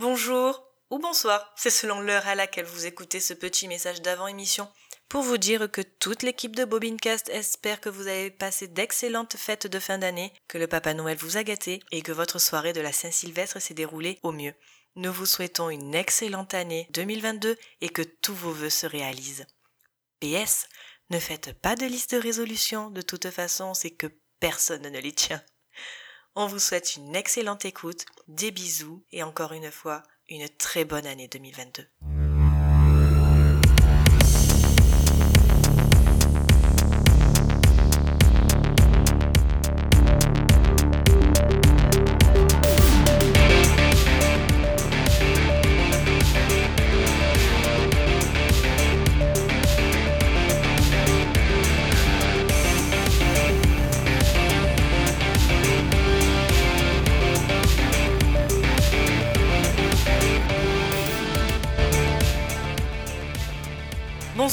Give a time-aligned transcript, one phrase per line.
[0.00, 4.66] Bonjour ou bonsoir, c'est selon l'heure à laquelle vous écoutez ce petit message d'avant-émission
[5.10, 9.66] pour vous dire que toute l'équipe de Bobincast espère que vous avez passé d'excellentes fêtes
[9.66, 12.80] de fin d'année, que le Papa Noël vous a gâté et que votre soirée de
[12.80, 14.54] la Saint-Sylvestre s'est déroulée au mieux.
[14.96, 19.44] Nous vous souhaitons une excellente année 2022 et que tous vos vœux se réalisent.
[20.20, 20.66] PS,
[21.10, 24.06] ne faites pas de liste de résolution, de toute façon, c'est que
[24.38, 25.42] personne ne les tient.
[26.36, 31.06] On vous souhaite une excellente écoute, des bisous et encore une fois, une très bonne
[31.06, 32.19] année 2022.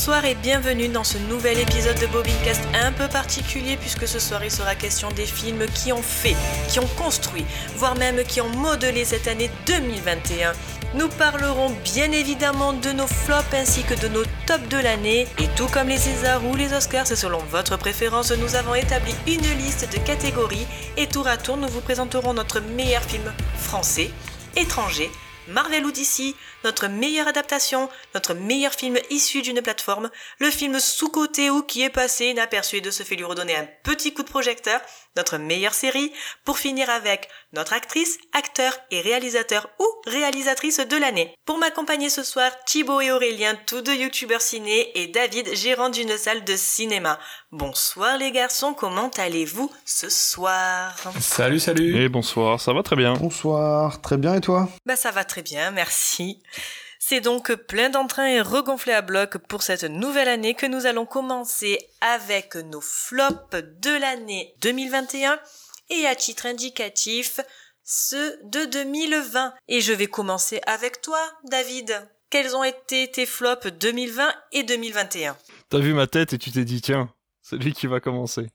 [0.07, 4.41] Bonsoir et bienvenue dans ce nouvel épisode de Bobincast un peu particulier puisque ce soir
[4.41, 6.37] il sera question des films qui ont fait,
[6.69, 7.43] qui ont construit,
[7.75, 10.53] voire même qui ont modelé cette année 2021.
[10.95, 15.27] Nous parlerons bien évidemment de nos flops ainsi que de nos tops de l'année.
[15.39, 19.13] Et tout comme les Césars ou les Oscars, c'est selon votre préférence, nous avons établi
[19.27, 24.09] une liste de catégories et tour à tour nous vous présenterons notre meilleur film français,
[24.55, 25.11] étranger,
[25.47, 31.49] Marvel ou DC, notre meilleure adaptation, notre meilleur film issu d'une plateforme, le film sous-côté
[31.49, 34.29] ou qui est passé inaperçu et de se fait lui redonner un petit coup de
[34.29, 34.81] projecteur,
[35.15, 36.11] notre meilleure série,
[36.43, 41.33] pour finir avec notre actrice, acteur et réalisateur ou réalisatrice de l'année.
[41.45, 46.17] Pour m'accompagner ce soir, Thibaut et Aurélien, tous deux youtubeurs ciné, et David, gérant d'une
[46.17, 47.19] salle de cinéma.
[47.51, 50.95] Bonsoir les garçons, comment allez-vous ce soir?
[51.19, 53.13] Salut, salut Et bonsoir, ça va très bien.
[53.13, 54.69] Bonsoir, très bien et toi?
[54.85, 56.41] Bah ça va très bien, merci.
[56.99, 61.05] C'est donc plein d'entrain et regonflé à bloc pour cette nouvelle année que nous allons
[61.05, 65.39] commencer avec nos flops de l'année 2021
[65.89, 67.39] et à titre indicatif
[67.83, 69.53] ceux de 2020.
[69.67, 72.07] Et je vais commencer avec toi, David.
[72.29, 75.37] Quels ont été tes flops 2020 et 2021
[75.69, 77.09] T'as vu ma tête et tu t'es dit tiens,
[77.41, 78.49] c'est lui qui va commencer.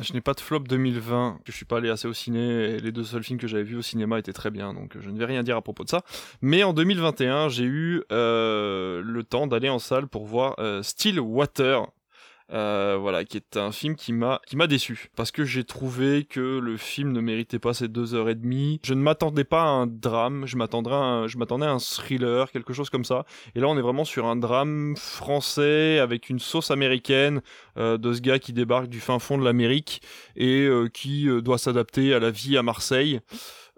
[0.00, 2.90] Je n'ai pas de flop 2020, je suis pas allé assez au ciné et les
[2.90, 5.24] deux seuls films que j'avais vus au cinéma étaient très bien, donc je ne vais
[5.24, 6.02] rien dire à propos de ça.
[6.40, 11.20] Mais en 2021, j'ai eu euh, le temps d'aller en salle pour voir euh, Still
[11.20, 11.86] Water,
[12.54, 16.24] euh, voilà, qui est un film qui m'a qui m'a déçu parce que j'ai trouvé
[16.24, 18.80] que le film ne méritait pas ces deux heures et demie.
[18.84, 22.50] Je ne m'attendais pas à un drame, je m'attendrais à je m'attendais à un thriller,
[22.50, 23.24] quelque chose comme ça.
[23.54, 27.42] Et là, on est vraiment sur un drame français avec une sauce américaine
[27.76, 30.02] euh, de ce gars qui débarque du fin fond de l'Amérique
[30.36, 33.20] et euh, qui euh, doit s'adapter à la vie à Marseille.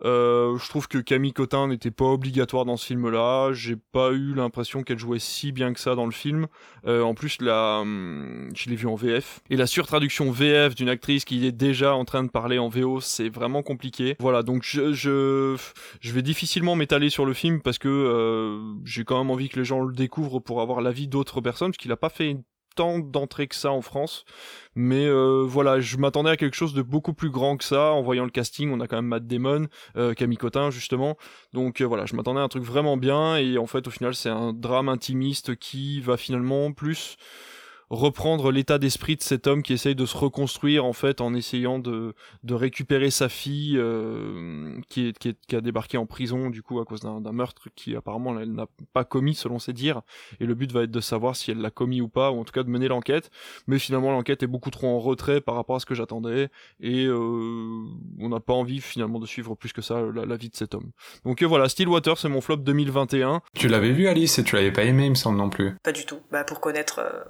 [0.05, 3.53] Euh, je trouve que Camille Cotin n'était pas obligatoire dans ce film-là.
[3.53, 6.47] J'ai pas eu l'impression qu'elle jouait si bien que ça dans le film.
[6.87, 9.41] Euh, en plus, la, hum, je l'ai vu en VF.
[9.51, 13.01] Et la surtraduction VF d'une actrice qui est déjà en train de parler en VO,
[13.01, 14.17] c'est vraiment compliqué.
[14.21, 15.57] Voilà, donc je, je,
[16.01, 19.59] je vais difficilement m'étaler sur le film parce que euh, j'ai quand même envie que
[19.59, 22.37] les gens le découvrent pour avoir l'avis d'autres personnes, parce qu'il a pas fait
[22.77, 23.01] tant
[23.49, 24.25] que ça en France.
[24.75, 27.93] Mais euh, voilà, je m'attendais à quelque chose de beaucoup plus grand que ça.
[27.93, 29.67] En voyant le casting, on a quand même Matt Damon,
[29.97, 31.17] euh, Camille Cotin justement.
[31.53, 33.37] Donc euh, voilà, je m'attendais à un truc vraiment bien.
[33.37, 37.17] Et en fait, au final, c'est un drame intimiste qui va finalement plus
[37.91, 41.79] reprendre l'état d'esprit de cet homme qui essaye de se reconstruire en fait en essayant
[41.79, 46.51] de, de récupérer sa fille euh, qui, est, qui, est, qui a débarqué en prison
[46.51, 50.03] du coup à cause d'un meurtre qui apparemment elle n'a pas commis selon ses dires.
[50.41, 52.45] Et le but va être de savoir si elle l'a commis ou pas ou en
[52.45, 53.31] tout cas de mener l'enquête.
[53.67, 56.49] Mais finalement l'enquête est beaucoup trop en retrait par rapport à ce que j'attendais.
[56.81, 57.85] Et euh,
[58.19, 60.75] on n'a pas envie finalement de suivre plus que ça la, la vie de cet
[60.75, 60.91] homme.
[61.25, 64.73] Donc euh, voilà Stillwater c'est mon flop 2021 Tu l'avais vu Alice et tu l'avais
[64.73, 65.77] pas aimé il me semble non plus.
[65.83, 66.19] Pas du tout.
[66.33, 67.23] Bah pour connaître euh,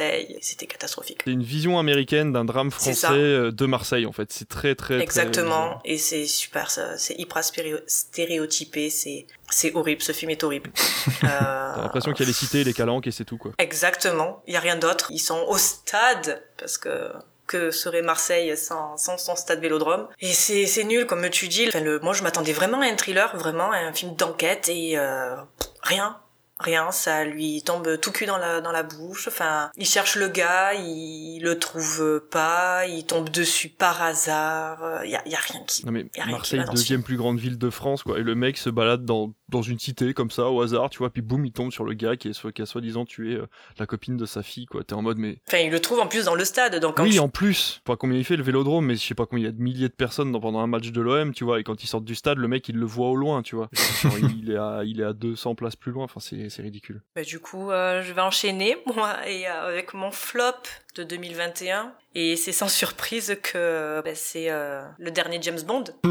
[0.00, 1.20] Marseille, c'était catastrophique.
[1.24, 3.12] C'est une vision américaine d'un drame français ça.
[3.12, 4.32] euh, de Marseille en fait.
[4.32, 7.42] C'est très très très- Exactement, et c'est super, ça, c'est hyper
[7.86, 10.70] stéréotypé, c'est c'est horrible, ce film est horrible.
[11.24, 11.28] Euh,
[11.74, 13.52] T'as l'impression qu'il y a les cités, les calanques et c'est tout quoi.
[13.58, 15.06] Exactement, il y a rien d'autre.
[15.10, 17.10] Ils sont au stade parce que
[17.46, 21.66] que serait Marseille sans, sans son stade Vélodrome et c'est c'est nul comme tu dis.
[21.68, 24.96] Enfin, le, moi je m'attendais vraiment à un thriller, vraiment à un film d'enquête et
[24.98, 25.36] euh,
[25.82, 26.16] rien.
[26.60, 29.28] Rien, ça lui tombe tout cul dans la dans la bouche.
[29.28, 35.00] Enfin, il cherche le gars, il le trouve pas, il tombe dessus par hasard.
[35.04, 35.86] Il y a, y a rien qui.
[35.86, 38.18] Non mais Y a rien Marseille, deuxième plus grande ville de France quoi.
[38.18, 41.10] Et le mec se balade dans dans une cité comme ça au hasard, tu vois,
[41.10, 43.46] puis boum, il tombe sur le gars qui, est, qui a soi-disant tué euh,
[43.78, 44.84] la copine de sa fille, quoi.
[44.84, 45.38] T'es en mode mais.
[45.48, 46.98] Enfin, il le trouve en plus dans le stade, donc.
[46.98, 47.80] Oui, en plus.
[47.84, 49.60] Pas combien il fait le Vélodrome, mais je sais pas combien il y a de
[49.60, 51.60] milliers de personnes pendant un match de l'OM, tu vois.
[51.60, 53.68] Et quand ils sortent du stade, le mec il le voit au loin, tu vois.
[54.36, 56.04] il est à il est à 200 places plus loin.
[56.04, 57.02] Enfin, c'est ridicule.
[57.14, 60.52] Bah, du coup, euh, je vais enchaîner moi et euh, avec mon flop
[60.94, 65.84] de 2021 et c'est sans surprise que bah, c'est le dernier James Bond.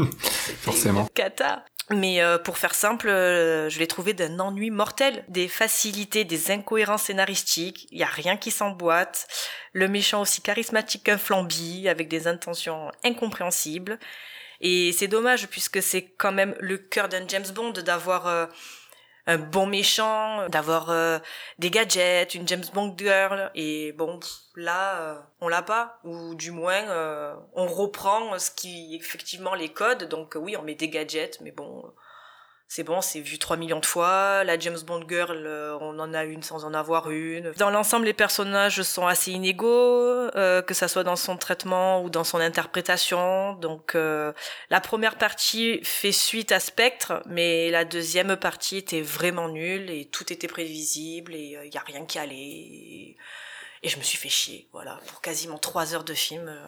[0.60, 1.06] Forcément.
[1.14, 1.64] Cata.
[1.92, 6.52] Mais euh, pour faire simple, euh, je l'ai trouvé d'un ennui mortel, des facilités, des
[6.52, 9.26] incohérences scénaristiques, il y a rien qui s'emboîte,
[9.72, 13.98] le méchant aussi charismatique qu'un flambi, avec des intentions incompréhensibles.
[14.60, 18.46] Et c'est dommage puisque c'est quand même le cœur d'un James Bond d'avoir euh,
[19.30, 21.18] un bon méchant, d'avoir euh,
[21.60, 23.50] des gadgets, une James Bond girl.
[23.54, 24.18] Et bon,
[24.56, 26.00] là, euh, on l'a pas.
[26.04, 30.08] Ou du moins, euh, on reprend ce qui, effectivement, les codes.
[30.08, 31.84] Donc oui, on met des gadgets, mais bon,
[32.72, 34.44] c'est bon, c'est vu 3 millions de fois.
[34.44, 37.50] La James Bond Girl, euh, on en a une sans en avoir une.
[37.58, 39.66] Dans l'ensemble, les personnages sont assez inégaux,
[40.36, 43.54] euh, que ça soit dans son traitement ou dans son interprétation.
[43.54, 44.32] Donc, euh,
[44.70, 50.04] la première partie fait suite à Spectre, mais la deuxième partie était vraiment nulle et
[50.04, 53.16] tout était prévisible et il y a rien qui allait.
[53.88, 56.48] Je me suis fait chier, voilà, pour quasiment trois heures de film.
[56.48, 56.66] Euh,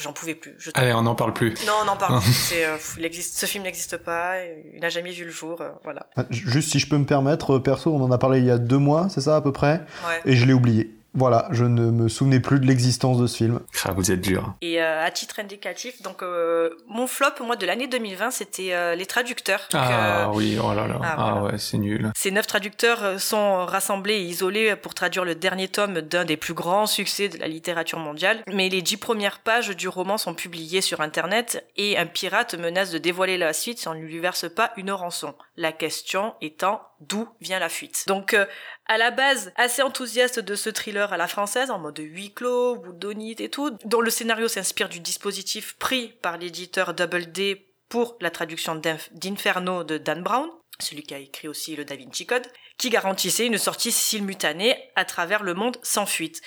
[0.00, 0.54] j'en pouvais plus.
[0.58, 1.54] Je Allez, on n'en parle plus.
[1.66, 2.52] Non, on n'en parle plus.
[2.54, 4.36] Euh, ce film n'existe pas,
[4.72, 6.06] il n'a jamais vu le jour, euh, voilà.
[6.16, 8.58] Ah, juste si je peux me permettre, perso, on en a parlé il y a
[8.58, 9.84] deux mois, c'est ça à peu près?
[10.06, 10.22] Ouais.
[10.24, 10.90] Et je l'ai oublié.
[11.16, 13.60] Voilà, je ne me souvenais plus de l'existence de ce film.
[13.84, 14.54] Ah, vous êtes dur.
[14.60, 18.96] Et euh, à titre indicatif, donc euh, mon flop moi de l'année 2020, c'était euh,
[18.96, 19.68] les traducteurs.
[19.74, 20.98] Ah oui, oh là là.
[21.00, 21.52] Ah, ah voilà.
[21.52, 22.10] ouais, c'est nul.
[22.16, 26.54] Ces neuf traducteurs sont rassemblés et isolés pour traduire le dernier tome d'un des plus
[26.54, 28.42] grands succès de la littérature mondiale.
[28.52, 32.90] Mais les dix premières pages du roman sont publiées sur Internet et un pirate menace
[32.90, 35.34] de dévoiler la suite si on ne lui verse pas une rançon.
[35.56, 38.04] La question étant d'où vient la fuite?
[38.08, 38.36] Donc
[38.86, 42.76] à la base assez enthousiaste de ce thriller à la française, en mode huis clos,
[42.76, 48.16] boudonite et tout, dont le scénario s'inspire du dispositif pris par l'éditeur Double D pour
[48.20, 48.80] la traduction
[49.12, 50.48] d'Inferno de Dan Brown,
[50.80, 52.46] celui qui a écrit aussi le Da Vinci Code,
[52.76, 56.42] qui garantissait une sortie simultanée à travers le monde sans fuite.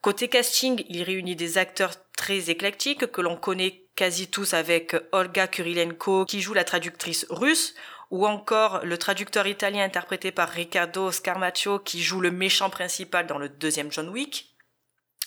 [0.00, 5.46] Côté casting, il réunit des acteurs très éclectiques que l'on connaît quasi tous avec Olga
[5.46, 7.74] Kurilenko qui joue la traductrice russe,
[8.12, 13.38] ou encore le traducteur italien interprété par Riccardo Scarmaccio qui joue le méchant principal dans
[13.38, 14.54] le deuxième John Wick,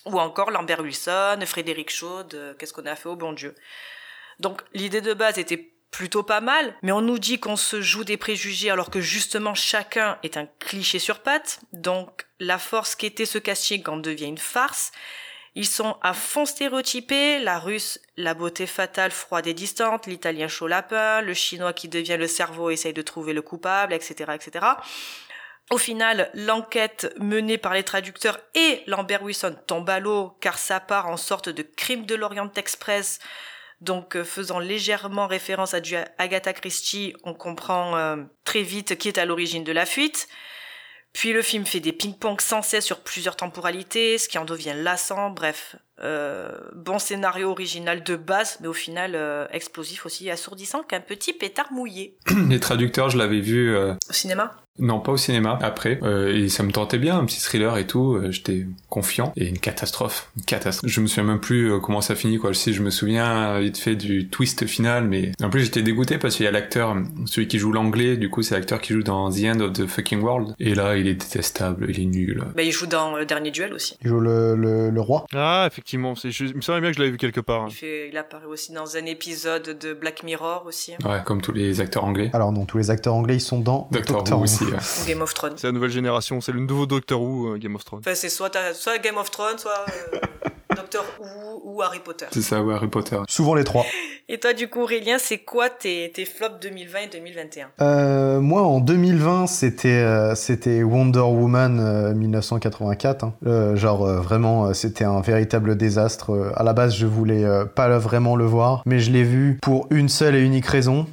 [0.05, 3.55] ou encore Lambert Wilson, Frédéric Chaude, qu'est-ce qu'on a fait au bon Dieu.
[4.39, 8.03] Donc l'idée de base était plutôt pas mal, mais on nous dit qu'on se joue
[8.03, 13.25] des préjugés alors que justement chacun est un cliché sur pattes, donc la force qu'était
[13.25, 14.91] ce casting en devient une farce,
[15.55, 20.67] ils sont à fond stéréotypés, la russe, la beauté fatale, froide et distante, l'italien chaud
[20.67, 24.65] lapin, le chinois qui devient le cerveau essaye de trouver le coupable, etc., etc.
[25.71, 30.79] Au final, l'enquête menée par les traducteurs et Lambert Wilson tombe à l'eau car ça
[30.79, 33.19] part en sorte de crime de l'Orient Express,
[33.81, 35.79] donc euh, faisant légèrement référence à
[36.17, 40.27] Agatha Christie, on comprend euh, très vite qui est à l'origine de la fuite.
[41.15, 44.73] Puis le film fait des ping-pong sans cesse sur plusieurs temporalités, ce qui en devient
[44.75, 45.77] lassant, bref.
[46.03, 51.31] Euh, bon scénario original de base, mais au final euh, explosif aussi, assourdissant qu'un petit
[51.33, 52.17] pétard mouillé.
[52.49, 53.73] Les traducteurs, je l'avais vu...
[53.73, 53.93] Euh...
[54.09, 54.55] Au cinéma?
[54.77, 55.57] Non, pas au cinéma.
[55.61, 58.15] Après, euh, et ça me tentait bien, un petit thriller et tout.
[58.15, 60.91] Euh, J'étais confiant et une catastrophe, une catastrophe.
[60.91, 62.53] Je me souviens même plus euh, comment ça finit quoi.
[62.53, 66.35] Si je me souviens vite fait du twist final, mais en plus j'étais dégoûté parce
[66.35, 66.95] qu'il y a l'acteur,
[67.25, 68.17] celui qui joue l'anglais.
[68.17, 70.55] Du coup, c'est l'acteur qui joue dans The End of the Fucking World.
[70.59, 72.43] Et là, il est détestable, il est nul.
[72.53, 73.97] Bah, il joue dans le dernier duel aussi.
[74.01, 75.25] Il joue le, le, le roi.
[75.33, 75.84] Ah, effectivement.
[75.85, 77.63] C'est, je me souviens bien que je l'avais vu quelque part.
[77.63, 77.67] Hein.
[77.69, 80.93] Il, fait, il apparaît aussi dans un épisode de Black Mirror aussi.
[81.05, 82.31] Ouais, comme tous les acteurs anglais.
[82.33, 84.63] Alors non, tous les acteurs anglais ils sont dans Doctor, Doctor Who aussi.
[84.65, 84.79] Ouais.
[85.07, 85.53] Game of Thrones.
[85.57, 87.99] C'est la nouvelle génération, c'est le nouveau Doctor Who, euh, Game of Thrones.
[87.99, 90.19] Enfin, c'est soit, soit Game of Thrones, soit euh,
[90.75, 92.25] Doctor Who ou Harry Potter.
[92.31, 93.17] C'est ça, ou Harry Potter.
[93.27, 93.85] Souvent les trois.
[94.27, 98.61] Et toi, du coup, Aurélien, c'est quoi tes, tes flops 2020 et 2021 euh, Moi,
[98.61, 103.23] en 2020, c'était euh, c'était Wonder Woman euh, 1984.
[103.23, 103.75] Hein.
[103.75, 106.51] genre, vraiment, c'était un véritable désastre.
[106.55, 110.09] à la base, je voulais pas vraiment le voir, mais je l'ai vu pour une
[110.09, 111.05] seule et unique raison.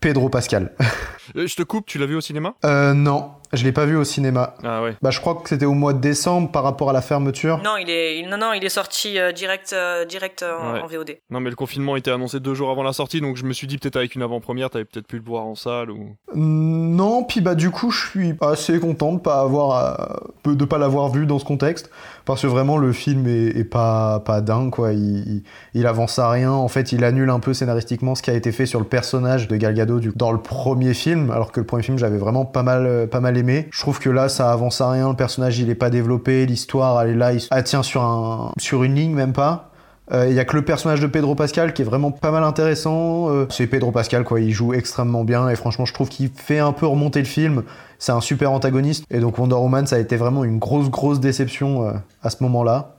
[0.00, 0.72] Pedro Pascal.
[1.34, 2.54] je te coupe, tu l'as vu au cinéma?
[2.64, 3.30] Euh, non.
[3.52, 4.54] Je l'ai pas vu au cinéma.
[4.64, 4.96] Ah ouais.
[5.02, 7.60] Bah je crois que c'était au mois de décembre par rapport à la fermeture.
[7.64, 10.80] Non, il est il, non non, il est sorti euh, direct euh, direct en, Ouais.
[10.80, 11.16] en VOD.
[11.30, 13.68] Non, mais le confinement était annoncé deux jours avant la sortie, donc je me suis
[13.68, 16.16] dit peut-être avec une avant-première, t'avais peut-être pu le voir en salle ou.
[16.34, 20.10] Non, puis bah du coup je suis assez content de pas avoir
[20.46, 21.88] euh, de pas l'avoir vu dans ce contexte
[22.26, 24.92] parce que vraiment le film est, pas pas dingue quoi.
[24.92, 26.50] Il, avance à rien.
[26.52, 29.48] En fait, il annule un peu scénaristiquement ce qui a été fait sur le personnage
[29.48, 31.30] de Gal Gadot du- dans le premier film.
[31.30, 33.68] alors que le premier film j'avais vraiment pas mal, pas mal aimé.
[33.70, 37.00] Je trouve que là ça avance à rien, le personnage il est pas développé, l'histoire
[37.00, 39.70] elle est là, elle tient sur, un, sur une ligne même pas.
[40.10, 42.44] Il euh, y a que le personnage de Pedro Pascal qui est vraiment pas mal
[42.44, 43.28] intéressant.
[43.28, 44.40] Euh, c'est Pedro Pascal, quoi.
[44.40, 47.64] Il joue extrêmement bien et franchement, je trouve qu'il fait un peu remonter le film.
[47.98, 49.04] C'est un super antagoniste.
[49.10, 52.42] Et donc Wonder Woman, ça a été vraiment une grosse, grosse déception euh, à ce
[52.44, 52.92] moment-là.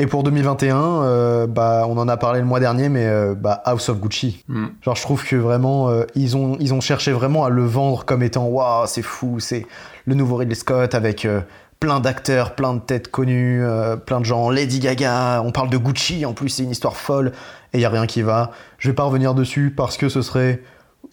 [0.00, 4.00] Et pour 2021, bah, on en a parlé le mois dernier, mais bah, House of
[4.00, 4.42] Gucci.
[4.48, 4.66] Mm.
[4.80, 8.22] Genre, je trouve que vraiment, ils, ont, ils ont cherché vraiment à le vendre comme
[8.22, 9.66] étant waouh, c'est fou, c'est
[10.06, 11.28] le nouveau Ridley Scott avec
[11.80, 14.50] plein d'acteurs, plein de têtes connues, euh, plein de gens.
[14.50, 17.32] Lady Gaga, on parle de Gucci, en plus c'est une histoire folle,
[17.72, 18.52] et il y a rien qui va.
[18.78, 20.62] Je vais pas revenir dessus parce que ce serait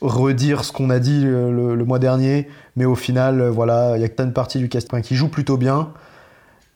[0.02, 4.06] redire ce qu'on a dit le, mois dernier, mais au final, euh, voilà, il y
[4.06, 5.94] a que une partie du casting qui joue plutôt bien.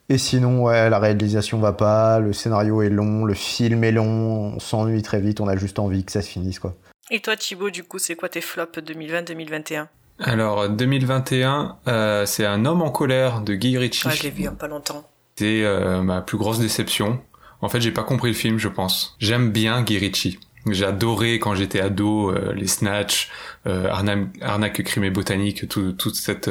[0.08, 4.54] Et sinon, ouais, la réalisation va pas, le scénario est long, le film est long,
[4.56, 6.76] on s'ennuie très vite, on a juste envie que ça se finisse, quoi.
[7.10, 9.88] Et toi, Thibaut, du coup, c'est quoi tes flops 2020-2021
[10.20, 14.04] alors 2021, euh, c'est Un homme en colère de Guy Ritchie.
[14.06, 15.04] Ah, je l'ai vu il y a pas longtemps.
[15.36, 17.20] C'est euh, ma plus grosse déception.
[17.62, 19.16] En fait, j'ai pas compris le film, je pense.
[19.20, 20.40] J'aime bien Guy Ritchie.
[20.70, 23.30] J'ai adoré quand j'étais ado euh, les Snatch,
[23.66, 26.46] euh, Arnaque, Arnaque crime et botanique, tout, toute cette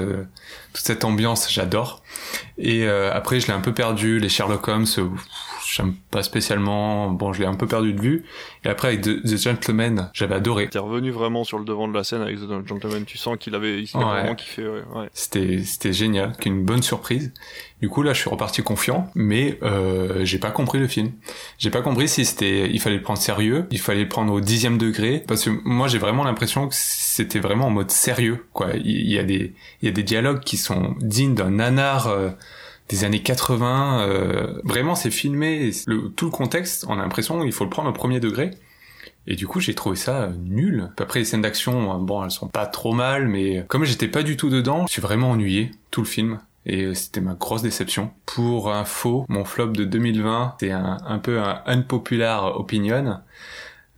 [0.73, 2.03] toute cette ambiance, j'adore.
[2.59, 4.19] Et après, je l'ai un peu perdu.
[4.19, 4.87] Les Sherlock Holmes,
[5.75, 7.11] j'aime pas spécialement.
[7.11, 8.25] Bon, je l'ai un peu perdu de vue.
[8.65, 10.69] Et après avec The, Gentleman, j'avais adoré.
[10.69, 13.05] T'es revenu vraiment sur le devant de la scène avec The Gentleman.
[13.05, 14.67] Tu sens qu'il avait, il vraiment kiffé.
[14.69, 15.09] Ouais.
[15.13, 17.33] C'était c'était génial, qu'une bonne surprise.
[17.81, 21.13] Du coup là, je suis reparti confiant, mais euh, j'ai pas compris le film.
[21.59, 24.41] J'ai pas compris si c'était, il fallait le prendre sérieux, il fallait le prendre au
[24.41, 28.47] dixième degré, parce que moi j'ai vraiment l'impression que c'était vraiment en mode sérieux.
[28.53, 32.09] Quoi, il y, a des il y a des dialogues qui sont dignes d'un nanar.
[32.09, 32.31] Euh,
[32.91, 34.01] des années 80.
[34.03, 35.71] Euh, vraiment, c'est filmé.
[35.87, 38.51] Le, tout le contexte, on a l'impression il faut le prendre au premier degré.
[39.27, 40.91] Et du coup, j'ai trouvé ça nul.
[40.99, 44.37] Après, les scènes d'action, bon, elles sont pas trop mal, mais comme j'étais pas du
[44.37, 46.41] tout dedans, je suis vraiment ennuyé tout le film.
[46.67, 48.11] Et c'était ma grosse déception.
[48.27, 53.21] Pour info, mon flop de 2020, c'est un, un peu un unpopular opinion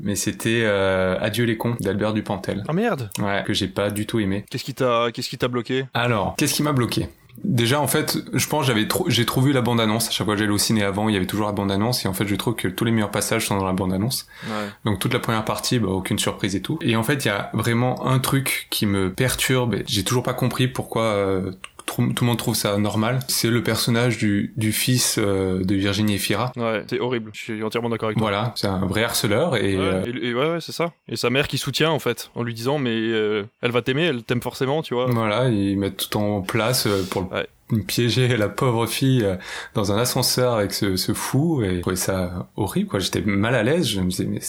[0.03, 2.65] mais c'était euh, Adieu les cons d'Albert Dupontel.
[2.69, 3.09] Ah merde.
[3.21, 4.45] Ouais, que j'ai pas du tout aimé.
[4.51, 5.87] Qu'est-ce qui t'a qu'est-ce qui t'a bloqué?
[5.95, 7.09] Alors, qu'est-ce qui m'a bloqué?
[7.45, 10.09] Déjà, en fait, je pense j'avais trop, j'ai trop vu la bande-annonce.
[10.09, 12.05] À chaque fois que j'allais au ciné avant, il y avait toujours la bande-annonce.
[12.05, 14.27] Et en fait, je trouve que tous les meilleurs passages sont dans la bande-annonce.
[14.47, 14.69] Ouais.
[14.85, 16.79] Donc toute la première partie, bah, aucune surprise et tout.
[16.83, 19.77] Et en fait, il y a vraiment un truc qui me perturbe.
[19.87, 21.53] J'ai toujours pas compris pourquoi euh,
[21.87, 23.21] tout, le monde trouve ça normal.
[23.29, 26.53] C'est le personnage du, du fils euh, de Virginie Efira.
[26.57, 27.31] Ouais, c'est horrible.
[27.35, 28.29] Je suis entièrement d'accord avec toi.
[28.29, 30.93] Voilà, c'est un vrai harceleur et, ouais, euh, et, ouais, ouais c'est ça.
[31.09, 34.05] Et sa mère qui soutient en fait, en lui disant mais euh, elle va t'aimer,
[34.05, 35.07] elle t'aime forcément, tu vois.
[35.07, 37.29] Voilà, ils mettent tout en place pour
[37.87, 39.27] piéger la pauvre fille
[39.75, 43.01] dans un ascenseur avec ce, ce fou et je trouvais ça horrible quoi.
[43.01, 43.89] J'étais mal à l'aise.
[43.89, 44.41] Je me disais mais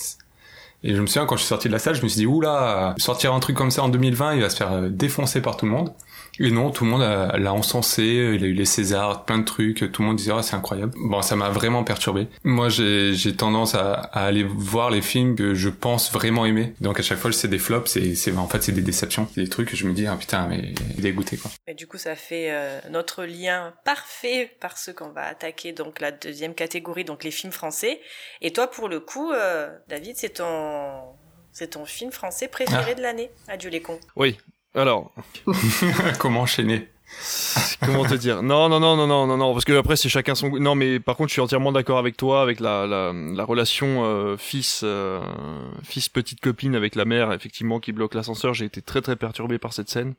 [0.86, 2.26] et je me souviens quand je suis sorti de la salle, je me suis dit
[2.26, 5.66] oula, sortir un truc comme ça en 2020, il va se faire défoncer par tout
[5.66, 5.94] le monde.
[6.40, 9.92] Et non, tout le monde l'a encensé, il a eu les Césars, plein de trucs,
[9.92, 10.94] tout le monde disait ah, c'est incroyable.
[10.98, 12.28] Bon, ça m'a vraiment perturbé.
[12.44, 16.74] Moi, j'ai tendance à, à, aller voir les films que je pense vraiment aimer.
[16.82, 19.70] Donc à chaque fois, c'est des flops, c'est en fait c'est des déceptions, des trucs
[19.70, 21.52] que je me dis ah putain mais dégoûté quoi.
[21.68, 26.12] Et du coup, ça fait euh, notre lien parfait parce qu'on va attaquer donc la
[26.12, 28.00] deuxième catégorie, donc les films français.
[28.42, 31.02] Et toi, pour le coup, euh, David, c'est ton
[31.52, 32.96] c'est ton film français préféré ah.
[32.96, 34.00] de l'année, Adieu les cons.
[34.16, 34.38] Oui,
[34.76, 35.12] alors.
[36.20, 36.90] Comment enchaîner?
[37.86, 38.42] Comment te dire?
[38.44, 40.50] Non, non, non, non, non, non, non, parce que après c'est chacun son.
[40.50, 44.04] Non, mais par contre, je suis entièrement d'accord avec toi avec la la, la relation
[44.04, 45.22] euh, fils euh,
[45.84, 48.54] fils petite copine avec la mère, effectivement, qui bloque l'ascenseur.
[48.54, 50.14] J'ai été très très perturbé par cette scène.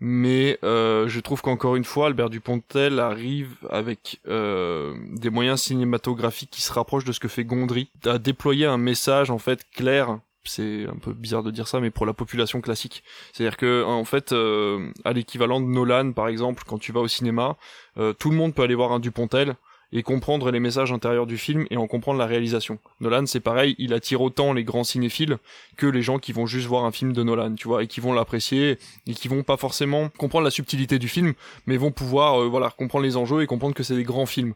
[0.00, 6.62] Mais euh, je trouve qu'encore une fois, Albert Dupontel arrive avec des moyens cinématographiques qui
[6.62, 10.86] se rapprochent de ce que fait Gondry, à déployer un message en fait clair c'est
[10.86, 13.02] un peu bizarre de dire ça, mais pour la population classique.
[13.32, 17.08] C'est-à-dire que en fait, euh, à l'équivalent de Nolan, par exemple, quand tu vas au
[17.08, 17.56] cinéma,
[17.98, 19.56] euh, tout le monde peut aller voir un Dupontel
[19.94, 22.78] et comprendre les messages intérieurs du film et en comprendre la réalisation.
[23.00, 25.38] Nolan, c'est pareil, il attire autant les grands cinéphiles
[25.76, 28.00] que les gens qui vont juste voir un film de Nolan, tu vois, et qui
[28.00, 31.34] vont l'apprécier et qui vont pas forcément comprendre la subtilité du film,
[31.66, 34.54] mais vont pouvoir euh, voilà comprendre les enjeux et comprendre que c'est des grands films.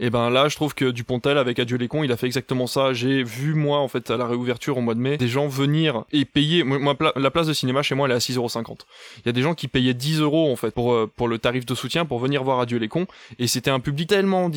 [0.00, 2.66] Et ben là, je trouve que Dupontel avec Adieu les cons, il a fait exactement
[2.66, 2.92] ça.
[2.92, 6.04] J'ai vu moi en fait à la réouverture au mois de mai des gens venir
[6.12, 6.64] et payer.
[7.16, 8.78] La place de cinéma chez moi, elle est à 6,50€.
[9.18, 11.38] Il y a des gens qui payaient 10 euros en fait pour euh, pour le
[11.38, 13.06] tarif de soutien pour venir voir Adieu les cons,
[13.38, 14.48] et c'était un public tellement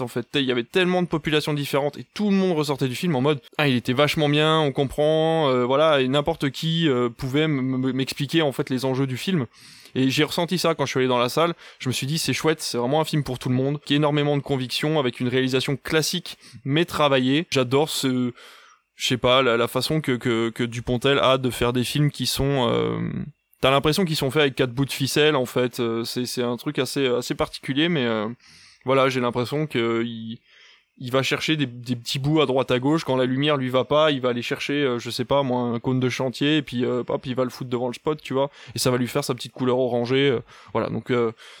[0.00, 0.26] en fait.
[0.34, 3.20] Il y avait tellement de populations différentes et tout le monde ressortait du film en
[3.20, 5.50] mode ah il était vachement bien, on comprend.
[5.50, 9.46] Euh, voilà, et n'importe qui euh, pouvait m'expliquer en fait les enjeux du film.
[9.96, 11.54] Et j'ai ressenti ça quand je suis allé dans la salle.
[11.78, 13.92] Je me suis dit, c'est chouette, c'est vraiment un film pour tout le monde, qui
[13.92, 17.46] a énormément de conviction, avec une réalisation classique, mais travaillée.
[17.50, 18.32] J'adore ce,
[18.96, 22.26] je sais pas, la, façon que, que, que, Dupontel a de faire des films qui
[22.26, 22.68] sont...
[22.68, 22.98] Euh,
[23.60, 25.80] T'as l'impression qu'ils sont faits avec quatre bouts de ficelle, en fait.
[25.80, 28.28] Euh, c'est un truc assez, assez particulier, mais euh,
[28.84, 30.38] voilà, j'ai l'impression qu'il
[30.98, 33.04] il va chercher des, petits bouts à droite à gauche.
[33.04, 35.62] Quand la lumière lui va pas il va aller chercher euh, je sais pas moi
[35.62, 38.20] un cône de chantier et puis euh, hop il va le foutre devant le spot
[38.22, 38.50] tu vois.
[38.74, 40.38] Et ça va lui faire sa petite couleur orangée
[40.72, 40.88] voilà.
[40.90, 41.12] Donc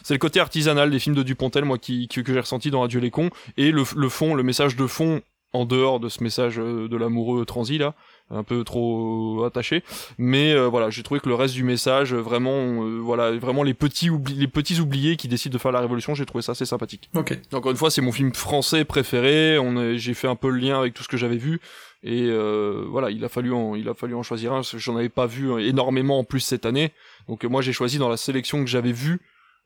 [0.02, 3.00] c'est le côté artisanal des films de Dupontel moi qui, que j'ai ressenti dans Adieu
[3.00, 3.30] les cons.
[3.56, 7.44] Et le, le fond le message de fond en dehors de ce message de l'amoureux
[7.44, 7.94] transi là
[8.30, 9.82] un peu trop attaché.
[10.18, 13.74] Mais euh, voilà j'ai trouvé que le reste du message vraiment euh, voilà vraiment les
[13.74, 17.10] petits les petits oubliés qui décident de faire la révolution j'ai trouvé ça assez sympathique.
[17.14, 17.38] Ok.
[17.52, 19.58] Encore une fois c'est mon film français préféré.
[19.58, 21.60] On j'ai fait un peu le lien avec tout ce que j'avais vu.
[22.02, 24.62] Et euh, voilà il a fallu en, il a fallu en choisir un.
[24.62, 26.92] J'en avais pas vu énormément en plus cette année.
[27.28, 29.20] Donc moi j'ai choisi dans la sélection que j'avais vue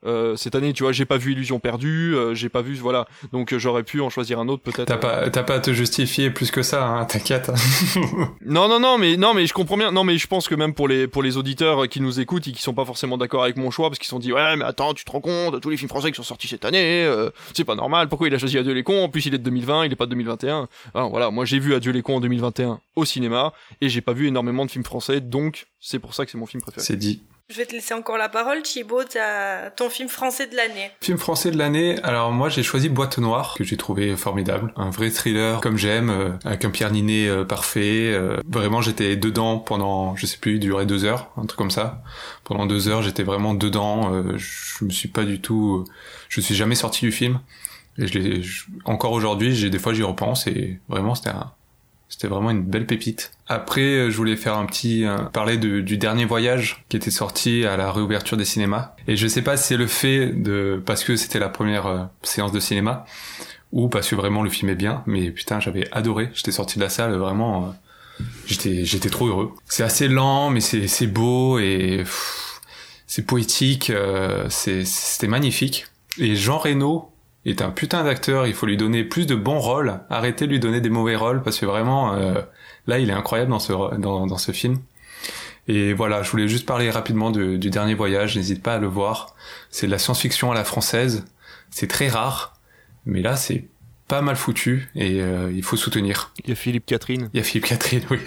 [0.05, 3.05] euh, cette année, tu vois, j'ai pas vu Illusion perdue, euh, j'ai pas vu, voilà,
[3.33, 4.85] donc euh, j'aurais pu en choisir un autre peut-être.
[4.85, 7.51] T'as pas, t'as pas à te justifier plus que ça, hein, t'inquiète.
[8.45, 9.91] non, non, non, mais non, mais je comprends bien.
[9.91, 12.53] Non, mais je pense que même pour les pour les auditeurs qui nous écoutent et
[12.53, 14.63] qui sont pas forcément d'accord avec mon choix, parce qu'ils se sont dit ouais, mais
[14.63, 17.09] attends, tu te rends compte, tous les films français qui sont sortis cette année,
[17.53, 18.07] c'est pas normal.
[18.07, 19.03] Pourquoi il a choisi Adieu les cons?
[19.03, 20.69] En plus, il est de 2020, il est pas de 2021.
[20.93, 23.51] Alors, voilà, moi j'ai vu Adieu les cons en 2021 au cinéma
[23.81, 26.45] et j'ai pas vu énormément de films français, donc c'est pour ça que c'est mon
[26.45, 26.85] film préféré.
[26.85, 27.21] C'est dit.
[27.49, 29.01] Je vais te laisser encore la parole, Thibaut,
[29.75, 30.91] ton film français de l'année.
[31.01, 34.71] Film français de l'année, alors moi j'ai choisi Boîte Noire, que j'ai trouvé formidable.
[34.75, 38.13] Un vrai thriller comme j'aime, euh, avec un Pierre Ninet euh, parfait.
[38.13, 42.03] Euh, vraiment j'étais dedans pendant, je sais plus, duré deux heures, un truc comme ça.
[42.43, 45.85] Pendant deux heures j'étais vraiment dedans, je me suis pas du tout...
[46.29, 47.39] je suis jamais sorti du film.
[47.97, 51.51] Et je encore aujourd'hui, j'ai des fois j'y repense et vraiment c'était un,
[52.09, 53.31] c'était vraiment une belle pépite.
[53.47, 57.65] Après, euh, je voulais faire un petit euh, parler du dernier voyage qui était sorti
[57.65, 58.95] à la réouverture des cinémas.
[59.07, 62.03] Et je sais pas si c'est le fait de parce que c'était la première euh,
[62.23, 63.05] séance de cinéma
[63.71, 65.03] ou parce que vraiment le film est bien.
[65.05, 66.31] Mais putain, j'avais adoré.
[66.33, 67.75] J'étais sorti de la salle vraiment.
[68.47, 69.51] j'étais j'étais trop heureux.
[69.65, 72.03] C'est assez lent, mais c'est c'est beau et
[73.05, 73.91] c'est poétique.
[74.49, 75.85] c'était magnifique.
[76.17, 77.11] Et Jean Reno
[77.45, 80.59] est un putain d'acteur, il faut lui donner plus de bons rôles, arrêter de lui
[80.59, 82.41] donner des mauvais rôles parce que vraiment euh,
[82.87, 84.79] là il est incroyable dans ce dans, dans ce film.
[85.67, 89.35] Et voilà, je voulais juste parler rapidement du dernier voyage, n'hésite pas à le voir.
[89.69, 91.25] C'est de la science-fiction à la française,
[91.69, 92.55] c'est très rare,
[93.05, 93.67] mais là c'est
[94.07, 96.33] pas mal foutu et euh, il faut soutenir.
[96.43, 97.29] Il y a Philippe Catherine.
[97.33, 98.17] Il y a Philippe Catherine, oui.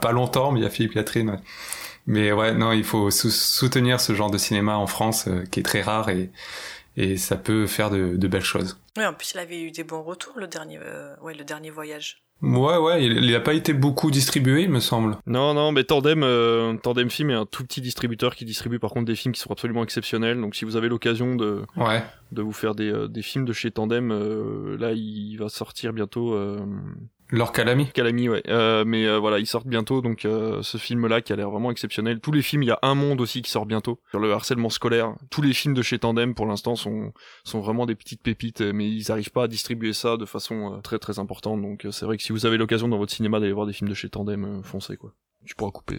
[0.00, 1.38] pas longtemps, mais il y a Philippe Catherine.
[2.06, 5.62] Mais ouais, non, il faut soutenir ce genre de cinéma en France euh, qui est
[5.62, 6.30] très rare et
[6.96, 8.78] et ça peut faire de, de, belles choses.
[8.96, 11.70] Oui, en plus, il avait eu des bons retours le dernier, euh, ouais, le dernier
[11.70, 12.22] voyage.
[12.42, 15.16] Ouais, ouais, il n'a pas été beaucoup distribué, il me semble.
[15.26, 18.90] Non, non, mais Tandem, euh, Tandem Film est un tout petit distributeur qui distribue par
[18.90, 20.40] contre des films qui sont absolument exceptionnels.
[20.40, 22.02] Donc si vous avez l'occasion de, ouais.
[22.32, 24.08] de vous faire des, euh, des films de chez Tandem,
[24.76, 26.36] là il va sortir bientôt
[27.32, 28.42] leur Calami Calami, ouais.
[28.48, 31.70] Euh, mais euh, voilà, ils sortent bientôt, donc euh, ce film-là qui a l'air vraiment
[31.70, 32.20] exceptionnel.
[32.20, 34.68] Tous les films, il y a un monde aussi qui sort bientôt sur le harcèlement
[34.68, 35.14] scolaire.
[35.30, 37.12] Tous les films de chez Tandem, pour l'instant, sont
[37.44, 40.98] sont vraiment des petites pépites, mais ils arrivent pas à distribuer ça de façon très
[40.98, 41.62] très importante.
[41.62, 43.88] Donc c'est vrai que si vous avez l'occasion dans votre cinéma d'aller voir des films
[43.88, 45.14] de chez Tandem, foncez quoi.
[45.46, 45.96] Tu pourras couper.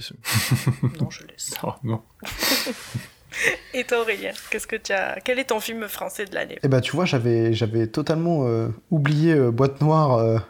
[1.02, 1.56] non, je laisse.
[1.63, 2.02] Oh, non.
[3.74, 6.60] Et toi Aurélien, qu'est-ce que tu as Quel est ton film français de l'année?
[6.62, 8.46] Eh ben tu vois, j'avais j'avais totalement
[8.91, 10.43] oublié Boîte Noire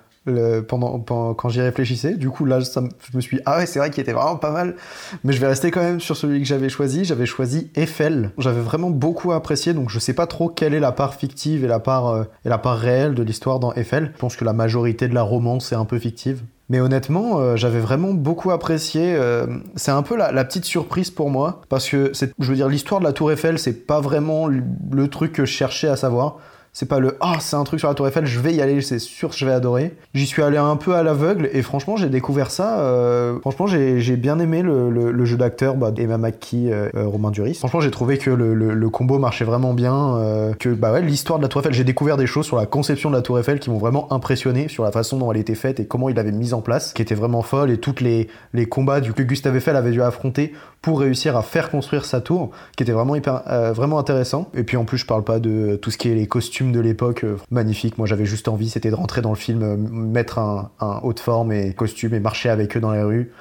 [0.68, 2.16] pendant, quand j'y réfléchissais.
[2.16, 4.38] Du coup, là, ça, je me suis dit, ah ouais, c'est vrai qu'il était vraiment
[4.38, 4.76] pas mal.
[5.24, 7.06] Mais je vais rester quand même sur celui que j'avais choisi.
[7.06, 8.32] J'avais choisi Eiffel.
[8.38, 11.68] J'avais vraiment beaucoup apprécié, donc je sais pas trop quelle est la part fictive et
[11.68, 14.12] la part, euh, et la part réelle de l'histoire dans Eiffel.
[14.16, 16.44] Je pense que la majorité de la romance est un peu fictive.
[16.70, 19.14] Mais honnêtement, euh, j'avais vraiment beaucoup apprécié.
[19.16, 22.70] Euh, c'est un peu la, la, petite surprise pour moi, parce que je veux dire,
[22.70, 26.38] l'histoire de la Tour Eiffel, c'est pas vraiment le truc que je cherchais à savoir.
[26.76, 28.82] C'est pas le ah c'est un truc sur la Tour Eiffel, je vais y aller,
[28.82, 29.96] c'est sûr je vais adorer.
[30.16, 32.80] J'y suis allé un peu à l'aveugle et franchement j'ai découvert ça.
[32.80, 37.30] Euh, franchement j'ai bien aimé le, le, jeu d'acteur bah, Emma McKee, euh, euh, Romain
[37.30, 37.54] Duris.
[37.54, 40.20] Franchement j'ai trouvé que le, le, combo marchait vraiment bien,
[40.60, 43.12] que bah ouais l'histoire de la Tour Eiffel, j'ai découvert des choses sur la conception
[43.12, 45.80] de la Tour Eiffel qui m'ont vraiment impressionné sur la façon dont elle était faite
[45.80, 48.66] et comment il avait mis en place, qui était vraiment folle et toutes les, les
[48.66, 52.84] combats que Gustave Eiffel avait dû affronter pour réussir à faire construire sa tour, qui
[52.84, 53.44] était vraiment hyper
[53.76, 54.50] vraiment intéressant.
[54.56, 56.80] Et puis en plus je parle pas de tout ce qui est les costumes de
[56.80, 57.98] l'époque, euh, magnifique.
[57.98, 60.72] Moi, j'avais juste envie, c'était de rentrer dans le film, euh, mettre un,
[61.04, 63.32] haut de forme et costume et marcher avec eux dans les rues.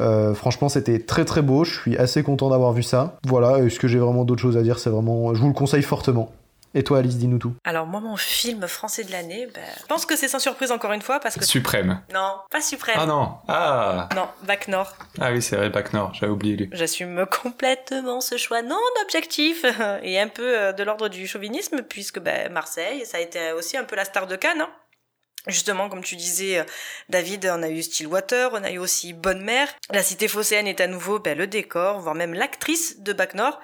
[0.00, 1.64] Euh, franchement, c'était très très beau.
[1.64, 3.18] Je suis assez content d'avoir vu ça.
[3.26, 3.58] Voilà.
[3.58, 4.78] Est-ce que j'ai vraiment d'autres choses à dire?
[4.78, 6.32] C'est vraiment, je vous le conseille fortement.
[6.76, 7.54] Et toi, Alice, dis-nous tout.
[7.62, 10.92] Alors, moi, mon film français de l'année, ben, je pense que c'est sans surprise encore
[10.92, 11.44] une fois parce que.
[11.44, 12.02] Suprême.
[12.12, 12.96] Non, pas Suprême.
[12.98, 13.36] Ah non.
[13.46, 14.08] Ah.
[14.16, 14.92] Non, Bac Nord.
[15.20, 16.68] Ah oui, c'est vrai, Bac Nord, j'avais oublié lui.
[16.72, 19.64] J'assume complètement ce choix non objectif
[20.02, 23.76] et un peu euh, de l'ordre du chauvinisme puisque ben, Marseille, ça a été aussi
[23.76, 24.62] un peu la star de Cannes.
[24.62, 24.70] Hein.
[25.46, 26.64] Justement, comme tu disais, euh,
[27.08, 29.68] David, on a eu Stillwater, on a eu aussi Bonne Mère.
[29.90, 33.60] La cité phocéenne est à nouveau ben, le décor, voire même l'actrice de Bac Nord.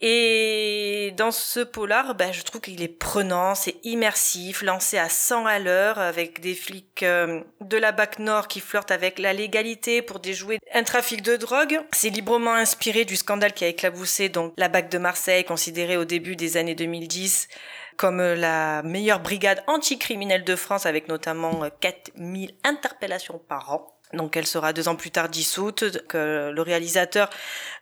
[0.00, 5.46] Et dans ce polar, ben, je trouve qu'il est prenant, c'est immersif, lancé à 100
[5.46, 10.00] à l'heure, avec des flics euh, de la BAC Nord qui flirtent avec la légalité
[10.00, 11.80] pour déjouer un trafic de drogue.
[11.92, 16.04] C'est librement inspiré du scandale qui a éclaboussé donc la BAC de Marseille, considérée au
[16.04, 17.48] début des années 2010
[17.96, 23.98] comme la meilleure brigade anticriminelle de France, avec notamment 4000 interpellations par an.
[24.12, 27.28] Donc elle sera deux ans plus tard dissoute, que le réalisateur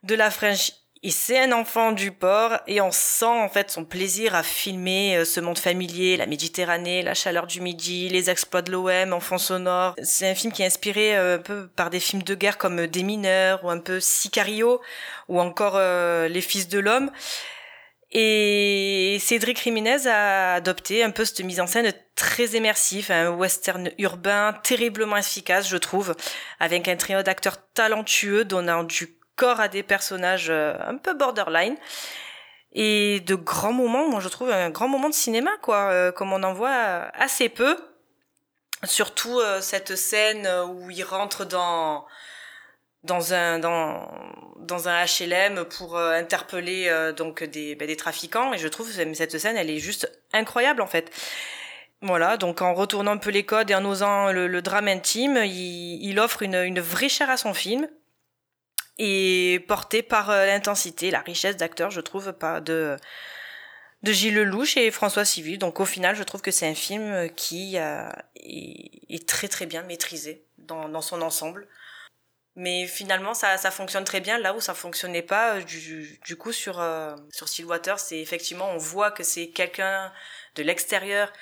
[0.05, 0.73] de La French
[1.07, 5.19] et c'est un enfant du port et on sent en fait son plaisir à filmer
[5.19, 9.21] euh, ce monde familier, la Méditerranée, la chaleur du midi, les exploits de l'OM en
[9.21, 9.95] fond sonore.
[10.03, 12.89] C'est un film qui est inspiré euh, un peu par des films de guerre comme
[12.89, 14.81] Des mineurs ou un peu Sicario
[15.29, 17.13] ou encore euh, Les fils de l'homme.
[18.11, 23.91] Et Cédric Jiménez a adopté un peu cette mise en scène très immersive, un western
[23.99, 26.17] urbain terriblement efficace, je trouve,
[26.59, 31.77] avec un trio d'acteurs talentueux donnant du corps à des personnages euh, un peu borderline
[32.73, 34.09] et de grands moments.
[34.09, 36.73] Moi, je trouve un grand moment de cinéma, quoi, euh, comme on en voit
[37.15, 37.77] assez peu.
[38.85, 42.07] Surtout euh, cette scène où il rentre dans
[43.05, 44.11] dans un dans
[44.59, 49.57] dans un HLM pour interpeller donc des ben, des trafiquants et je trouve cette scène
[49.57, 51.13] elle est juste incroyable en fait.
[52.03, 56.05] Voilà, donc en retournant un peu les codes et en osant le, drame intime, il,
[56.05, 57.89] il offre une, une vraie chair à son film
[58.99, 62.97] et porté par euh, l'intensité, la richesse d'acteurs, je trouve, pas de
[64.03, 65.59] de Gilles Lelouch et François Civil.
[65.59, 69.83] Donc au final, je trouve que c'est un film qui euh, est, très très bien
[69.83, 71.67] maîtrisé dans, dans son ensemble.
[72.57, 75.61] Mais finalement, ça, ça fonctionne très bien là où ça fonctionnait pas.
[75.61, 80.11] Du, du coup, sur, euh, sur Stillwater, c'est effectivement, on voit que c'est quelqu'un
[80.55, 81.33] de l'extérieur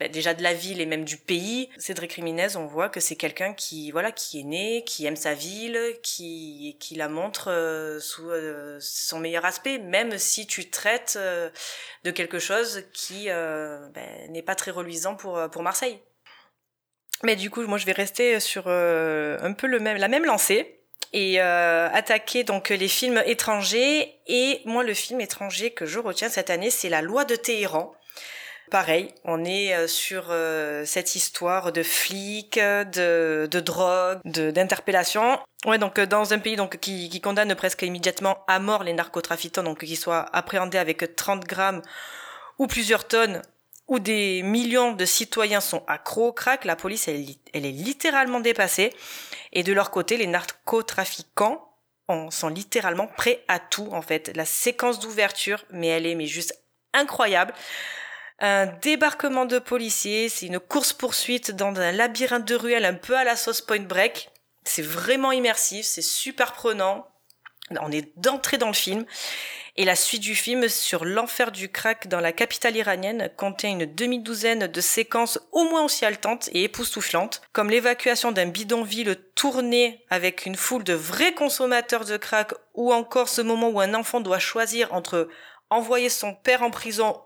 [0.00, 1.70] bah, déjà de la ville et même du pays.
[1.76, 5.34] Cédric Riminez, on voit que c'est quelqu'un qui voilà qui est né, qui aime sa
[5.34, 11.14] ville, qui qui la montre euh, sous euh, son meilleur aspect, même si tu traites
[11.16, 11.50] euh,
[12.04, 15.98] de quelque chose qui ben, n'est pas très reluisant pour pour Marseille.
[17.24, 20.80] Mais du coup, moi, je vais rester sur un peu le même la même lancée
[21.12, 24.14] et attaquer donc les films étrangers.
[24.28, 27.97] Et moi, le film étranger que je retiens cette année, c'est La Loi de Téhéran
[28.70, 35.38] Pareil, on est euh, sur euh, cette histoire de flics, de, de drogue, d'interpellation.
[35.64, 38.92] Ouais, donc euh, dans un pays donc qui, qui, condamne presque immédiatement à mort les
[38.92, 41.82] narcotrafiquants, donc qu'ils soient appréhendés avec 30 grammes
[42.58, 43.42] ou plusieurs tonnes,
[43.86, 48.40] où des millions de citoyens sont accros au crack, la police elle, elle est littéralement
[48.40, 48.92] dépassée.
[49.52, 51.64] Et de leur côté, les narcotrafiquants
[52.30, 54.32] sont littéralement prêts à tout en fait.
[54.36, 56.54] La séquence d'ouverture, mais elle est mais juste
[56.92, 57.54] incroyable
[58.40, 63.24] un débarquement de policiers, c'est une course-poursuite dans un labyrinthe de ruelles un peu à
[63.24, 64.30] la sauce Point Break.
[64.64, 67.08] C'est vraiment immersif, c'est super prenant.
[67.80, 69.04] On est d'entrée dans le film.
[69.76, 73.86] Et la suite du film sur l'enfer du crack dans la capitale iranienne contient une
[73.86, 80.46] demi-douzaine de séquences au moins aussi haletantes et époustouflantes, comme l'évacuation d'un bidonville tourné avec
[80.46, 84.40] une foule de vrais consommateurs de crack, ou encore ce moment où un enfant doit
[84.40, 85.28] choisir entre
[85.70, 87.20] envoyer son père en prison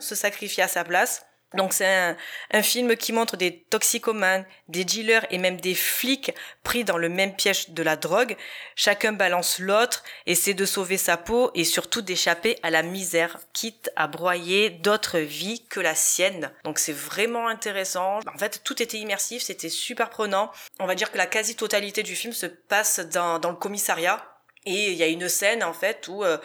[0.00, 1.24] se sacrifier à sa place.
[1.54, 2.16] Donc c'est un,
[2.52, 6.34] un, film qui montre des toxicomanes, des dealers et même des flics
[6.64, 8.36] pris dans le même piège de la drogue.
[8.74, 13.90] Chacun balance l'autre, essaie de sauver sa peau et surtout d'échapper à la misère, quitte
[13.94, 16.50] à broyer d'autres vies que la sienne.
[16.64, 18.18] Donc c'est vraiment intéressant.
[18.34, 20.50] En fait, tout était immersif, c'était super prenant.
[20.80, 24.28] On va dire que la quasi-totalité du film se passe dans, dans le commissariat.
[24.66, 26.38] Et il y a une scène en fait où euh,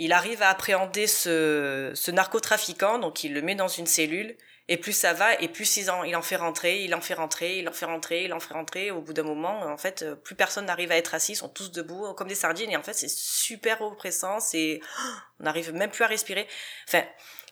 [0.00, 4.34] il arrive à appréhender ce, ce narcotrafiquant, donc il le met dans une cellule,
[4.68, 7.12] et plus ça va, et plus il en, il en fait rentrer, il en fait
[7.12, 8.90] rentrer, il en fait rentrer, il en fait rentrer.
[8.90, 11.70] Au bout d'un moment, en fait, plus personne n'arrive à être assis, ils sont tous
[11.70, 14.80] debout comme des sardines, et en fait, c'est super oppressant, c'est,
[15.40, 16.48] on n'arrive même plus à respirer.
[16.88, 17.02] Enfin,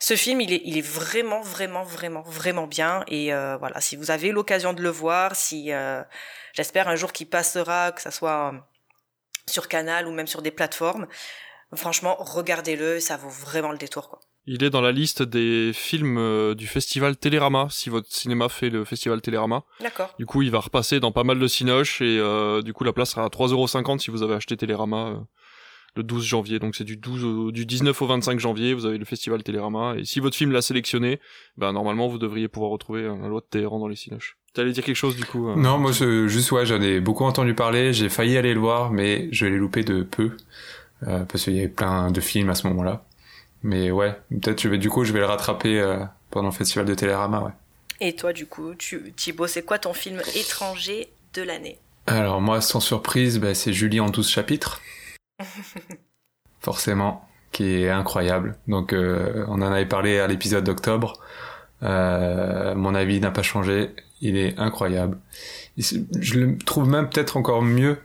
[0.00, 3.04] ce film, il est, vraiment, vraiment, vraiment, vraiment bien.
[3.08, 6.02] Et euh, voilà, si vous avez l'occasion de le voir, si euh,
[6.54, 8.54] j'espère un jour qu'il passera, que ça soit
[9.46, 11.08] sur Canal ou même sur des plateformes.
[11.74, 14.20] Franchement, regardez-le, ça vaut vraiment le détour, quoi.
[14.50, 18.70] Il est dans la liste des films euh, du festival Télérama, si votre cinéma fait
[18.70, 19.62] le festival Télérama.
[19.82, 20.14] D'accord.
[20.18, 22.94] Du coup, il va repasser dans pas mal de cinoches et euh, du coup, la
[22.94, 25.16] place sera à 3,50€ si vous avez acheté Télérama euh,
[25.96, 26.58] le 12 janvier.
[26.58, 30.04] Donc c'est du 12 du 19 au 25 janvier, vous avez le festival Télérama et
[30.04, 31.20] si votre film l'a sélectionné,
[31.58, 34.38] ben normalement vous devriez pouvoir retrouver la loi de Téhéran dans les cinoches.
[34.54, 37.54] T'allais dire quelque chose du coup Non, moi je, juste ouais, j'en ai beaucoup entendu
[37.54, 40.32] parler, j'ai failli aller le voir mais je l'ai loupé de peu.
[41.06, 43.04] Euh, parce qu'il y avait plein de films à ce moment-là.
[43.62, 45.98] Mais ouais, peut-être je vais du coup je vais le rattraper euh,
[46.30, 47.52] pendant le festival de Télérama, ouais.
[48.00, 51.78] Et toi, du coup, tu, Thibaut, c'est quoi ton film étranger de l'année?
[52.06, 54.80] Alors moi, sans surprise, bah, c'est Julie en 12 chapitres.
[56.60, 58.56] Forcément, qui est incroyable.
[58.68, 61.14] Donc euh, on en avait parlé à l'épisode d'octobre.
[61.82, 63.90] Euh, mon avis n'a pas changé.
[64.20, 65.18] Il est incroyable.
[65.76, 67.98] Je le trouve même peut-être encore mieux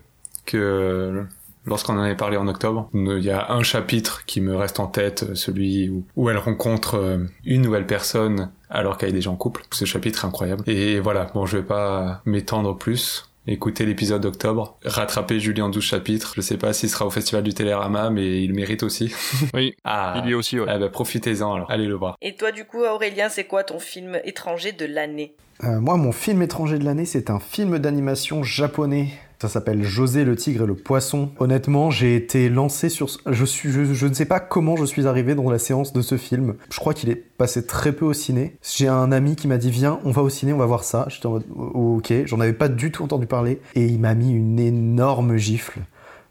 [0.45, 1.25] que
[1.65, 2.89] lorsqu'on en avait parlé en octobre.
[2.93, 7.17] Il y a un chapitre qui me reste en tête, celui où, elle rencontre euh,
[7.45, 9.63] une nouvelle personne alors qu'elle est déjà en couple.
[9.71, 10.63] Ce chapitre est incroyable.
[10.67, 13.29] Et voilà, bon, je vais pas m'étendre plus.
[13.45, 16.31] Écoutez l'épisode d'octobre, rattraper Julien en 12 chapitres.
[16.33, 19.13] Je sais pas s'il sera au festival du Télérama, mais il mérite aussi.
[19.53, 20.65] Oui, ah, il y est aussi, ouais.
[20.73, 22.15] Eh ben, profitez-en alors, allez le voir.
[22.21, 25.35] Et toi, du coup, Aurélien, c'est quoi ton film étranger de l'année?
[25.65, 29.09] Euh, Moi, mon film étranger de l'année, c'est un film d'animation japonais
[29.43, 31.31] ça s'appelle José le tigre et le poisson.
[31.37, 33.09] Honnêtement, j'ai été lancé sur...
[33.29, 36.15] Je, suis, je, ne sais pas comment je suis arrivé dans la séance de ce
[36.15, 36.55] film.
[36.69, 38.55] Je crois qu'il est passé très peu au ciné.
[38.61, 41.07] J'ai un ami qui m'a dit viens, on va au ciné, on va voir ça.
[41.09, 43.59] J'étais en mode ok, j'en avais pas du tout entendu parler.
[43.75, 45.81] Et il m'a mis une énorme gifle.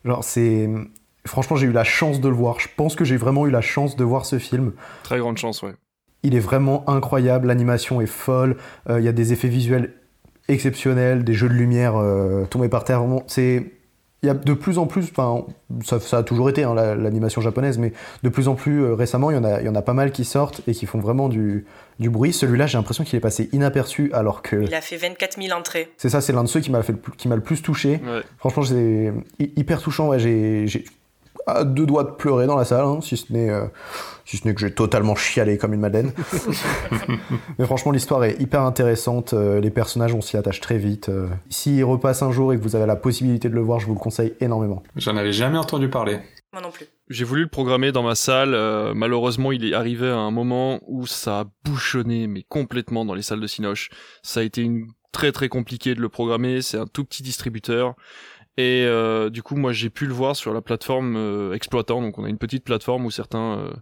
[0.06, 0.70] Genre c'est...
[1.26, 2.60] Franchement, j'ai eu la chance de le voir.
[2.60, 4.72] Je pense que j'ai vraiment eu la chance de voir ce film.
[5.02, 5.74] Très grande chance, ouais.
[6.22, 8.56] Il est vraiment incroyable, l'animation est folle,
[8.88, 9.92] euh, il y a des effets visuels
[10.52, 13.02] exceptionnel, des jeux de lumière euh, tombés par terre.
[13.26, 13.72] C'est
[14.24, 15.44] il y a de plus en plus, enfin,
[15.82, 19.34] ça, a toujours été hein, l'animation japonaise, mais de plus en plus euh, récemment, il
[19.34, 21.28] y, en a, il y en a pas mal qui sortent et qui font vraiment
[21.28, 21.66] du,
[21.98, 22.32] du bruit.
[22.32, 24.62] Celui-là, j'ai l'impression qu'il est passé inaperçu alors que.
[24.62, 25.90] Il a fait 24 000 entrées.
[25.96, 26.84] C'est ça, c'est l'un de ceux qui m'a le,
[27.16, 28.00] qui le plus touché.
[28.38, 30.06] Franchement, c'est hyper touchant.
[30.06, 30.84] Ouais, j'ai
[31.46, 33.66] à deux doigts de pleurer dans la salle, hein, si ce n'est euh,
[34.24, 36.12] si ce n'est que j'ai totalement chialé comme une madeleine.
[37.58, 39.34] Mais franchement, l'histoire est hyper intéressante.
[39.34, 41.08] Euh, les personnages, on s'y attache très vite.
[41.08, 41.28] Euh.
[41.50, 43.94] S'il repasse un jour et que vous avez la possibilité de le voir, je vous
[43.94, 44.82] le conseille énormément.
[44.96, 46.18] J'en avais jamais entendu parler.
[46.52, 46.86] Moi non plus.
[47.08, 48.50] J'ai voulu le programmer dans ma salle.
[48.94, 53.22] malheureusement, il est arrivé à un moment où ça a bouchonné, mais complètement dans les
[53.22, 53.90] salles de Cinoche.
[54.22, 56.62] Ça a été une très très compliqué de le programmer.
[56.62, 57.94] C'est un tout petit distributeur.
[58.58, 62.02] Et euh, du coup, moi, j'ai pu le voir sur la plateforme euh, exploitant.
[62.02, 63.72] Donc, on a une petite plateforme où certains euh,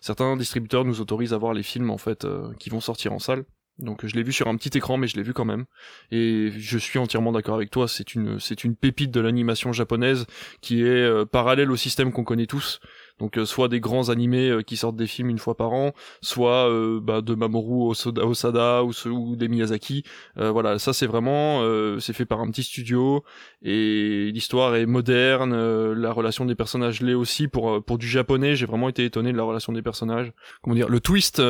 [0.00, 2.26] certains distributeurs nous autorisent à voir les films en fait
[2.58, 3.44] qui vont sortir en salle.
[3.78, 5.66] Donc, je l'ai vu sur un petit écran, mais je l'ai vu quand même.
[6.10, 7.86] Et je suis entièrement d'accord avec toi.
[7.86, 10.26] C'est une c'est une pépite de l'animation japonaise
[10.60, 12.80] qui est parallèle au système qu'on connaît tous.
[13.18, 15.92] Donc euh, soit des grands animés euh, qui sortent des films une fois par an,
[16.20, 20.04] soit euh, bah, de Mamoru Osada ou, ou des Miyazaki.
[20.36, 21.62] voilà, ça c'est vraiment
[21.98, 23.24] c'est fait par un petit studio
[23.62, 25.54] et l'histoire est moderne,
[25.92, 28.56] la relation des personnages l'est aussi pour pour du japonais.
[28.56, 30.32] J'ai vraiment été étonné de la relation des personnages.
[30.62, 31.42] Comment dire, le twist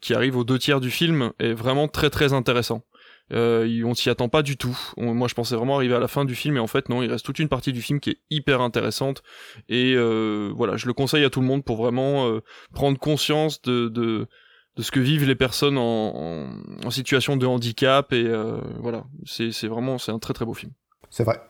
[0.00, 2.82] qui arrive aux deux tiers du film est vraiment très très intéressant.
[3.32, 4.78] Euh, on s'y attend pas du tout.
[4.96, 7.10] moi, je pensais vraiment arriver à la fin du film, et en fait, non, il
[7.10, 9.22] reste toute une partie du film qui est hyper intéressante.
[9.68, 12.40] Et euh, voilà, je le conseille à tout le monde pour vraiment euh,
[12.74, 14.26] prendre conscience de, de,
[14.76, 16.50] de ce que vivent les personnes en,
[16.84, 18.12] en, situation de handicap.
[18.12, 20.72] Et euh, voilà, c'est vraiment, c'est un très très beau film.
[21.10, 21.40] C'est vrai.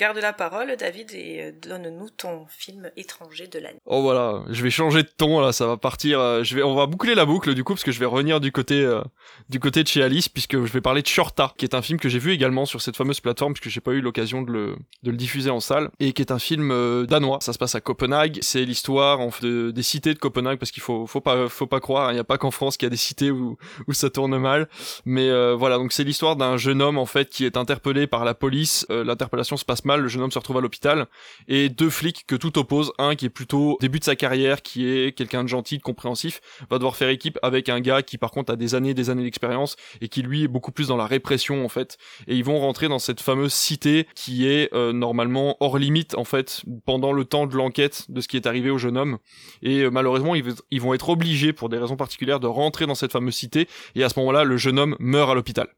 [0.00, 3.80] Garde la parole, David, et euh, donne-nous ton film étranger de l'année.
[3.84, 6.20] Oh voilà, je vais changer de ton là, ça va partir.
[6.20, 8.38] Euh, je vais, on va boucler la boucle du coup parce que je vais revenir
[8.38, 9.02] du côté euh,
[9.48, 11.98] du côté de chez Alice puisque je vais parler de Shorta, qui est un film
[11.98, 14.76] que j'ai vu également sur cette fameuse plateforme puisque j'ai pas eu l'occasion de le
[15.02, 16.68] de le diffuser en salle et qui est un film
[17.06, 17.38] danois.
[17.40, 18.38] Ça se passe à Copenhague.
[18.40, 21.80] C'est l'histoire en de, des cités de Copenhague parce qu'il faut faut pas faut pas
[21.80, 23.56] croire, il n'y a pas qu'en France qu'il y a des cités où
[23.88, 24.68] où ça tourne mal.
[25.04, 28.34] Mais voilà, donc c'est l'histoire d'un jeune homme en fait qui est interpellé par la
[28.34, 28.86] police.
[28.90, 31.06] L'interpellation se passe le jeune homme se retrouve à l'hôpital,
[31.46, 34.86] et deux flics que tout oppose, un qui est plutôt début de sa carrière, qui
[34.86, 38.30] est quelqu'un de gentil, de compréhensif, va devoir faire équipe avec un gars qui par
[38.30, 41.06] contre a des années des années d'expérience, et qui lui est beaucoup plus dans la
[41.06, 41.96] répression en fait,
[42.26, 46.24] et ils vont rentrer dans cette fameuse cité qui est euh, normalement hors limite en
[46.24, 49.18] fait, pendant le temps de l'enquête de ce qui est arrivé au jeune homme,
[49.62, 52.94] et euh, malheureusement ils, ils vont être obligés pour des raisons particulières de rentrer dans
[52.94, 55.68] cette fameuse cité, et à ce moment-là le jeune homme meurt à l'hôpital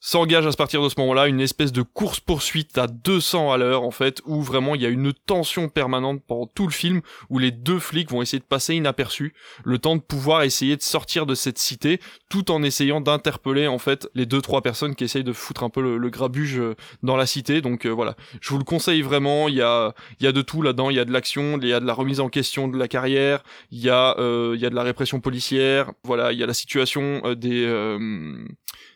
[0.00, 3.90] s'engage à partir de ce moment-là une espèce de course-poursuite à 200 à l'heure en
[3.90, 7.50] fait où vraiment il y a une tension permanente pendant tout le film où les
[7.50, 9.34] deux flics vont essayer de passer inaperçus
[9.64, 13.78] le temps de pouvoir essayer de sortir de cette cité tout en essayant d'interpeller en
[13.78, 17.16] fait les deux trois personnes qui essayent de foutre un peu le, grabuge euh, dans
[17.16, 17.60] la cité.
[17.60, 18.16] Donc euh, voilà.
[18.40, 19.48] Je vous le conseille vraiment.
[19.48, 20.90] Il y a il y a de tout là-dedans.
[20.90, 22.88] Il y a de l'action il y a de la remise en question de la
[22.88, 26.42] carrière il y a euh, il y a de la répression policière voilà il y
[26.42, 27.66] a la situation des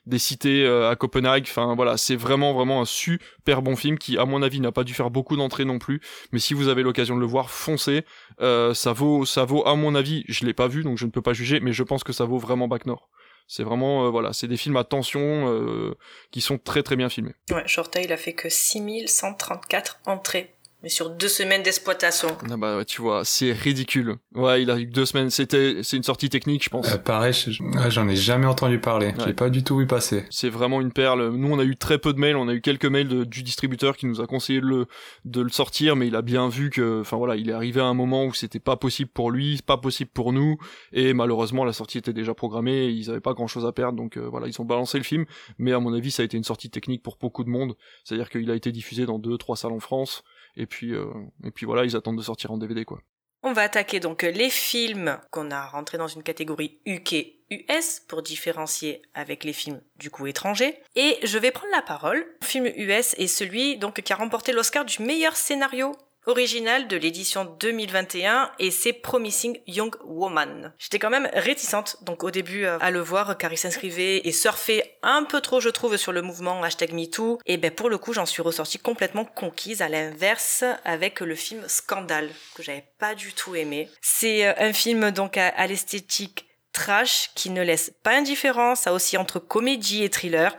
[0.07, 1.45] des cités euh, à Copenhague.
[1.49, 4.85] Enfin voilà, c'est vraiment vraiment un super bon film qui, à mon avis, n'a pas
[4.85, 6.01] dû faire beaucoup d'entrées non plus.
[6.33, 8.05] Mais si vous avez l'occasion de le voir, foncez.
[8.41, 10.25] Euh, ça vaut, ça vaut à mon avis.
[10.29, 12.25] Je l'ai pas vu, donc je ne peux pas juger, mais je pense que ça
[12.25, 13.09] vaut vraiment Bac Nord.
[13.47, 15.95] C'est vraiment, euh, voilà, c'est des films à tension
[16.31, 17.35] qui sont très très bien filmés.
[17.51, 17.65] Ouais,
[18.03, 20.54] il a fait que 6134 entrées
[20.85, 22.29] Mais sur deux semaines d'exploitation.
[22.51, 24.17] Ah bah ouais, tu vois, c'est ridicule.
[24.35, 25.31] Ouais, il a eu deux semaines.
[25.31, 26.93] C'était, c'est une sortie technique, je pense.
[26.93, 29.07] Euh, pareil, je- ouais, j'en ai jamais entendu parler.
[29.07, 29.25] Ouais.
[29.29, 30.25] J'ai pas du tout vu passer.
[30.29, 31.31] C'est vraiment une perle.
[31.31, 32.37] Nous, on a eu très peu de mails.
[32.37, 34.87] On a eu quelques mails de- du distributeur qui nous a conseillé de le,
[35.25, 37.87] de le sortir, mais il a bien vu que, enfin voilà, il est arrivé à
[37.87, 40.59] un moment où c'était pas possible pour lui, pas possible pour nous,
[40.93, 42.85] et malheureusement, la sortie était déjà programmée.
[42.85, 45.05] Et ils avaient pas grand chose à perdre, donc euh, voilà, ils ont balancé le
[45.05, 45.25] film.
[45.57, 47.75] Mais à mon avis, ça a été une sortie technique pour beaucoup de monde.
[48.05, 50.25] C'est-à-dire qu'il a été diffusé dans deux, trois salles en France.
[50.57, 51.07] Et puis, euh,
[51.45, 53.01] et puis voilà, ils attendent de sortir en DVD, quoi.
[53.47, 58.23] On va attaquer donc les films qu'on a rentrés dans une catégorie UK US pour
[58.23, 60.79] différencier avec les films du coup étrangers.
[60.97, 62.25] Et je vais prendre la parole.
[62.41, 65.95] Le film US est celui donc qui a remporté l'Oscar du meilleur scénario
[66.27, 70.73] original de l'édition 2021 et c'est Promising Young Woman.
[70.79, 74.33] J'étais quand même réticente donc au début euh, à le voir car il s'inscrivait et
[74.33, 77.99] surfait un peu trop je trouve sur le mouvement hashtag MeToo et ben pour le
[77.99, 83.15] coup j'en suis ressortie complètement conquise à l'inverse avec le film Scandale que j'avais pas
[83.15, 83.89] du tout aimé.
[84.01, 88.93] C'est euh, un film donc à, à l'esthétique trash qui ne laisse pas indifférent, ça
[88.93, 90.55] aussi entre comédie et thriller.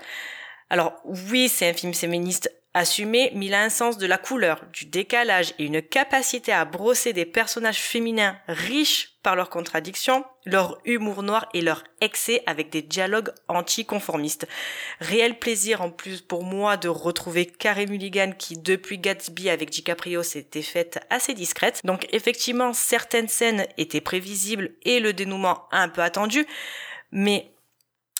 [0.70, 4.86] Alors oui, c'est un film féministe assumé, mais a un sens de la couleur, du
[4.86, 11.24] décalage et une capacité à brosser des personnages féminins riches par leurs contradictions, leur humour
[11.24, 14.46] noir et leur excès avec des dialogues anticonformistes.
[15.00, 20.22] Réel plaisir en plus pour moi de retrouver Carey Mulligan qui depuis Gatsby avec DiCaprio
[20.22, 21.82] s'était faite assez discrète.
[21.86, 26.46] Donc effectivement certaines scènes étaient prévisibles et le dénouement un peu attendu,
[27.12, 27.52] mais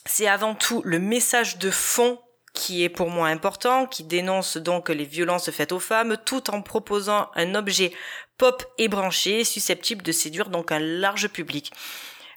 [0.06, 2.20] c'est avant tout le message de fond
[2.56, 6.64] qui est pour moi important, qui dénonce donc les violences faites aux femmes, tout en
[6.64, 7.92] proposant un objet
[8.40, 11.72] pop et branché, susceptible de séduire donc un large public.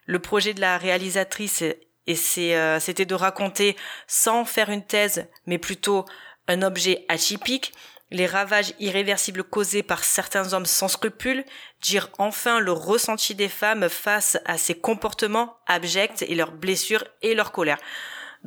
[0.05, 1.63] Le projet de la réalisatrice,
[2.07, 2.17] et
[2.57, 3.77] euh, c'était de raconter,
[4.07, 6.05] sans faire une thèse, mais plutôt
[6.49, 7.73] un objet atypique,
[8.11, 11.45] les ravages irréversibles causés par certains hommes sans scrupules,
[11.83, 17.35] dire enfin le ressenti des femmes face à ces comportements abjects et leurs blessures et
[17.35, 17.79] leur colère.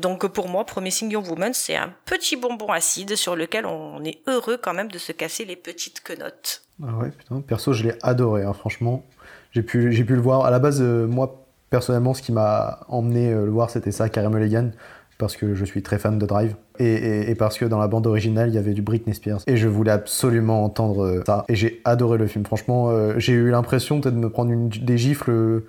[0.02, 4.20] Donc pour moi, Promising Young Woman, c'est un petit bonbon acide sur lequel on est
[4.28, 6.64] heureux quand même de se casser les petites quenottes.
[6.84, 9.04] Ah ouais, putain, perso, je l'ai adoré, hein, franchement.
[9.52, 10.46] J'ai pu, j'ai pu le voir.
[10.46, 14.10] À la base, euh, moi, personnellement, ce qui m'a emmené euh, le voir, c'était ça,
[14.10, 14.72] Carey Mulligan,
[15.20, 16.56] parce que je suis très fan de Drive.
[16.80, 19.42] Et, et- parce que dans la bande originale, il y avait du Britney Spears.
[19.46, 21.46] Et je voulais absolument entendre euh, ça.
[21.50, 22.46] Et j'ai adoré le film.
[22.46, 25.62] Franchement, j'ai eu l'impression peut-être de me prendre des gifles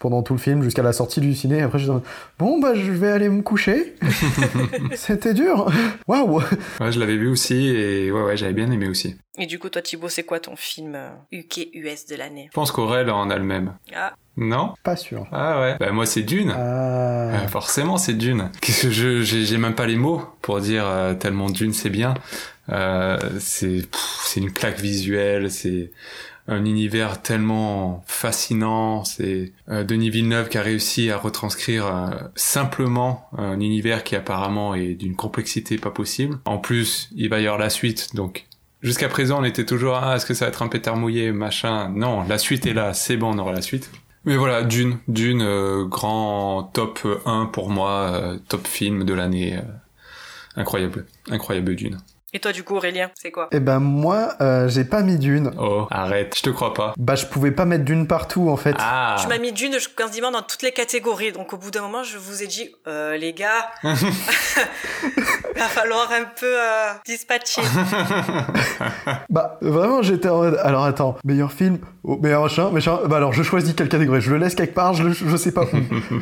[0.00, 1.62] pendant tout le film, jusqu'à la sortie du ciné.
[1.62, 1.92] Après, je suis
[2.38, 3.94] bon, bah, je vais aller me coucher.
[4.94, 5.70] c'était dur.
[6.08, 6.40] Waouh!
[6.80, 9.16] Ouais, je l'avais vu aussi et ouais, ouais, j'avais bien aimé aussi.
[9.38, 12.46] Et du coup, toi Thibaut, c'est quoi ton film euh, UK-US de l'année?
[12.50, 13.74] Je pense qu'Aurel en a le même.
[13.94, 14.72] Ah, Non?
[14.82, 15.26] Pas sûr.
[15.32, 15.76] Ah ouais.
[15.78, 16.52] Bah moi c'est Dune.
[16.54, 16.58] Ah.
[17.44, 18.50] Euh, forcément, c'est Dune.
[18.60, 21.90] Qu'est-ce que je, j'ai, j'ai même pas les mots pour dire euh, tellement Dune c'est
[21.90, 22.14] bien.
[22.70, 23.82] Euh, c'est,
[24.24, 25.90] c'est une claque visuelle, c'est
[26.50, 29.04] un univers tellement fascinant.
[29.04, 34.74] C'est euh, Denis Villeneuve qui a réussi à retranscrire euh, simplement un univers qui apparemment
[34.74, 36.38] est d'une complexité pas possible.
[36.44, 38.46] En plus, il va y avoir la suite, donc.
[38.82, 41.90] Jusqu'à présent, on était toujours ah est-ce que ça va être un pétard mouillé machin?
[41.90, 43.90] Non, la suite est là, c'est bon, on aura la suite.
[44.24, 49.58] Mais voilà, Dune, Dune, euh, grand top 1 pour moi, top film de l'année.
[50.56, 51.98] incroyable, incroyable Dune.
[52.32, 53.48] Et toi du coup Aurélien, c'est quoi?
[53.52, 55.50] Eh ben moi, euh, j'ai pas mis d'une.
[55.58, 56.94] Oh, arrête, je te crois pas.
[56.98, 58.74] Bah je pouvais pas mettre d'une partout en fait.
[58.78, 62.02] Ah Tu m'as mis d'une quasiment dans toutes les catégories, donc au bout d'un moment,
[62.02, 67.62] je vous ai dit, euh, les gars, va falloir un peu euh, dispatcher.
[69.28, 73.32] Bah vraiment j'étais en mode, alors attends, meilleur film, oh, meilleur machin, machin, bah alors
[73.32, 75.76] je choisis quelle catégorie, je le laisse quelque part, je, le- je sais pas où.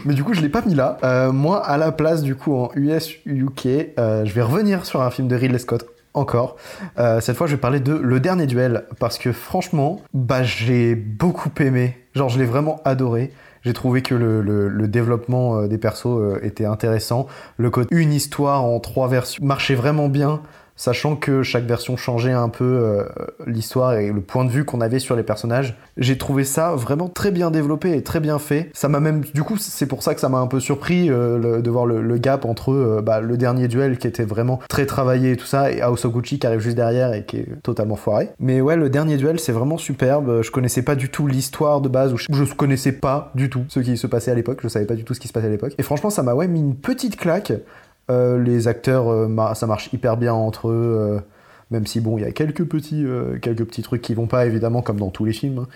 [0.04, 0.98] Mais du coup je l'ai pas mis là.
[1.04, 3.66] Euh, moi à la place du coup en US UK,
[3.98, 5.86] euh, je vais revenir sur un film de Ridley Scott.
[6.18, 6.56] Encore.
[6.98, 10.94] Euh, cette fois, je vais parler de Le Dernier Duel parce que franchement, bah j'ai
[10.94, 11.96] beaucoup aimé.
[12.14, 13.32] Genre, je l'ai vraiment adoré.
[13.62, 17.26] J'ai trouvé que le, le- développement euh, des persos euh, était intéressant.
[17.56, 20.40] Le côté une histoire en trois versions marchait vraiment bien,
[20.78, 23.04] sachant que chaque version changeait un peu euh,
[23.46, 25.76] l'histoire et le point de vue qu'on avait sur les personnages.
[25.98, 28.70] J'ai trouvé ça vraiment très bien développé et très bien fait.
[28.72, 31.60] Ça m'a même, du coup, c'est pour ça que ça m'a un peu surpris euh,
[31.60, 34.86] de voir le, le gap entre euh, bah, le dernier duel qui était vraiment très
[34.86, 37.62] travaillé et tout ça, et House of Gucci qui arrive juste derrière et qui est
[37.62, 38.30] totalement foiré.
[38.38, 40.42] Mais ouais, le dernier duel, c'est vraiment superbe.
[40.42, 43.64] Je connaissais pas du tout l'histoire de base, ou je, je connaissais pas du tout
[43.68, 44.60] ce qui se passait à l'époque.
[44.62, 45.74] Je savais pas du tout ce qui se passait à l'époque.
[45.76, 47.52] Et franchement, ça m'a ouais mis une petite claque.
[48.10, 50.96] Euh, les acteurs, euh, ça marche hyper bien entre eux.
[50.98, 51.20] euh,
[51.70, 53.04] même si bon, il y a quelques petits,
[53.42, 55.58] quelques trucs qui vont pas évidemment comme dans tous les films.
[55.60, 55.68] hein.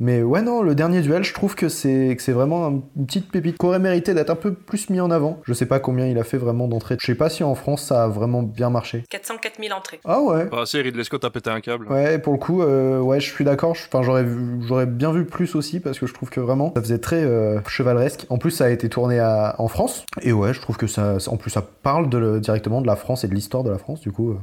[0.00, 3.30] Mais ouais, non, le dernier duel, je trouve que c'est que c'est vraiment une petite
[3.30, 5.40] pépite qui aurait mérité d'être un peu plus mis en avant.
[5.44, 6.96] Je sais pas combien il a fait vraiment d'entrées.
[6.98, 9.04] Je sais pas si en France ça a vraiment bien marché.
[9.10, 10.00] 404 000 entrées.
[10.04, 10.46] Ah ouais.
[10.46, 11.86] Bah, c'est Ridley Scott a pété un câble.
[11.88, 13.70] Ouais, pour le coup, euh, ouais, je suis d'accord.
[13.92, 17.22] Enfin, j'aurais bien vu plus aussi parce que je trouve que vraiment ça faisait très
[17.22, 18.26] euh, chevaleresque.
[18.28, 20.04] En plus, ça a été tourné à- en France.
[20.22, 23.24] Et ouais, je trouve que ça, en plus, ça parle de directement de la France
[23.24, 24.00] et de l'histoire de la France.
[24.00, 24.36] Du coup, euh,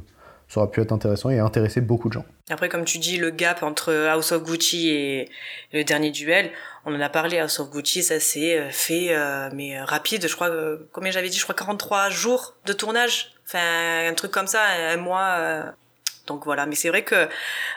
[0.52, 2.24] ça aurait pu être intéressant et intéresser beaucoup de gens.
[2.50, 5.28] Après, comme tu dis, le gap entre House of Gucci et
[5.72, 6.50] le dernier duel,
[6.84, 10.26] on en a parlé, House of Gucci, ça s'est euh, fait, euh, mais euh, rapide,
[10.26, 14.32] je crois, euh, combien j'avais dit, je crois 43 jours de tournage, enfin, un truc
[14.32, 15.36] comme ça, un mois.
[15.38, 15.62] euh.
[16.26, 17.28] donc voilà, mais c'est vrai que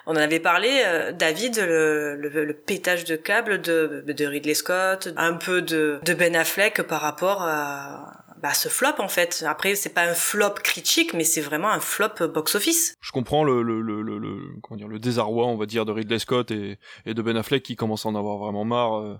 [0.07, 4.53] on en avait parlé, euh, David, le, le, le pétage de câble de, de Ridley
[4.55, 9.45] Scott, un peu de, de Ben Affleck par rapport à bah, ce flop en fait.
[9.47, 12.95] Après, c'est pas un flop critique, mais c'est vraiment un flop box-office.
[12.99, 16.19] Je comprends le, le, le, le, comment dire, le désarroi, on va dire, de Ridley
[16.19, 19.15] Scott et, de Ben Affleck qui commence à en avoir vraiment marre euh,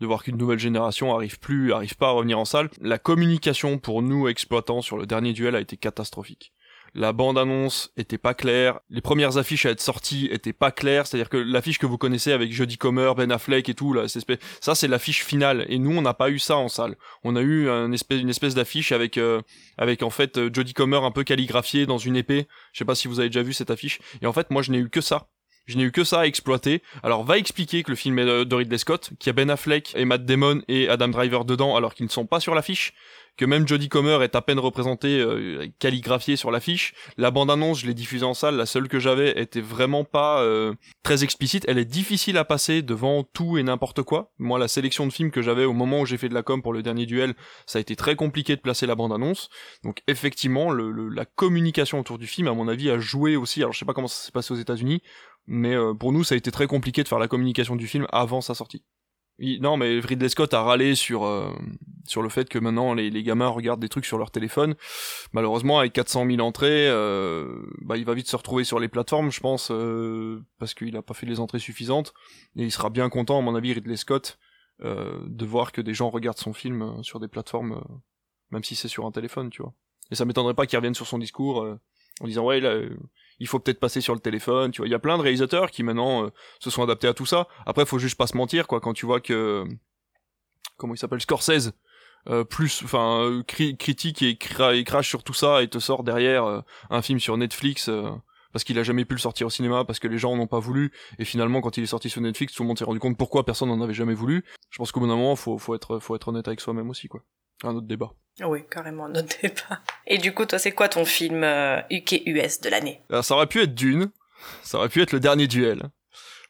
[0.00, 2.68] de voir qu'une nouvelle génération arrive plus, arrive pas à revenir en salle.
[2.82, 6.52] La communication pour nous exploitants sur le dernier duel a été catastrophique.
[6.94, 11.28] La bande-annonce était pas claire, les premières affiches à être sorties étaient pas claires, c'est-à-dire
[11.28, 14.06] que l'affiche que vous connaissez avec Jodie Comer, Ben Affleck et tout, là,
[14.60, 16.96] ça c'est l'affiche finale, et nous on n'a pas eu ça en salle.
[17.24, 19.42] On a eu une espèce d'affiche avec, euh,
[19.76, 23.08] avec en fait Jodie Comer un peu calligraphiée dans une épée, je sais pas si
[23.08, 24.00] vous avez déjà vu cette affiche.
[24.22, 25.28] Et en fait, moi, je n'ai eu que ça.
[25.68, 26.82] Je n'ai eu que ça à exploiter.
[27.02, 29.92] Alors, va expliquer que le film est de Ridley Scott, qu'il y a Ben Affleck
[29.94, 32.94] et Matt Damon et Adam Driver dedans, alors qu'ils ne sont pas sur l'affiche.
[33.38, 35.68] Que même Jodie Comer est à peine représentée, euh,
[36.36, 36.92] sur l'affiche.
[37.16, 38.56] La bande-annonce, je l'ai diffusée en salle.
[38.56, 41.64] La seule que j'avais était vraiment pas euh, très explicite.
[41.68, 44.32] Elle est difficile à passer devant tout et n'importe quoi.
[44.38, 46.62] Moi, la sélection de films que j'avais au moment où j'ai fait de la com
[46.62, 47.34] pour le dernier duel,
[47.66, 49.50] ça a été très compliqué de placer la bande-annonce.
[49.84, 53.60] Donc effectivement, la communication autour du film, à mon avis, a joué aussi.
[53.60, 55.00] Alors je sais pas comment ça s'est passé aux États-Unis,
[55.48, 58.06] mais euh, pour nous, ça a été très compliqué de faire la communication du film
[58.12, 58.84] avant sa sortie.
[59.40, 61.50] Il- non, mais Ridley Scott a râlé sur euh,
[62.06, 64.74] sur le fait que maintenant les, les gamins regardent des trucs sur leur téléphone.
[65.32, 69.30] Malheureusement, avec 400 000 entrées, euh, bah, il va vite se retrouver sur les plateformes,
[69.30, 72.14] je pense, euh, parce qu'il a pas fait les entrées suffisantes.
[72.56, 74.38] Et il sera bien content, à mon avis, Ridley Scott,
[74.82, 77.80] euh, de voir que des gens regardent son film euh, sur des plateformes,
[78.50, 79.72] même si c'est sur un téléphone, tu vois.
[80.10, 81.64] Et ça m'étonnerait pas qu'il revienne sur son discours
[82.20, 82.76] en disant ouais, là,
[83.40, 84.88] il faut peut-être passer sur le téléphone, tu vois.
[84.88, 86.30] Il y a plein de réalisateurs qui maintenant euh,
[86.60, 87.46] se sont adaptés à tout ça.
[87.66, 88.80] Après, faut juste pas se mentir, quoi.
[88.80, 89.64] Quand tu vois que
[90.76, 91.72] comment il s'appelle Scorsese,
[92.28, 95.78] euh, plus, enfin, euh, cri- critique et, cra- et crache sur tout ça et te
[95.78, 96.60] sort derrière euh,
[96.90, 97.88] un film sur Netflix.
[97.88, 98.10] euh,
[98.50, 100.58] parce qu'il a jamais pu le sortir au cinéma, parce que les gens n'ont pas
[100.58, 103.18] voulu, et finalement quand il est sorti sur Netflix, tout le monde s'est rendu compte
[103.18, 104.42] pourquoi personne n'en avait jamais voulu.
[104.70, 107.08] Je pense qu'au bout d'un moment, faut, faut être, faut être honnête avec soi-même aussi,
[107.08, 107.22] quoi.
[107.62, 108.10] Un autre débat.
[108.44, 109.80] Oui, carrément, notez pas.
[110.06, 113.02] Et du coup, toi, c'est quoi ton film euh, UK US de l'année?
[113.10, 114.10] Alors, ça aurait pu être Dune,
[114.62, 115.82] ça aurait pu être le dernier duel.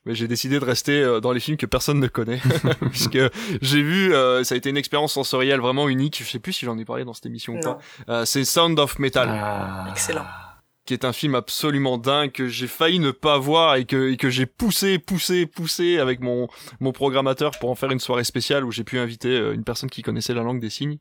[0.05, 2.41] Mais j'ai décidé de rester euh, dans les films que personne ne connaît,
[2.91, 3.18] puisque
[3.62, 6.18] j'ai vu, euh, ça a été une expérience sensorielle vraiment unique.
[6.22, 7.62] Je sais plus si j'en ai parlé dans cette émission ou Non.
[7.74, 7.78] pas.
[8.09, 9.86] Euh, c'est Sound of Metal, Ah.
[9.91, 10.24] Excellent.
[10.86, 14.16] qui est un film absolument dingue que j'ai failli ne pas voir et que, et
[14.16, 16.49] que j'ai poussé, poussé, poussé avec mon
[16.80, 19.91] mon programmateur pour en faire une soirée spéciale où j'ai pu inviter euh, une personne
[19.91, 20.99] qui connaissait la langue des signes.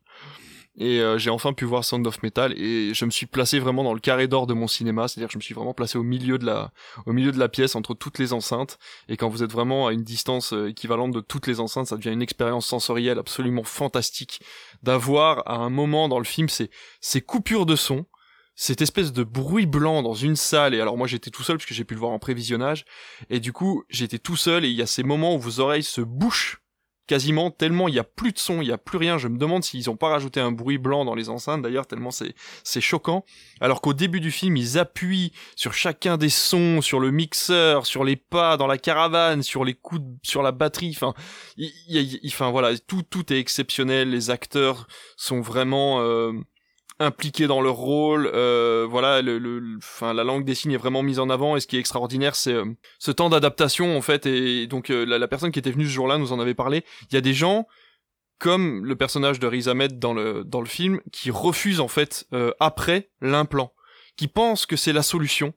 [0.79, 3.83] Et euh, j'ai enfin pu voir Sound of Metal et je me suis placé vraiment
[3.83, 6.03] dans le carré d'or de mon cinéma, c'est-à-dire que je me suis vraiment placé au
[6.03, 6.71] milieu de la
[7.07, 8.77] au milieu de la pièce entre toutes les enceintes.
[9.09, 11.97] Et quand vous êtes vraiment à une distance euh, équivalente de toutes les enceintes, ça
[11.97, 14.41] devient une expérience sensorielle absolument fantastique
[14.83, 16.69] d'avoir à un moment dans le film ces
[17.01, 18.05] ces coupures de son,
[18.53, 20.75] cette espèce de bruit blanc dans une salle.
[20.75, 22.85] Et alors moi j'étais tout seul parce que j'ai pu le voir en prévisionnage.
[23.31, 25.81] Et du coup j'étais tout seul et il y a ces moments où vos oreilles
[25.81, 26.61] se bouchent
[27.07, 29.17] quasiment tellement il y a plus de son, il y a plus rien.
[29.17, 32.11] Je me demande s'ils ont pas rajouté un bruit blanc dans les enceintes d'ailleurs tellement
[32.11, 33.23] c'est c'est choquant.
[33.61, 38.03] Alors qu'au début du film, ils appuient sur chacun des sons, sur le mixeur, sur
[38.03, 40.91] les pas dans la caravane, sur les coups, de- sur la batterie.
[40.95, 41.13] Enfin,
[41.57, 44.09] il, enfin voilà, tout tout est exceptionnel.
[44.09, 46.33] Les acteurs sont vraiment euh,
[46.99, 48.29] impliqués dans leur rôle.
[48.33, 51.55] euh, voilà, le, le- la langue des signes est vraiment mise en avant.
[51.55, 52.65] Et ce qui est extraordinaire, c'est euh,
[52.99, 54.25] ce temps d'adaptation en fait.
[54.25, 56.83] Et donc euh, la, la personne qui était venue ce jour-là nous en avait parlé.
[57.09, 57.67] Il y a des gens
[58.39, 62.27] comme le personnage de Riz Ahmed dans le dans le film qui refusent en fait
[62.33, 63.73] euh, après l'implant,
[64.15, 65.53] qui pensent que c'est la solution.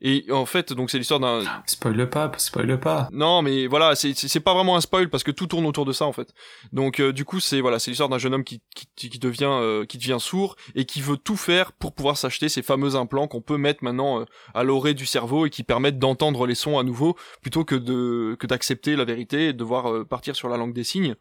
[0.00, 3.08] Et en fait, donc c'est l'histoire d'un Spoil pas, spoil pas.
[3.12, 6.04] non, mais voilà, c'est pas vraiment un spoil parce que tout tourne autour de ça
[6.04, 6.34] en fait.
[6.72, 9.44] Donc euh, du coup, c'est voilà, c'est l'histoire d'un jeune homme qui qui, qui devient
[9.44, 13.28] euh, qui devient sourd et qui veut tout faire pour pouvoir s'acheter ces fameux implants
[13.28, 16.78] qu'on peut mettre maintenant euh, à l'oreille du cerveau et qui permettent d'entendre les sons
[16.78, 20.48] à nouveau plutôt que de que d'accepter la vérité et de devoir euh, partir sur
[20.48, 21.14] la langue des signes.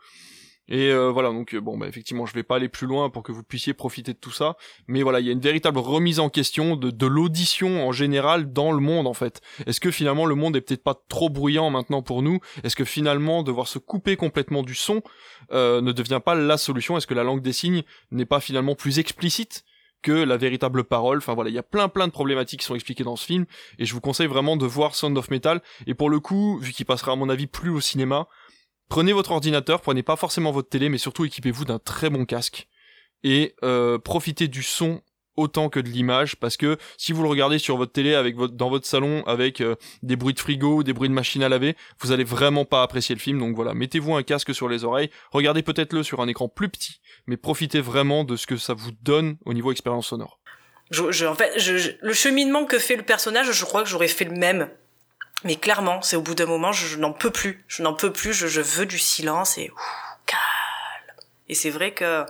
[0.70, 3.24] Et euh, voilà, donc euh, bon, bah, effectivement, je vais pas aller plus loin pour
[3.24, 4.56] que vous puissiez profiter de tout ça,
[4.88, 8.72] mais voilà, il y a une véritable remise en question de, l'audition en général dans
[8.72, 9.42] le monde en fait.
[9.66, 12.40] Est-ce que finalement le monde est peut-être pas trop bruyant maintenant pour nous?
[12.64, 15.02] Est-ce que finalement devoir se couper complètement du son
[15.52, 16.98] euh, ne devient pas la solution?
[16.98, 19.66] Est-ce que la langue des signes n'est pas finalement plus explicite
[20.02, 21.18] que la véritable parole?
[21.18, 23.46] Enfin voilà, il y a plein plein de problématiques qui sont expliquées dans ce film
[23.80, 25.62] et je vous conseille vraiment de voir Sound of Metal.
[25.88, 28.28] Et pour le coup, vu qu'il passera à mon avis plus au cinéma,
[28.94, 32.68] prenez votre ordinateur, prenez pas forcément votre télé, mais surtout équipez-vous d'un très bon casque
[33.24, 35.02] et euh, profitez du son
[35.36, 38.14] autant que de l'image parce que si vous le regardez sur votre télé
[38.52, 39.74] dans votre salon avec euh,
[40.04, 43.16] des bruits de frigo, des bruits de machine à laver, vous allez vraiment pas apprécier
[43.16, 43.40] le film.
[43.40, 46.70] Donc voilà, mettez-vous un casque sur les oreilles, regardez peut-être le sur un écran plus
[46.70, 50.40] petit, mais profitez vraiment de ce que ça vous donne au niveau expérience sonore.
[50.92, 54.70] Le cheminement que fait le personnage, je crois que j'aurais fait le même.
[55.44, 57.64] Mais clairement, c'est au bout d'un moment, je, n'en peux plus.
[57.68, 59.72] Je n'en peux plus, je, veux du silence et
[60.26, 61.18] calme.
[61.50, 62.26] Et c'est vrai que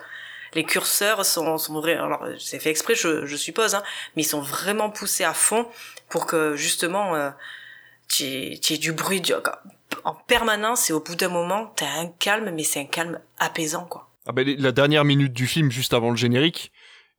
[0.53, 1.95] les curseurs sont, sont vrais.
[1.95, 3.83] Alors, c'est fait exprès, je, je suppose, hein,
[4.15, 5.67] mais ils sont vraiment poussés à fond
[6.09, 7.29] pour que justement, euh,
[8.07, 9.21] tu aies, du bruit
[10.03, 13.85] en permanence et au bout d'un moment, t'as un calme, mais c'est un calme apaisant,
[13.85, 14.09] quoi.
[14.25, 16.71] Ah ben, la dernière minute du film, juste avant le générique,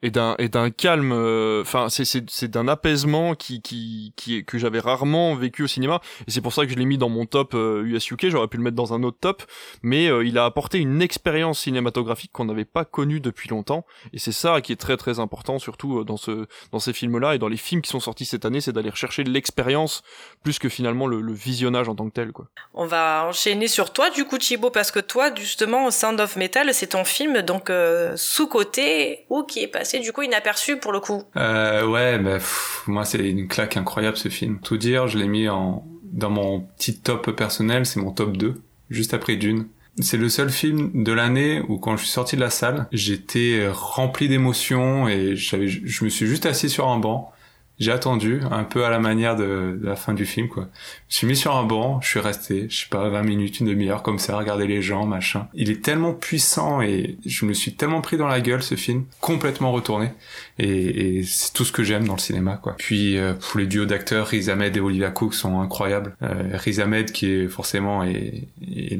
[0.04, 4.44] et d'un et d'un calme euh, enfin c'est c'est c'est d'un apaisement qui qui qui
[4.44, 6.00] que j'avais rarement vécu au cinéma.
[6.28, 8.48] Et c'est pour ça que je l'ai mis dans mon top US euh, UK j'aurais
[8.48, 9.42] pu le mettre dans un autre top.
[9.82, 13.86] Mais euh, il a apporté une expérience cinématographique qu'on n'avait pas connue depuis longtemps.
[14.12, 17.34] Et c'est ça qui est très très important surtout dans ce dans ces films là
[17.34, 20.02] et dans les films qui sont sortis cette année c'est d'aller rechercher l'expérience
[20.42, 22.46] plus que finalement le, le, visionnage en tant que tel quoi.
[22.74, 26.74] On va enchaîner sur toi du coup Thibaut parce que toi justement Sound of Metal
[26.74, 27.40] c'est ton film.
[27.40, 27.72] Donc
[28.16, 31.22] sous côté ou qui est passé du coup inaperçu pour le coup.
[31.36, 32.38] Euh, ouais, bah,
[32.86, 34.60] moi c'est une claque incroyable ce film.
[34.60, 38.62] Tout dire, je l'ai mis en dans mon petit top personnel, c'est mon top 2,
[38.88, 39.66] juste après Dune.
[40.00, 43.68] C'est le seul film de l'année où quand je suis sorti de la salle, j'étais
[43.68, 47.32] rempli d'émotions et je me suis juste assis sur un banc
[47.80, 50.68] j'ai attendu, un peu à la manière de, la fin du film, quoi.
[51.08, 53.66] Je suis mis sur un banc, je suis resté, je sais pas, 20 minutes, une
[53.66, 55.48] demi-heure, comme ça, regarder les gens, machin.
[55.54, 59.04] Il est tellement puissant et je me suis tellement pris dans la gueule, ce film,
[59.20, 60.10] complètement retourné.
[60.58, 62.74] Et, c'est tout ce que j'aime dans le cinéma, quoi.
[62.78, 66.16] Puis, euh, pour les duos d'acteurs, Riz Ahmed et Olivia Cook sont incroyables.
[66.22, 68.48] Euh, Riz Ahmed, qui est forcément, et,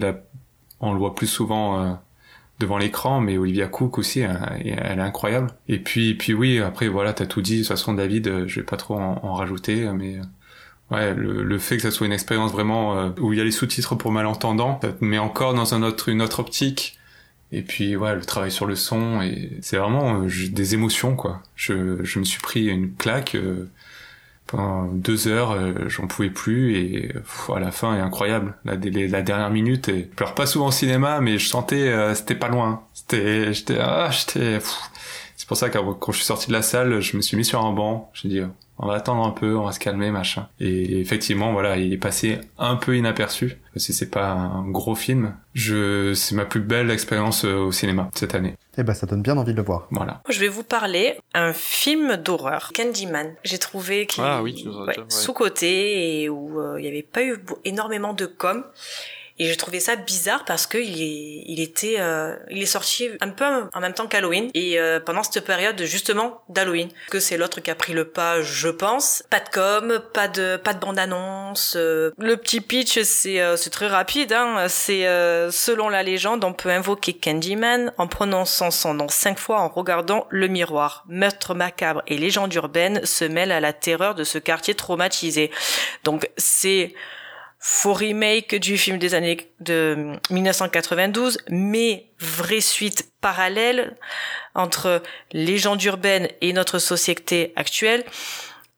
[0.00, 0.20] là,
[0.80, 1.92] on le voit plus souvent, euh,
[2.58, 5.50] devant l'écran, mais Olivia Cook aussi, elle, est incroyable.
[5.68, 7.56] Et puis, puis oui, après voilà, t'as tout dit.
[7.56, 11.58] De toute façon, David, euh, je vais pas trop en, rajouter, mais euh, ouais, le,
[11.58, 14.12] fait que ça soit une expérience vraiment euh, où il y a les sous-titres pour
[14.12, 16.98] malentendants, ça te met encore dans un autre, une autre optique.
[17.52, 21.40] Et puis ouais, le travail sur le son et c'est vraiment des émotions quoi.
[21.54, 23.36] Je, je me suis pris une claque
[24.54, 27.12] pendant deux heures, euh, j'en pouvais plus et
[27.54, 28.54] à la fin est incroyable.
[28.64, 32.34] La, dernière minute, et je pleure pas souvent au cinéma, mais je sentais euh, c'était
[32.34, 32.82] pas loin.
[32.92, 34.58] C'était, j'étais, ah, j'étais.
[35.36, 37.44] C'est pour ça que quand je suis sorti de la salle, je me suis mis
[37.44, 38.10] sur un banc.
[38.14, 38.40] J'ai dit
[38.78, 40.48] on va attendre un peu, on va se calmer, machin.
[40.58, 43.56] Et effectivement, voilà, il est passé un peu inaperçu.
[43.72, 45.34] Que c'est pas un gros film.
[45.52, 48.54] Je, c'est ma plus belle expérience euh, au cinéma cette année.
[48.76, 49.86] Eh ben, ça donne bien envie de le voir.
[49.90, 50.22] Voilà.
[50.28, 53.34] Je vais vous parler un film d'horreur, Candyman.
[53.44, 54.66] J'ai trouvé qu'il ah, oui,
[55.08, 58.64] sous-côté et où euh, il n'y avait pas eu énormément de com.
[59.38, 63.08] Et j'ai trouvé ça bizarre parce que il est, il était, euh, il est sorti
[63.20, 66.88] un peu en même temps qu'Halloween et euh, pendant cette période justement d'Halloween.
[67.10, 69.24] Que c'est l'autre qui a pris le pas, je pense.
[69.30, 71.74] Pas de com, pas de, pas de bande annonce.
[71.76, 74.32] Euh, le petit pitch, c'est, c'est très rapide.
[74.32, 74.66] Hein.
[74.68, 75.02] C'est
[75.50, 80.26] selon la légende, on peut invoquer Candyman en prononçant son nom cinq fois en regardant
[80.30, 81.04] le miroir.
[81.08, 85.50] Meurtre macabre et légende urbaine se mêlent à la terreur de ce quartier traumatisé.
[86.04, 86.94] Donc c'est
[87.66, 93.96] faux remake du film des années de 1992, mais vraie suite parallèle
[94.54, 95.02] entre
[95.32, 98.04] légende urbaine et notre société actuelle.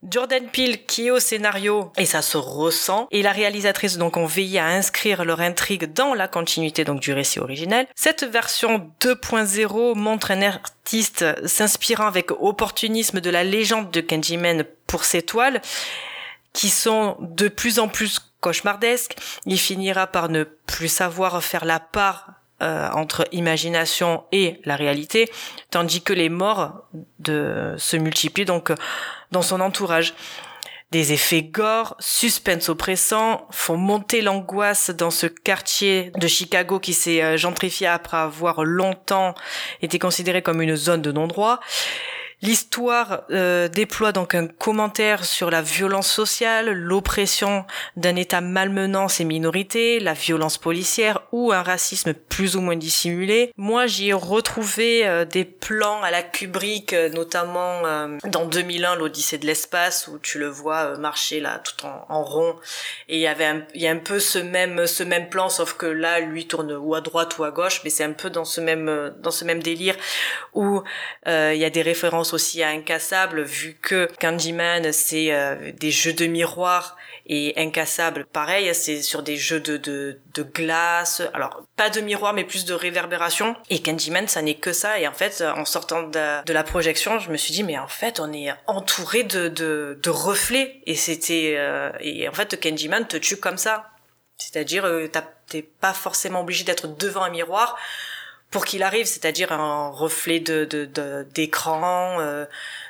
[0.09, 4.27] Jordan Peele qui est au scénario et ça se ressent et la réalisatrice donc ont
[4.27, 7.89] veillé à inscrire leur intrigue dans la continuité donc du récit originel.
[7.97, 15.03] Cette version 2.0 montre un artiste s'inspirant avec opportunisme de la légende de Candyman pour
[15.03, 15.61] ses toiles
[16.53, 19.17] qui sont de plus en plus cauchemardesque.
[19.45, 22.31] Il finira par ne plus savoir faire la part
[22.63, 25.29] euh, entre imagination et la réalité,
[25.71, 26.87] tandis que les morts
[27.19, 28.71] de, se multiplient donc
[29.33, 30.15] dans son entourage.
[30.93, 37.23] Des effets gore, suspense oppressant, font monter l'angoisse dans ce quartier de Chicago qui s'est
[37.23, 39.35] euh, gentrifié après avoir longtemps
[39.83, 41.59] été considéré comme une zone de non-droit.
[42.43, 47.65] L'histoire euh, déploie donc un commentaire sur la violence sociale, l'oppression
[47.97, 53.53] d'un État malmenant ses minorités, la violence policière ou un racisme plus ou moins dissimulé.
[53.57, 57.81] Moi, j'y ai retrouvé euh, des plans à la Kubrick, euh, notamment
[58.25, 62.57] dans 2001, l'Odyssée de l'espace, où tu le vois marcher là tout en, en rond.
[63.09, 65.73] Et il y avait, il y a un peu ce même ce même plan, sauf
[65.73, 68.45] que là, lui tourne ou à droite ou à gauche, mais c'est un peu dans
[68.45, 69.97] ce même dans ce même délire
[70.53, 70.83] où
[71.27, 76.13] il y a des références aussi à Incassable, vu que Candyman, c'est euh, des jeux
[76.13, 76.97] de miroir
[77.29, 81.23] et Incassable, pareil, c'est sur des jeux de, de, de, glace.
[81.35, 83.57] Alors, pas de miroir, mais plus de réverbération.
[83.69, 85.01] Et Candyman, ça n'est que ça.
[85.01, 87.89] Et en fait, en sortant de, de, la projection, je me suis dit, mais en
[87.89, 90.81] fait, on est entouré de, de, de reflets.
[90.87, 91.55] Et c'était...
[91.57, 93.91] Euh, et en fait, Candyman te tue comme ça.
[94.37, 95.11] C'est-à-dire, euh,
[95.49, 97.77] t'es pas forcément obligé d'être devant un miroir
[98.57, 100.65] pour qu'il arrive, c'est-à-dire un reflet de
[101.35, 102.47] d'écran, euh,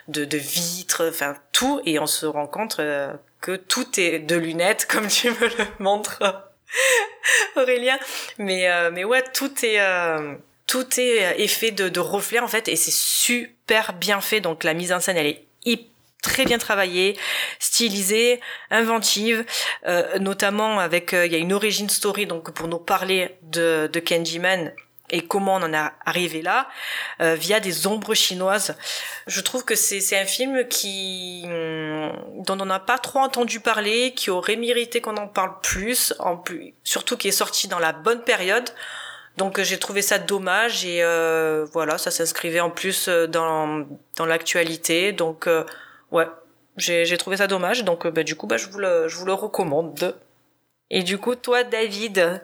[0.07, 4.37] de, de, vitres, enfin tout, et on se rend compte euh, que tout est de
[4.37, 6.23] lunettes, comme tu me le montres,
[7.57, 7.99] Aurélien.
[8.39, 9.81] Mais euh, mais ouais, tout est
[10.69, 14.41] tout est effet de, de reflet en fait, et c'est super bien fait.
[14.41, 15.89] Donc la mise en scène, elle est
[16.23, 17.19] très bien travaillée,
[17.59, 18.41] stylisée,
[18.71, 19.45] inventive,
[20.21, 24.73] notamment avec il y a une origin story donc pour nous parler de, de Candyman
[25.11, 26.69] et comment on en est arrivé là
[27.21, 28.77] euh, via des ombres chinoises.
[29.27, 34.13] Je trouve que c'est un film qui mm, dont on n'a pas trop entendu parler,
[34.15, 37.93] qui aurait mérité qu'on en parle plus, en plus, surtout qui est sorti dans la
[37.93, 38.71] bonne période.
[39.37, 43.87] Donc j'ai trouvé ça dommage et euh, voilà, ça s'inscrivait en plus euh, dans
[44.17, 45.13] dans l'actualité.
[45.13, 45.65] Donc euh,
[46.11, 46.27] ouais,
[46.79, 47.85] j'ai trouvé ça dommage.
[47.85, 50.17] Donc bah, du coup bah je vous le je vous le recommande.
[50.91, 52.41] Et du coup toi David,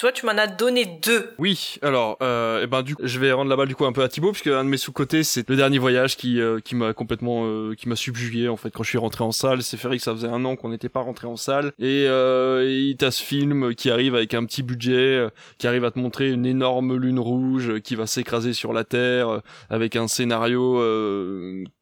[0.00, 1.34] toi, tu m'en as donné deux.
[1.36, 3.92] Oui, alors, euh, eh ben, du coup, je vais rendre la balle du coup un
[3.92, 6.74] peu à Thibaut, puisque un de mes sous-côtés, c'est le dernier voyage qui, euh, qui
[6.74, 9.62] m'a complètement, euh, qui m'a subjugué en fait quand je suis rentré en salle.
[9.62, 12.66] C'est vrai que ça faisait un an qu'on n'était pas rentré en salle, et euh,
[12.66, 15.28] il t'a ce film qui arrive avec un petit budget, euh,
[15.58, 19.42] qui arrive à te montrer une énorme lune rouge qui va s'écraser sur la terre,
[19.68, 20.82] avec un scénario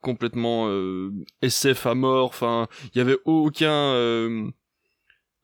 [0.01, 0.69] complètement
[1.41, 2.27] SF à mort.
[2.27, 4.51] Enfin, il y avait aucun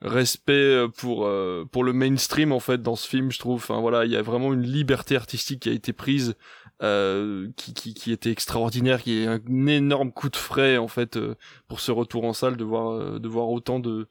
[0.06, 3.56] respect euh, pour euh, pour le mainstream en fait dans ce film je trouve.
[3.56, 6.36] Enfin voilà il y a vraiment une liberté artistique qui a été prise
[6.84, 11.18] euh, qui, qui, qui était extraordinaire qui est un énorme coup de frais en fait
[11.18, 11.36] euh,
[11.68, 14.08] pour ce retour en salle de voir de voir autant de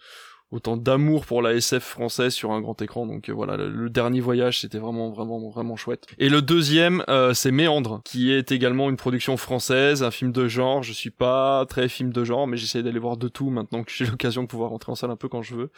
[0.55, 3.07] autant d'amour pour la SF française sur un grand écran.
[3.07, 6.07] Donc euh, voilà, le, dernier voyage, c'était vraiment vraiment vraiment chouette.
[6.19, 10.47] Et le deuxième, euh, c'est Méandre, qui est également une production française, un film de
[10.47, 10.83] genre.
[10.83, 13.91] Je suis pas très film de genre, mais j'essaie d'aller voir de tout maintenant que
[13.93, 15.71] j'ai l'occasion de pouvoir rentrer en salle un peu quand je veux.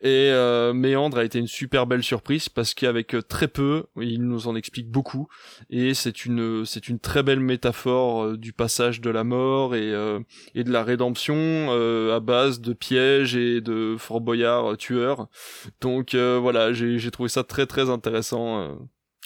[0.00, 4.48] Et euh, Méandre a été une super belle surprise parce qu'avec très peu, il nous
[4.48, 5.28] en explique beaucoup.
[5.70, 9.92] Et c'est une c'est une très belle métaphore du passage de la mort et
[10.54, 11.70] et de la rédemption
[12.12, 15.28] à base de pièges et de Boyard euh, tueur.
[15.80, 18.60] Donc euh, voilà, j'ai trouvé ça très très intéressant.
[18.60, 18.74] Euh.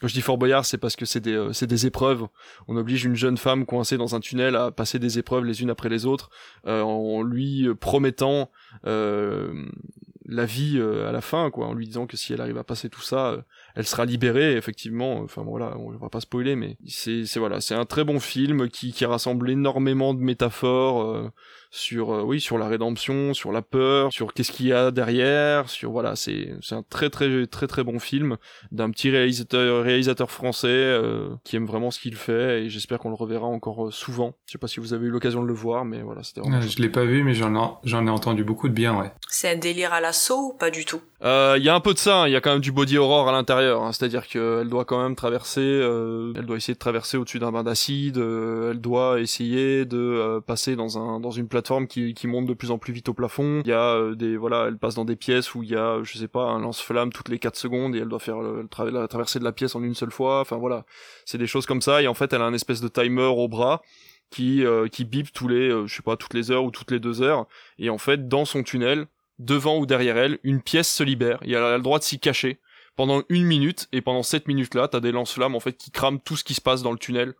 [0.00, 2.26] Quand je dis Fort Boyard, c'est parce que c'est des, des épreuves.
[2.68, 5.68] On oblige une jeune femme coincée dans un tunnel à passer des épreuves les unes
[5.68, 6.30] après les autres,
[6.64, 8.50] en lui promettant
[8.82, 12.88] la vie à la fin, quoi, en lui disant que si elle arrive à passer
[12.88, 14.56] tout ça, elle sera libérée.
[14.56, 18.70] Effectivement, enfin voilà, on va pas spoiler, mais c'est, voilà, c'est un très bon film
[18.70, 21.30] qui rassemble énormément de métaphores
[21.70, 25.68] sur euh, oui sur la rédemption, sur la peur, sur qu'est-ce qu'il y a derrière,
[25.68, 28.36] sur voilà c'est c'est un très très très très bon film
[28.72, 33.10] d'un petit réalisateur réalisateur français euh, qui aime vraiment ce qu'il fait et j'espère qu'on
[33.10, 34.34] le reverra encore euh, souvent.
[34.46, 36.60] Je sais pas si vous avez eu l'occasion de le voir mais voilà c'était vraiment.
[36.60, 39.12] je l'ai pas vu mais j'en ai j'en ai entendu beaucoup de bien ouais.
[39.28, 41.00] C'est un délire à l'assaut ou pas du tout?
[41.22, 42.28] Il y a un peu de ça, hein.
[42.28, 43.92] il y a quand même du body horror à l'intérieur, hein.
[43.92, 48.16] c'est-à-dire qu'elle doit quand même traverser, elle doit essayer de traverser au-dessus d'un bain d'acide,
[48.16, 52.70] elle doit essayer de passer dans un dans une plateforme qui, qui monte de plus
[52.70, 53.62] en plus vite au plafond.
[53.64, 56.02] Il y a euh, des voilà, elle passe dans des pièces où il y a
[56.02, 59.08] je sais pas un lance-flamme toutes les 4 secondes et elle doit faire le, la
[59.08, 60.40] traversée de la pièce en une seule fois.
[60.40, 60.84] Enfin voilà,
[61.24, 63.48] c'est des choses comme ça et en fait elle a un espèce de timer au
[63.48, 63.82] bras
[64.30, 66.90] qui euh, qui bip tous les euh, je sais pas toutes les heures ou toutes
[66.90, 67.46] les deux heures
[67.78, 69.06] et en fait dans son tunnel
[69.40, 72.20] devant ou derrière elle une pièce se libère et elle a le droit de s'y
[72.20, 72.60] cacher
[72.94, 76.20] pendant une minute et pendant cette minute là t'as des lance-flammes en fait qui crament
[76.20, 77.34] tout ce qui se passe dans le tunnel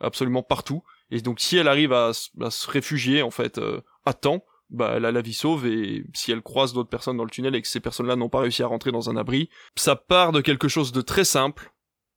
[0.00, 0.82] absolument partout
[1.12, 5.04] et donc si elle arrive à, se réfugier en fait euh, à temps, bah elle
[5.04, 7.68] a la vie sauve et si elle croise d'autres personnes dans le tunnel et que
[7.68, 10.90] ces personnes-là n'ont pas réussi à rentrer dans un abri, ça part de quelque chose
[10.90, 11.70] de très simple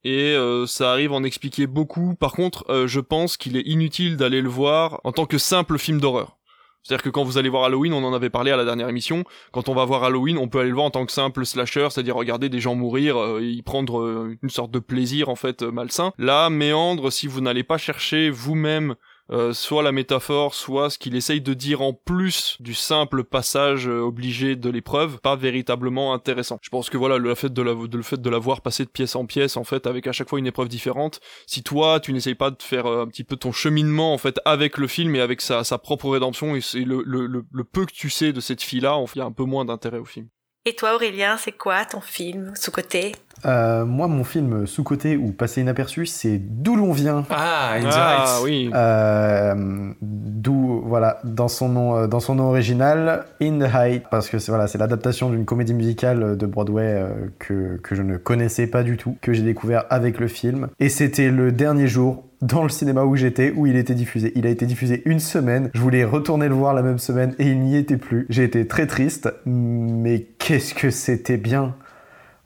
[0.06, 2.16] et euh, ça arrive à en expliquer beaucoup.
[2.16, 5.78] Par contre, euh, je pense qu'il est inutile d'aller le voir en tant que simple
[5.78, 6.38] film d'horreur.
[6.86, 9.24] C'est-à-dire que quand vous allez voir Halloween, on en avait parlé à la dernière émission,
[9.52, 11.88] quand on va voir Halloween, on peut aller le voir en tant que simple slasher,
[11.90, 15.36] c'est-à-dire regarder des gens mourir euh, et y prendre euh, une sorte de plaisir en
[15.36, 16.14] fait euh, malsain.
[16.20, 18.94] Là, méandre, si vous n'allez pas chercher vous-même
[19.32, 23.88] euh, soit la métaphore, soit ce qu'il essaye de dire en plus du simple passage
[23.88, 26.60] euh, obligé de l'épreuve, pas véritablement intéressant.
[26.62, 28.86] Je pense que voilà, le fait de la, de, le fait de la voir passer
[28.86, 32.00] de pièce en pièce, en fait, avec à chaque fois une épreuve différente, si toi,
[32.00, 34.88] tu n'essayes pas de faire euh, un petit peu ton cheminement, en fait, avec le
[34.88, 38.10] film et avec sa, sa propre rédemption, et c'est le, le, le, peu que tu
[38.10, 40.28] sais de cette fille-là, il y a un peu moins d'intérêt au film.
[40.66, 43.14] Et toi, Aurélien, c'est quoi ton film sous-côté?
[43.46, 47.26] Euh, moi, mon film sous-côté ou passé inaperçu, c'est D'où l'on vient.
[47.30, 48.70] Ah, In ah, oui.
[48.74, 54.30] Euh, D'où, voilà, dans son nom, euh, dans son nom original, In the Height, parce
[54.30, 58.18] que c'est voilà, c'est l'adaptation d'une comédie musicale de Broadway euh, que, que je ne
[58.18, 60.68] connaissais pas du tout, que j'ai découvert avec le film.
[60.80, 64.32] Et c'était le dernier jour dans le cinéma où j'étais, où il était diffusé.
[64.36, 65.70] Il a été diffusé une semaine.
[65.74, 68.26] Je voulais retourner le voir la même semaine et il n'y était plus.
[68.30, 71.76] J'ai été très triste, mais qu'est-ce que c'était bien.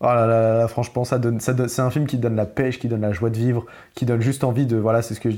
[0.02, 3.02] Oh là là, franchement, ça donne, c'est un film qui donne la pêche, qui donne
[3.02, 5.30] la joie de vivre, qui donne juste envie de, voilà, c'est ce que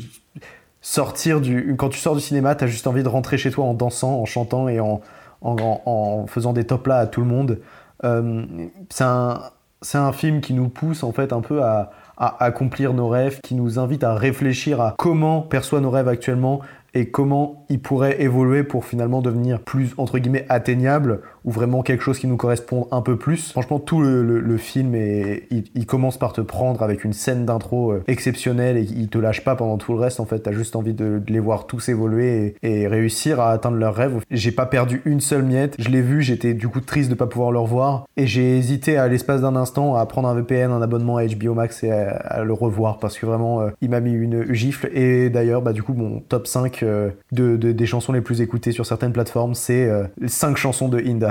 [0.82, 3.74] sortir du, quand tu sors du cinéma, t'as juste envie de rentrer chez toi en
[3.74, 5.02] dansant, en chantant et en,
[5.42, 7.60] en, faisant des top là à tout le monde.
[8.04, 8.46] Euh,
[8.90, 9.42] c'est un,
[9.82, 13.56] c'est un film qui nous pousse en fait un peu à accomplir nos rêves, qui
[13.56, 16.62] nous invite à réfléchir à comment perçoit nos rêves actuellement
[16.94, 22.04] et comment ils pourraient évoluer pour finalement devenir plus entre guillemets atteignable ou vraiment quelque
[22.04, 23.52] chose qui nous correspond un peu plus.
[23.52, 28.04] Franchement, tout le, film et il, commence par te prendre avec une scène d'intro euh,
[28.08, 30.20] exceptionnelle et il te lâche pas pendant tout le reste.
[30.20, 33.96] En fait, t'as juste envie de, les voir tous évoluer et, réussir à atteindre leurs
[33.96, 34.20] rêves.
[34.30, 35.76] J'ai pas perdu une seule miette.
[35.80, 38.98] Je l'ai vu, j'étais du coup triste de pas pouvoir le revoir et j'ai hésité
[38.98, 42.44] à l'espace d'un instant à prendre un VPN, un abonnement à HBO Max et à,
[42.44, 44.90] le revoir parce que vraiment, euh, il m'a mis une gifle.
[44.94, 48.72] Et d'ailleurs, bah du coup, mon top 5 euh, de, des chansons les plus écoutées
[48.72, 49.90] sur certaines plateformes, c'est
[50.26, 51.22] 5 chansons de In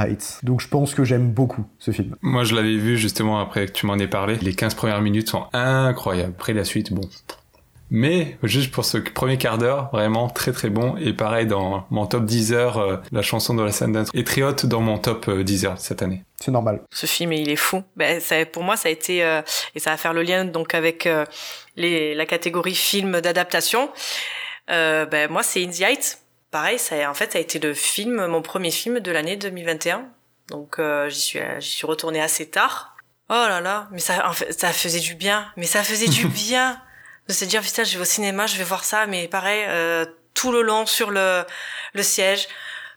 [0.43, 2.17] donc je pense que j'aime beaucoup ce film.
[2.23, 4.37] Moi je l'avais vu justement après que tu m'en aies parlé.
[4.41, 6.35] Les 15 premières minutes sont incroyables.
[6.37, 7.03] Après la suite, bon.
[7.91, 10.97] Mais juste pour ce premier quart d'heure, vraiment très très bon.
[10.97, 14.27] Et pareil dans mon top 10 heures, euh, la chanson de la scène d'intro est
[14.27, 16.23] très haute dans mon top 10 euh, heures cette année.
[16.37, 16.83] C'est normal.
[16.93, 17.83] Ce film, il est fou.
[17.97, 19.43] Ben, ça, pour moi, ça a été euh,
[19.75, 21.09] et ça va faire le lien donc avec
[21.77, 23.91] les, la catégorie film d'adaptation.
[24.71, 28.27] Ben moi, c'est In the Heights pareil, ça, en fait, ça a été le film,
[28.27, 30.07] mon premier film de l'année 2021.
[30.49, 32.97] Donc, euh, j'y suis, j'y suis retournée assez tard.
[33.29, 35.53] Oh là là, mais ça, en fait, ça faisait du bien.
[35.57, 36.81] Mais ça faisait du bien
[37.29, 39.07] de se dire, putain, je vais au cinéma, je vais voir ça.
[39.07, 40.05] Mais pareil, euh,
[40.35, 41.45] tout le long sur le,
[41.95, 42.49] le siège,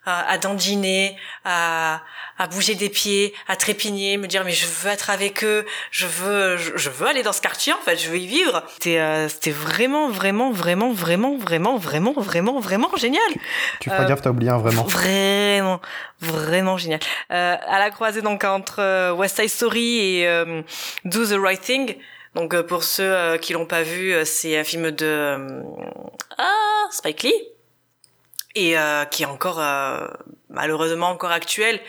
[0.06, 2.02] à, à dandiner, à,
[2.38, 6.08] à, bouger des pieds, à trépigner, me dire mais je veux être avec eux, je
[6.08, 8.64] veux, je, veux aller dans ce quartier en fait, je veux y vivre.
[8.74, 13.22] C'était, euh, c'était vraiment, vraiment, vraiment, vraiment, vraiment, vraiment, vraiment, vraiment génial.
[13.80, 14.84] Tu feras euh, gaffe, t'as oublié un vraiment.
[14.84, 15.82] Vraiment,
[16.20, 17.00] vraiment génial.
[17.32, 20.62] Euh, à la croisée donc entre euh, West Side Story et euh,
[21.06, 21.96] Do the Right Thing.
[22.36, 25.64] Donc euh, pour ceux qui l'ont pas vu, c'est un film de
[26.38, 27.53] ah, Spike Lee
[28.56, 28.76] et
[29.12, 29.62] qui est encore
[30.50, 31.80] malheureusement encore actuel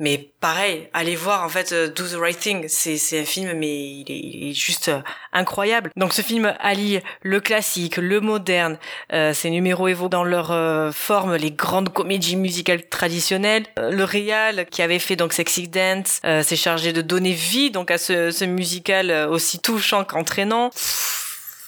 [0.00, 3.52] mais pareil, allez voir en fait euh, Do the Right Thing, c'est c'est un film
[3.56, 5.00] mais il est, il est juste euh,
[5.32, 5.92] incroyable.
[5.94, 8.76] Donc ce film allie le classique, le moderne.
[9.12, 13.66] Euh, ces numéros évoquent dans leur euh, forme les grandes comédies musicales traditionnelles.
[13.76, 17.98] le réal qui avait fait donc Sexy Dance s'est chargé de donner vie donc à
[17.98, 20.70] ce, ce musical aussi touchant qu'entraînant.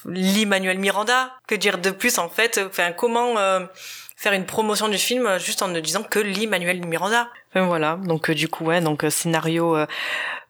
[0.08, 2.60] L'Emmanuel Miranda, que dire de plus en fait?
[2.64, 3.34] Enfin comment
[4.16, 7.28] faire une promotion du film euh, juste en ne disant que l'Emmanuel Miranda.
[7.50, 9.76] Enfin, voilà, donc euh, du coup ouais, donc euh, scénario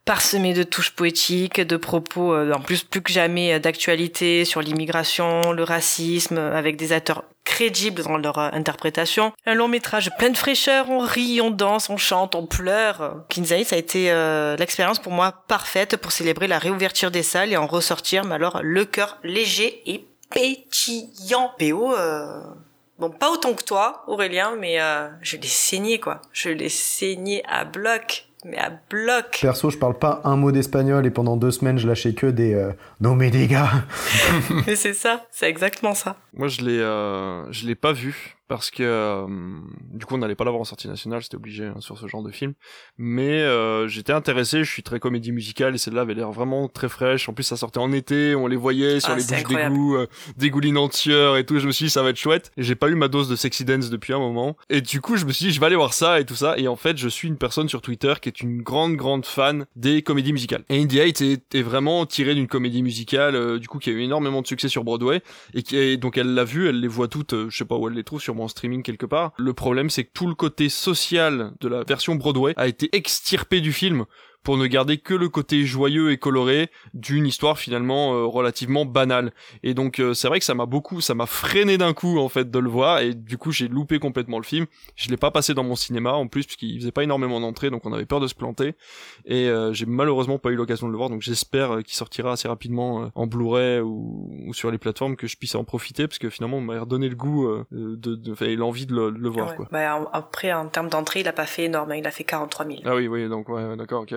[0.05, 5.63] parsemé de touches poétiques, de propos en plus plus que jamais d'actualité sur l'immigration, le
[5.63, 9.33] racisme, avec des acteurs crédibles dans leur interprétation.
[9.45, 13.25] Un long métrage plein de fraîcheur, on rit, on danse, on chante, on pleure.
[13.27, 14.05] Kinzai, ça a été
[14.57, 18.61] l'expérience pour moi parfaite pour célébrer la réouverture des salles et en ressortir, mais alors
[18.63, 21.51] le cœur léger et pétillant.
[21.59, 21.93] PO,
[22.99, 26.21] Bon, pas autant que toi, Aurélien, mais euh, je l'ai saigné, quoi.
[26.31, 29.39] Je l'ai saigné à bloc mais à bloc.
[29.41, 32.53] Perso, je parle pas un mot d'espagnol et pendant deux semaines, je lâchais que des
[32.53, 32.71] euh,
[33.01, 33.69] non mais des gars.
[34.67, 36.15] mais c'est ça, c'est exactement ça.
[36.37, 39.27] Moi, je l'ai, euh, je l'ai pas vu parce que euh,
[39.91, 42.23] du coup on n'allait pas l'avoir en sortie nationale, c'était obligé hein, sur ce genre
[42.23, 42.53] de film.
[42.97, 46.89] Mais euh, j'étais intéressé, je suis très comédie musicale et celle-là avait l'air vraiment très
[46.89, 47.27] fraîche.
[47.27, 50.07] En plus ça sortait en été, on les voyait sur ah, les douches d'égout, euh,
[50.37, 51.59] dégoulinantières et tout.
[51.59, 52.51] Je me suis dit ça va être chouette.
[52.57, 54.55] Et j'ai pas eu ma dose de sexy dance depuis un moment.
[54.69, 56.57] Et du coup je me suis dit je vais aller voir ça et tout ça.
[56.57, 59.65] Et en fait je suis une personne sur Twitter qui est une grande grande fan
[59.75, 60.63] des comédies musicales.
[60.69, 64.01] Et Indie Heights est, vraiment tiré d'une comédie musicale euh, du coup qui a eu
[64.01, 65.21] énormément de succès sur Broadway
[65.53, 67.75] et qui est, donc elle l'a vu, elle les voit toutes, euh, je sais pas
[67.75, 69.33] où elle les trouve sur en streaming quelque part.
[69.37, 73.61] Le problème, c'est que tout le côté social de la version Broadway a été extirpé
[73.61, 74.05] du film
[74.47, 79.33] pour ne garder que le côté joyeux et coloré d'une histoire finalement euh, relativement banale.
[79.61, 82.29] Et donc euh, c'est vrai que ça m'a beaucoup, ça m'a freiné d'un coup en
[82.29, 84.65] fait de le voir et du coup j'ai loupé complètement le film.
[84.95, 87.85] Je l'ai pas passé dans mon cinéma en plus puisqu'il faisait pas énormément d'entrées donc
[87.85, 88.75] on avait peur de se planter
[89.25, 92.47] et euh, j'ai malheureusement pas eu l'occasion de le voir donc j'espère qu'il sortira assez
[92.47, 96.59] rapidement en Blu-ray ou, sur les plateformes que je puisse en profiter parce que finalement
[96.59, 99.67] on m'a redonné le goût de, de, et l'envie de le, voir quoi.
[99.73, 101.97] Bah, après en termes d'entrée il a pas fait énorme, hein.
[101.97, 102.79] il a fait 43 000.
[102.85, 104.15] Ah oui oui donc ouais d'accord ok.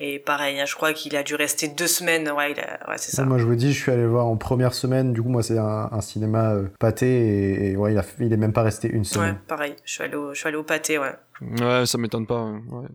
[0.00, 2.30] Et pareil, hein, je crois qu'il a dû rester deux semaines.
[2.30, 3.24] Ouais, ouais c'est ça.
[3.24, 5.12] moi, je vous dis, je suis allé le voir en première semaine.
[5.12, 7.70] Du coup, moi, c'est un, cinéma euh, pâté.
[7.70, 9.34] Et, ouais, il, a, il est même pas resté une semaine.
[9.34, 9.76] Ouais, pareil.
[9.84, 11.14] Je suis allé au, je suis allé au pâté, ouais.
[11.60, 12.42] Ouais, ça m'étonne pas.
[12.42, 12.88] Ouais.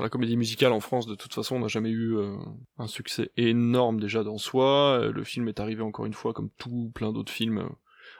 [0.00, 2.36] la comédie musicale en France, de toute façon, on n'a jamais eu euh,
[2.78, 5.00] un succès énorme déjà dans soi.
[5.00, 7.66] Euh, le film est arrivé encore une fois, comme tout plein d'autres films,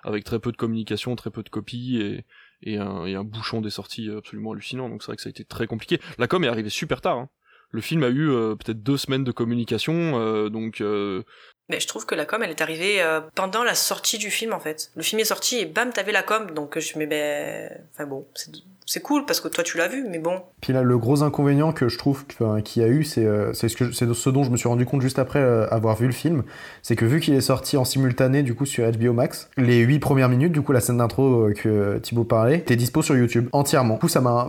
[0.05, 2.25] avec très peu de communication, très peu de copies et,
[2.63, 4.89] et, un, et un bouchon des sorties absolument hallucinant.
[4.89, 6.01] Donc c'est vrai que ça a été très compliqué.
[6.17, 7.19] La com est arrivée super tard.
[7.19, 7.29] Hein
[7.73, 10.81] le film a eu euh, peut-être deux semaines de communication, euh, donc.
[10.81, 11.23] Euh,
[11.69, 13.01] mais je trouve que la com, elle est arrivée
[13.37, 14.91] pendant la sortie du film en fait.
[14.97, 18.27] Le film est sorti et bam, t'avais la com, donc je me ben, enfin bon,
[18.35, 18.51] c'est
[18.99, 20.43] cool parce que toi tu l'as vu, mais bon.
[20.61, 24.13] Puis là, le gros inconvénient que je trouve qu'il y a eu, c'est c'est ce,
[24.13, 26.43] ce dont je me suis rendu compte juste après avoir vu le film,
[26.83, 30.01] c'est que vu qu'il est sorti en simultané du coup sur HBO Max, les huit
[30.01, 33.95] premières minutes, du coup la scène d'intro que Thibaut parlait, t'es dispo sur YouTube entièrement.
[33.95, 34.49] Du coup, ça m'a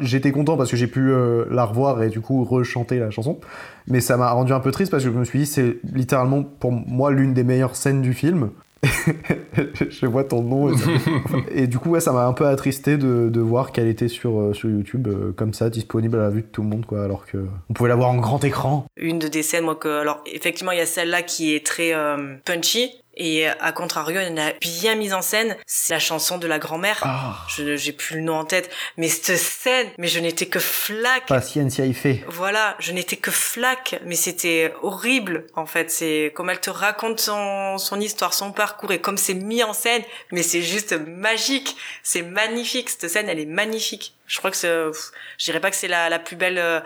[0.00, 3.38] j'étais content parce que j'ai pu euh, la revoir et du coup rechanter la chanson.
[3.88, 6.42] Mais ça m'a rendu un peu triste parce que je me suis dit, c'est littéralement
[6.42, 8.50] pour moi l'une des meilleures scènes du film.
[9.90, 10.74] je vois ton nom.
[11.54, 14.38] Et, du coup, ouais, ça m'a un peu attristé de, de voir qu'elle était sur,
[14.38, 17.04] euh, sur YouTube, euh, comme ça, disponible à la vue de tout le monde, quoi,
[17.04, 18.86] alors que on pouvait la voir en grand écran.
[18.96, 21.92] Une de des scènes, moi, que, alors, effectivement, il y a celle-là qui est très
[22.44, 26.58] punchy, et à contrario, en a bien mise en scène, c'est la chanson de la
[26.58, 26.98] grand-mère.
[27.02, 27.44] Ah.
[27.48, 31.26] Je j'ai plus le nom en tête, mais cette scène, mais je n'étais que flaque.
[31.26, 32.24] Paciencia y fait.
[32.28, 35.90] Voilà, je n'étais que flaque, mais c'était horrible en fait.
[35.90, 39.72] C'est comme elle te raconte son, son histoire, son parcours et comme c'est mis en
[39.72, 42.88] scène, mais c'est juste magique, c'est magnifique.
[42.88, 44.14] Cette scène, elle est magnifique.
[44.26, 46.58] Je crois que c'est, je dirais pas que c'est la, la plus belle.
[46.58, 46.80] Euh,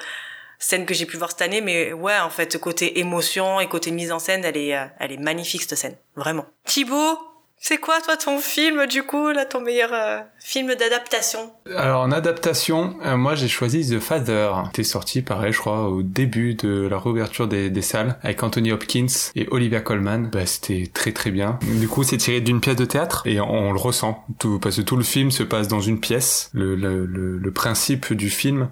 [0.59, 3.91] scène que j'ai pu voir cette année, mais ouais, en fait, côté émotion et côté
[3.91, 6.47] mise en scène, elle est, euh, elle est magnifique cette scène, vraiment.
[6.65, 7.19] Thibaut,
[7.59, 11.51] c'est quoi toi ton film du coup, là, ton meilleur euh, film d'adaptation?
[11.75, 14.53] Alors en adaptation, euh, moi j'ai choisi The Father.
[14.67, 18.73] C'était sorti pareil, je crois, au début de la réouverture des, des salles avec Anthony
[18.73, 20.29] Hopkins et Olivia Colman.
[20.31, 21.59] Bah, c'était très très bien.
[21.63, 24.83] Du coup, c'est tiré d'une pièce de théâtre et on, le ressent tout parce que
[24.83, 26.51] tout le film se passe dans une pièce.
[26.53, 28.69] Le, le, le, le principe du film,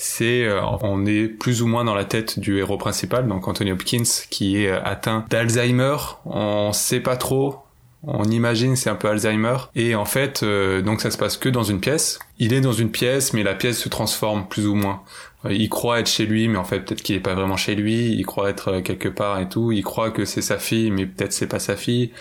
[0.00, 3.72] c'est euh, on est plus ou moins dans la tête du héros principal, donc Anthony
[3.72, 5.96] Hopkins, qui est euh, atteint d'Alzheimer.
[6.24, 7.56] On sait pas trop.
[8.04, 11.48] On imagine c'est un peu Alzheimer et en fait euh, donc ça se passe que
[11.48, 12.20] dans une pièce.
[12.38, 15.02] Il est dans une pièce mais la pièce se transforme plus ou moins.
[15.50, 18.12] Il croit être chez lui mais en fait peut-être qu'il est pas vraiment chez lui.
[18.12, 19.72] Il croit être quelque part et tout.
[19.72, 22.12] Il croit que c'est sa fille mais peut-être c'est pas sa fille.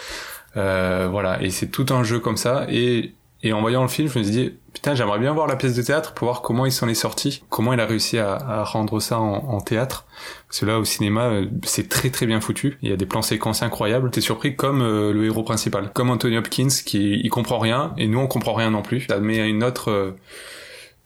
[0.55, 3.13] voilà et c'est tout un jeu comme ça et
[3.43, 5.75] et en voyant le film, je me suis dit, putain, j'aimerais bien voir la pièce
[5.75, 8.99] de théâtre pour voir comment il s'en est sorti, comment il a réussi à, rendre
[8.99, 10.05] ça en, en, théâtre.
[10.47, 12.79] Parce que là, au cinéma, euh, c'est très très bien foutu.
[12.81, 14.09] Il y a des plans séquences incroyables.
[14.09, 18.07] T'es surpris comme euh, le héros principal, comme Anthony Hopkins, qui il comprend rien, et
[18.07, 19.05] nous on comprend rien non plus.
[19.07, 20.11] Ça met une autre euh,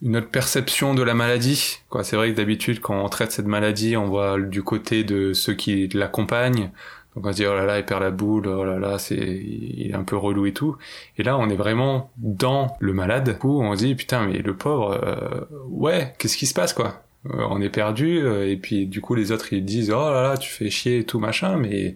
[0.02, 1.80] une autre perception de la maladie.
[1.90, 5.34] Quoi, c'est vrai que d'habitude, quand on traite cette maladie, on voit du côté de
[5.34, 6.72] ceux qui l'accompagnent
[7.16, 9.16] donc on se dit oh là là il perd la boule, oh là là c'est
[9.18, 10.78] il est un peu relou et tout.
[11.18, 14.56] Et là on est vraiment dans le malade où on se dit putain mais le
[14.56, 17.04] pauvre euh, ouais qu'est-ce qui se passe quoi?
[17.28, 20.24] Euh, On est perdu euh, et puis du coup les autres ils disent oh là
[20.24, 21.96] là tu fais chier et tout machin mais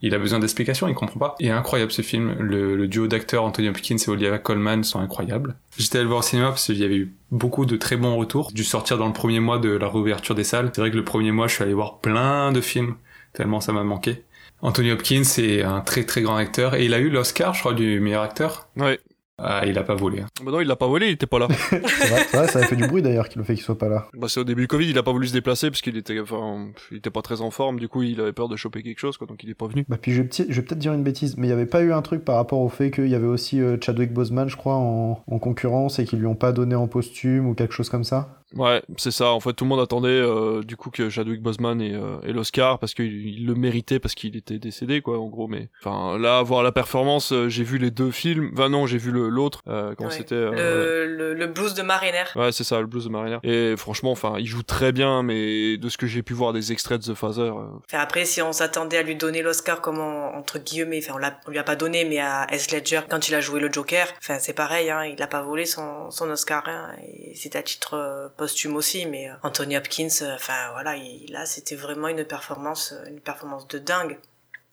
[0.00, 1.34] il a besoin d'explications, il comprend pas.
[1.40, 5.56] Et incroyable ce film, le, duo d'acteurs Anthony Hopkins et Olivia Colman sont incroyables.
[5.78, 8.14] J'étais allé le voir au cinéma parce qu'il y avait eu beaucoup de très bons
[8.14, 8.52] retours.
[8.52, 10.70] Dû sortir dans le premier mois de la réouverture des salles.
[10.74, 12.96] C'est vrai que le premier mois je suis allé voir plein de films
[13.34, 14.22] tellement ça m'a manqué.
[14.64, 17.74] Anthony Hopkins est un très très grand acteur et il a eu l'Oscar, je crois,
[17.74, 18.66] du meilleur acteur.
[18.78, 18.98] Ouais.
[19.36, 20.20] Ah, il a pas volé.
[20.20, 20.26] Hein.
[20.42, 21.48] Bah non, il l'a pas volé, il était pas là.
[21.68, 24.06] c'est vrai, ça a fait du bruit d'ailleurs qu'il le fait qu'il soit pas là.
[24.14, 26.18] Bah c'est au début du Covid, il a pas voulu se déplacer parce qu'il était,
[26.18, 29.00] enfin, il était pas très en forme, du coup il avait peur de choper quelque
[29.00, 29.84] chose, quoi, donc il est pas venu.
[29.88, 31.82] Bah puis je vais, je vais peut-être dire une bêtise, mais il y avait pas
[31.82, 34.56] eu un truc par rapport au fait qu'il y avait aussi euh, Chadwick Boseman, je
[34.56, 37.90] crois, en, en concurrence et qu'ils lui ont pas donné en costume ou quelque chose
[37.90, 38.40] comme ça?
[38.56, 39.30] Ouais, c'est ça.
[39.30, 42.78] En fait, tout le monde attendait euh, du coup que Chadwick Boseman ait, euh, l'Oscar
[42.78, 45.48] parce qu'il le méritait parce qu'il était décédé, quoi, en gros.
[45.48, 48.50] Mais enfin, là, voir la performance, euh, j'ai vu les deux films.
[48.52, 49.62] Enfin non, j'ai vu l'autre.
[49.64, 52.24] quand c'était le, le, blues de Mariner.
[52.36, 53.38] Ouais, c'est ça, le blues de Mariner.
[53.42, 56.72] Et franchement, enfin, il joue très bien, mais de ce que j'ai pu voir des
[56.72, 57.52] extraits de The Father.
[57.92, 61.64] après, si on s'attendait à lui donner l'Oscar comme entre guillemets, enfin, on, lui a
[61.64, 62.70] pas donné, mais à S.
[62.72, 65.66] Ledger quand il a joué le Joker, enfin, c'est pareil, hein, il a pas volé
[65.66, 70.96] son, son Oscar, hein, et c'est à titre posthume aussi, mais Anthony Hopkins, enfin voilà,
[71.30, 74.18] là c'était vraiment une performance, une performance de dingue.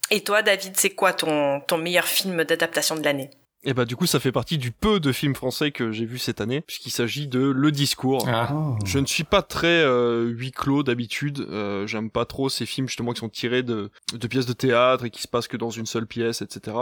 [0.10, 3.30] Et toi, David, c'est quoi ton, ton meilleur film d'adaptation de l'année?
[3.64, 6.18] Et bah du coup ça fait partie du peu de films français que j'ai vu
[6.18, 8.28] cette année puisqu'il s'agit de Le Discours.
[8.28, 8.76] Ah.
[8.86, 11.46] Je ne suis pas très euh, huis clos d'habitude.
[11.50, 15.06] Euh, J'aime pas trop ces films justement qui sont tirés de, de pièces de théâtre
[15.06, 16.76] et qui se passent que dans une seule pièce, etc.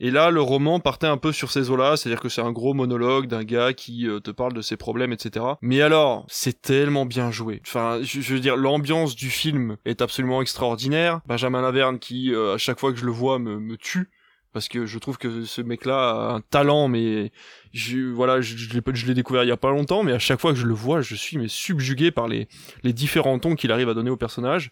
[0.00, 2.74] Et là le roman partait un peu sur ces eaux-là, c'est-à-dire que c'est un gros
[2.74, 5.44] monologue d'un gars qui euh, te parle de ses problèmes, etc.
[5.60, 7.60] Mais alors c'est tellement bien joué.
[7.66, 11.20] Enfin je, je veux dire l'ambiance du film est absolument extraordinaire.
[11.26, 14.10] Benjamin Laverne qui euh, à chaque fois que je le vois me, me tue
[14.52, 17.32] parce que je trouve que ce mec-là a un talent, mais
[17.72, 20.18] je, voilà, je, je l'ai je l'ai découvert il y a pas longtemps, mais à
[20.18, 22.48] chaque fois que je le vois, je suis mais subjugué par les,
[22.82, 24.70] les différents tons qu'il arrive à donner au personnage.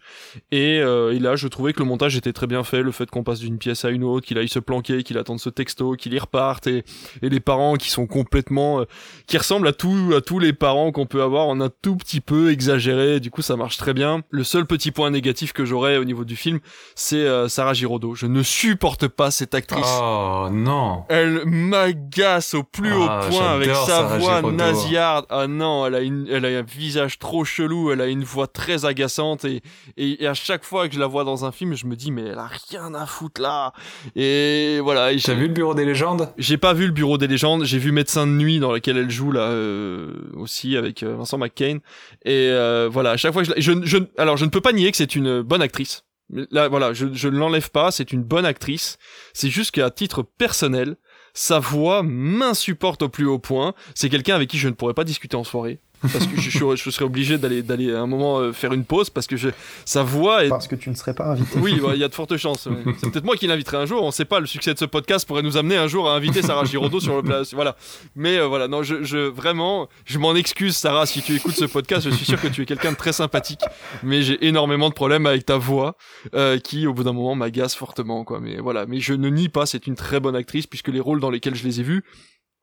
[0.51, 3.11] Et, euh, et là, je trouvais que le montage était très bien fait, le fait
[3.11, 5.95] qu'on passe d'une pièce à une autre, qu'il aille se planquer, qu'il attende ce texto,
[5.95, 6.85] qu'il y reparte, et,
[7.23, 8.85] et les parents qui sont complètement, euh,
[9.27, 12.21] qui ressemblent à tous à tous les parents qu'on peut avoir, en un tout petit
[12.21, 13.21] peu exagéré.
[13.21, 14.23] Du coup, ça marche très bien.
[14.31, 16.61] Le seul petit point négatif que j'aurais au niveau du film,
[16.95, 18.15] c'est euh, Sarah Giraudot.
[18.15, 19.87] Je ne supporte pas cette actrice.
[20.01, 21.05] Oh non.
[21.09, 25.27] Elle m'agace au plus Ah, haut point avec sa Sarah voix nasillarde.
[25.31, 28.47] Ah non, elle a, une, elle a un visage trop chelou, elle a une voix
[28.47, 29.63] très agaçante et,
[29.97, 32.11] et, et à chaque fois que je la vois dans un film, je me dis
[32.11, 33.73] mais elle a rien à foutre là.
[34.17, 35.13] Et voilà.
[35.13, 36.29] et T'as j'ai- vu le bureau des légendes?
[36.39, 39.11] J'ai pas vu le Bureau des légendes, j'ai vu Médecin de nuit dans lequel elle
[39.11, 41.79] joue là euh, aussi avec euh, Vincent McCain.
[42.25, 44.61] Et euh, voilà, à chaque fois que je, la- je, je alors je ne peux
[44.61, 46.05] pas nier que c'est une bonne actrice.
[46.53, 48.99] Là voilà, je, je ne l'enlève pas, c'est une bonne actrice.
[49.33, 50.97] C'est juste qu'à titre personnel,
[51.35, 53.75] sa voix m'insupporte au plus haut point.
[53.95, 55.81] C'est quelqu'un avec qui je ne pourrais pas discuter en soirée.
[56.03, 58.85] Parce que je, je, je serais obligé d'aller d'aller à un moment euh, faire une
[58.85, 59.51] pause parce que je,
[59.85, 61.59] sa voix est Parce que tu ne serais pas invité.
[61.59, 62.67] oui, bah, il y a de fortes chances.
[62.67, 62.77] ouais.
[62.99, 64.03] C'est peut-être moi qui l'inviterai un jour.
[64.03, 64.41] On sait pas.
[64.41, 67.17] Le succès de ce podcast pourrait nous amener un jour à inviter Sarah Giraudot sur
[67.17, 67.53] le place.
[67.55, 67.77] Voilà.
[68.17, 71.67] Mais euh, voilà, non, je, je vraiment, je m'en excuse, Sarah, si tu écoutes ce
[71.67, 72.09] podcast.
[72.09, 73.61] Je suis sûr que tu es quelqu'un de très sympathique,
[74.03, 75.97] mais j'ai énormément de problèmes avec ta voix,
[76.35, 78.41] euh, qui au bout d'un moment m'agace fortement, quoi.
[78.41, 78.87] Mais voilà.
[78.87, 79.67] Mais je ne nie pas.
[79.67, 82.05] C'est une très bonne actrice puisque les rôles dans lesquels je les ai vus.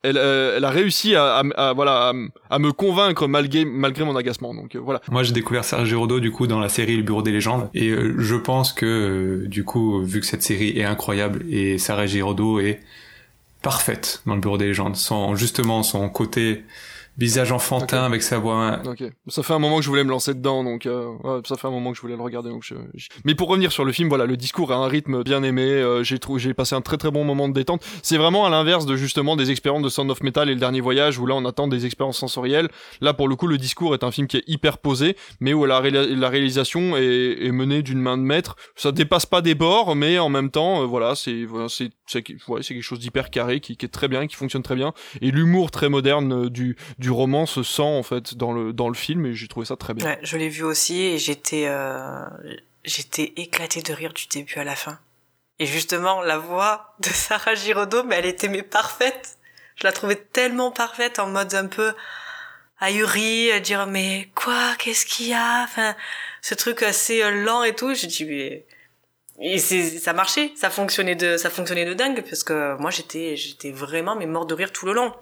[0.02, 1.42] Elle, euh, elle a réussi à,
[1.74, 2.12] voilà
[2.50, 5.00] à, me convaincre malgré malgré mon agacement donc euh, voilà.
[5.10, 7.68] Moi, j'ai découvert Serge Giraudot du coup dans la série Le Bureau des légendes.
[7.74, 12.06] Et euh, je pense que du coup, vu que cette série est incroyable et Sarah
[12.06, 12.80] Giraudot est
[13.60, 16.62] parfaite dans Le Bureau des légendes, son justement son côté
[17.18, 19.02] visage enfantin avec sa voix Ok.
[19.26, 21.66] Ça fait un moment que je voulais me lancer dedans, donc euh, ouais, ça fait
[21.66, 22.48] un moment que je voulais le regarder.
[22.48, 25.22] Donc je, je- Mais pour revenir sur le film, voilà, le discours a un rythme
[25.24, 25.62] bien aimé.
[25.62, 27.84] euh, j'ai trouvé, j'ai passé un très très bon moment de détente.
[28.02, 30.80] C'est vraiment à l'inverse de justement des expériences de Sound of Metal et le dernier
[30.80, 32.68] voyage où là on attend des expériences sensorielles.
[33.00, 35.64] Là pour le coup, le discours est un film qui est hyper posé, mais où
[35.66, 38.56] la, réalisation est, est menée d'une main de maître.
[38.76, 42.24] Ça dépasse pas des bords, mais en même temps, euh, voilà, c'est voilà, c'est c'est
[42.48, 44.92] ouais, c'est quelque chose d'hyper carré qui, qui est très bien, qui fonctionne très bien.
[45.20, 46.76] Et l'humour très moderne euh, du
[47.08, 49.76] du roman se sent en fait dans le dans le film et j'ai trouvé ça
[49.76, 50.04] très bien.
[50.04, 52.26] Ouais, je l'ai vu aussi et j'étais euh,
[52.84, 54.98] j'étais éclatée de rire du début à la fin.
[55.58, 59.38] Et justement, la voix de Sarah Giraudot, mais elle était mais parfaite.
[59.76, 61.94] Je la trouvais tellement parfaite en mode un peu
[62.78, 65.64] ahuri, à dire mais quoi, qu'est-ce qu'il y a?
[65.64, 65.96] Enfin,
[66.42, 67.94] ce truc assez euh, lent et tout.
[67.94, 68.66] J'ai dit mais
[69.40, 73.70] et ça marchait, ça fonctionnait de ça fonctionnait de dingue parce que moi j'étais j'étais
[73.70, 75.14] vraiment mais mort de rire tout le long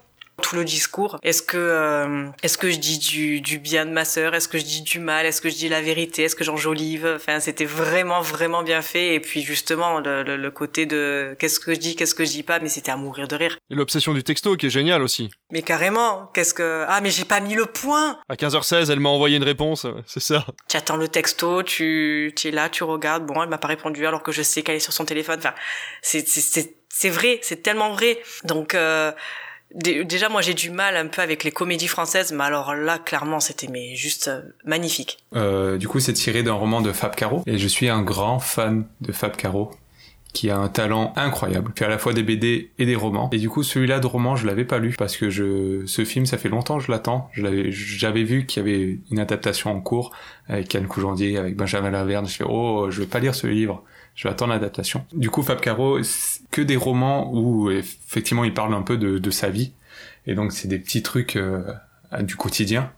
[0.42, 1.18] tout le discours.
[1.22, 4.34] Est-ce que euh, est-ce que je dis du, du bien de ma sœur?
[4.34, 5.26] Est-ce que je dis du mal?
[5.26, 6.24] Est-ce que je dis la vérité?
[6.24, 7.10] Est-ce que j'enjolive?
[7.16, 9.14] Enfin, c'était vraiment vraiment bien fait.
[9.14, 12.30] Et puis justement le, le, le côté de qu'est-ce que je dis, qu'est-ce que je
[12.30, 13.58] dis pas, mais c'était à mourir de rire.
[13.70, 15.30] Et l'obsession du texto qui est génial aussi.
[15.50, 18.18] Mais carrément, qu'est-ce que ah mais j'ai pas mis le point.
[18.28, 20.46] À 15h16, elle m'a envoyé une réponse, c'est ça.
[20.68, 23.24] Tu attends le texto, tu tu es là, tu regardes.
[23.26, 25.38] Bon, elle m'a pas répondu alors que je sais qu'elle est sur son téléphone.
[25.38, 25.54] Enfin,
[26.02, 28.18] c'est c'est c'est c'est vrai, c'est tellement vrai.
[28.44, 29.12] Donc euh,
[29.74, 33.40] Déjà, moi, j'ai du mal un peu avec les comédies françaises, mais alors là, clairement,
[33.40, 35.18] c'était juste euh, magnifique.
[35.34, 38.38] Euh, du coup, c'est tiré d'un roman de Fab Caro et je suis un grand
[38.38, 39.72] fan de Fab Caro
[40.32, 43.30] qui a un talent incroyable, fait à la fois des BD et des romans.
[43.32, 46.26] Et du coup, celui-là de roman, je l'avais pas lu parce que je, ce film,
[46.26, 47.30] ça fait longtemps je l'attends.
[47.32, 50.12] J'avais vu qu'il y avait une adaptation en cours
[50.46, 52.26] avec Anne Coujandier, avec Benjamin Laverne.
[52.28, 53.82] Je fais, oh, je vais pas lire ce livre.
[54.16, 55.06] Je vais attendre l'adaptation.
[55.12, 56.00] Du coup, Fab Caro,
[56.50, 59.72] que des romans où effectivement il parle un peu de, de sa vie.
[60.26, 61.62] Et donc, c'est des petits trucs euh,
[62.20, 62.90] du quotidien.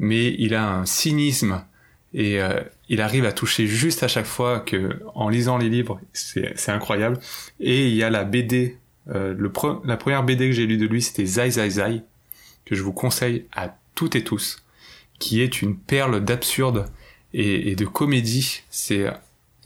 [0.00, 1.62] Mais il a un cynisme
[2.14, 6.00] et euh, il arrive à toucher juste à chaque fois que en lisant les livres
[6.12, 7.18] c'est incroyable
[7.60, 8.78] et il y a la BD
[9.10, 9.52] euh, le
[9.84, 12.02] la première BD que j'ai lue de lui c'était Zai Zai Zai
[12.64, 14.64] que je vous conseille à toutes et tous
[15.18, 16.86] qui est une perle d'absurde
[17.34, 19.06] et, et de comédie c'est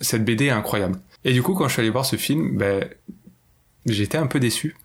[0.02, 2.88] cette BD est incroyable et du coup quand je suis allé voir ce film ben
[3.86, 4.76] j'étais un peu déçu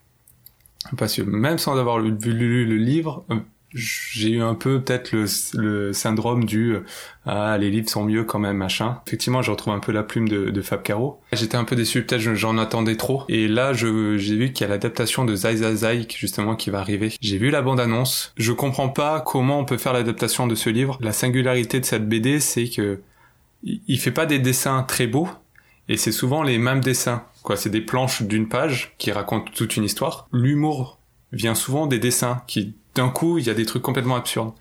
[0.97, 3.35] parce que même sans avoir lu, le livre euh,
[3.73, 5.11] j'ai eu un peu peut-être
[5.53, 6.77] le, syndrome du
[7.25, 9.01] ah les livres sont mieux quand même machin.
[9.05, 11.19] Effectivement, je retrouve un peu la plume de, de Fab Caro.
[11.33, 13.23] J'étais un peu déçu, peut-être j'en attendais trop.
[13.27, 16.79] Et là, j'ai vu qu'il y a l'adaptation de Zai Zai Zai justement qui va
[16.79, 17.13] arriver.
[17.21, 18.33] J'ai vu la bande annonce.
[18.37, 20.97] Je comprends pas comment on peut faire l'adaptation de ce livre.
[21.01, 23.01] La singularité de cette BD, c'est que
[23.63, 25.29] il fait pas des dessins très beaux
[25.89, 27.23] et c'est souvent les mêmes dessins.
[27.43, 30.27] Quoi, c'est des planches d'une page qui racontent toute une histoire.
[30.31, 30.99] L'humour
[31.31, 34.53] vient souvent des dessins qui d'un coup, il y a des trucs complètement absurdes.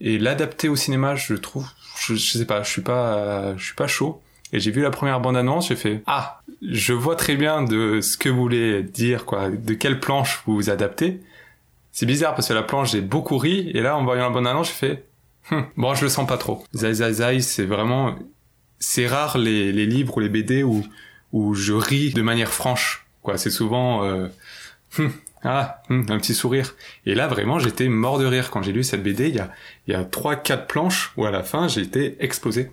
[0.00, 1.66] Et l'adapter au cinéma, je trouve,
[1.98, 4.22] je, sais pas, je suis pas, je suis pas chaud.
[4.52, 8.16] Et j'ai vu la première bande-annonce, j'ai fait ah, je vois très bien de ce
[8.16, 11.20] que vous voulez dire, quoi, de quelle planche vous vous adaptez.
[11.90, 14.68] C'est bizarre parce que la planche j'ai beaucoup ri et là en voyant la bande-annonce,
[14.68, 15.05] j'ai fait
[15.50, 16.64] hum, bon, je le sens pas trop.
[16.74, 18.16] Zai Zai Zai, c'est vraiment,
[18.78, 20.84] c'est rare les, les livres ou les BD où
[21.32, 23.36] où je ris de manière franche, quoi.
[23.36, 24.28] C'est souvent euh,
[24.98, 25.12] hum,
[25.44, 26.74] ah, hmm, un petit sourire.
[27.04, 29.28] Et là, vraiment, j'étais mort de rire quand j'ai lu cette BD.
[29.28, 29.50] Il y a,
[29.86, 32.70] il y a trois, quatre planches où à la fin, j'ai été explosé.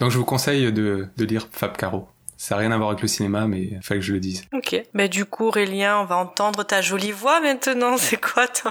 [0.00, 2.08] Donc, je vous conseille de, de lire Fab Caro.
[2.38, 4.42] Ça n'a rien à voir avec le cinéma, mais il fallait que je le dise.
[4.52, 4.80] Ok.
[4.92, 7.96] Mais du coup, Aurélien, on va entendre ta jolie voix maintenant.
[7.96, 8.70] C'est quoi ton...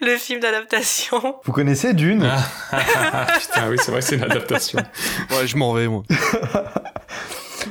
[0.00, 1.36] le film d'adaptation?
[1.44, 2.28] Vous connaissez Dune?
[2.72, 4.80] Ah, Putain, oui, c'est vrai, c'est une adaptation.
[5.30, 6.02] ouais, je m'en vais, moi.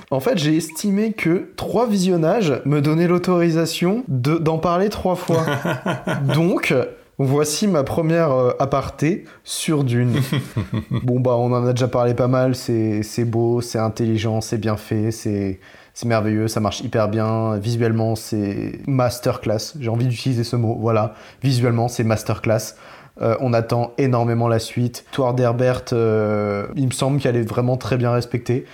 [0.10, 5.46] En fait, j'ai estimé que trois visionnages me donnaient l'autorisation d'en parler trois fois.
[6.34, 6.74] Donc,
[7.18, 10.14] voici ma première euh, aparté sur Dune.
[11.03, 12.55] bon, bah, on en a déjà parlé pas mal.
[12.55, 15.59] C'est beau, c'est intelligent, c'est bien fait, c'est
[16.05, 17.57] merveilleux, ça marche hyper bien.
[17.57, 19.76] Visuellement, c'est masterclass.
[19.80, 20.78] J'ai envie d'utiliser ce mot.
[20.80, 22.76] Voilà, visuellement, c'est masterclass.
[23.22, 27.97] Euh, on attend énormément la suite.Toire d'Herbert, euh, il me semble qu'elle est vraiment très
[27.97, 28.66] bien respectée.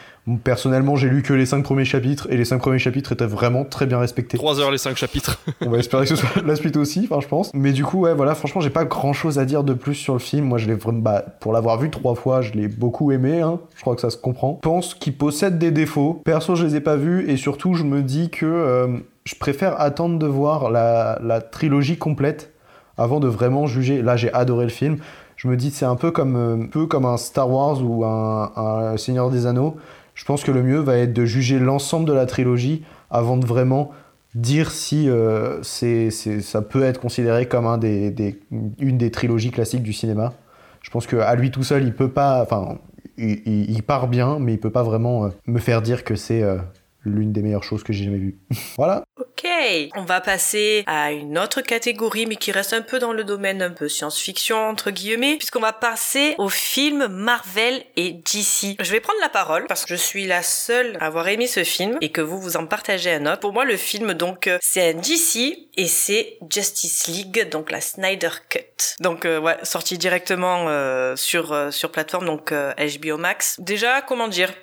[0.44, 3.64] Personnellement, j'ai lu que les 5 premiers chapitres et les 5 premiers chapitres étaient vraiment
[3.64, 4.38] très bien respectés.
[4.38, 5.40] 3 heures les 5 chapitres.
[5.66, 7.52] On va espérer que ce soit la suite aussi, enfin, je pense.
[7.54, 10.14] Mais du coup, ouais, voilà, franchement, j'ai pas grand chose à dire de plus sur
[10.14, 10.46] le film.
[10.46, 13.60] Moi, je l'ai vraiment, bah, pour l'avoir vu trois fois, je l'ai beaucoup aimé, hein.
[13.76, 14.60] Je crois que ça se comprend.
[14.64, 16.22] Je pense qu'il possède des défauts.
[16.26, 18.88] Perso, je les ai pas vus et surtout, je me dis que euh,
[19.26, 22.54] je préfère attendre de voir la, trilogie complète
[22.98, 24.02] avant de vraiment juger.
[24.02, 24.98] Là, j'ai adoré le film.
[25.38, 28.04] Je me dis, c'est un peu comme, euh, un peu comme un Star Wars ou
[28.04, 29.78] un, un Seigneur des Anneaux
[30.20, 33.46] je pense que le mieux va être de juger l'ensemble de la trilogie avant de
[33.46, 33.92] vraiment
[34.36, 40.34] dire si euh, c'est, ça peut être considéré comme une des trilogies classiques du cinéma.
[40.82, 42.42] Je pense qu'à lui tout seul, il peut pas.
[42.42, 42.80] Enfin,
[43.18, 46.58] il, part bien, mais il peut pas vraiment euh, me faire dire que c'est euh,
[47.06, 48.38] l'une des meilleures choses que j'ai jamais vues.
[48.78, 49.04] voilà.
[49.18, 49.48] Ok,
[49.96, 53.62] on va passer à une autre catégorie, mais qui reste un peu dans le domaine
[53.62, 58.76] un peu science-fiction, entre guillemets, puisqu'on va passer aux films Marvel et DC.
[58.80, 61.64] Je vais prendre la parole parce que je suis la seule à avoir aimé ce
[61.64, 63.40] film et que vous vous en partagez un autre.
[63.40, 67.80] Pour moi, le film, donc, euh, c'est un DC et c'est Justice League, donc la
[67.80, 68.96] Snyder Cut.
[69.00, 73.60] Donc, euh, ouais, sorti directement euh, sur, sur plateforme, donc HBO Max.
[73.60, 74.54] Déjà, comment dire?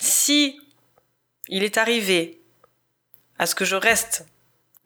[0.00, 0.58] Si
[1.48, 2.40] il est arrivé
[3.38, 4.26] à ce que je reste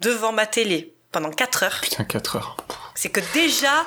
[0.00, 1.80] devant ma télé pendant 4 heures.
[1.82, 2.56] Putain, 4 heures.
[2.94, 3.86] C'est que déjà,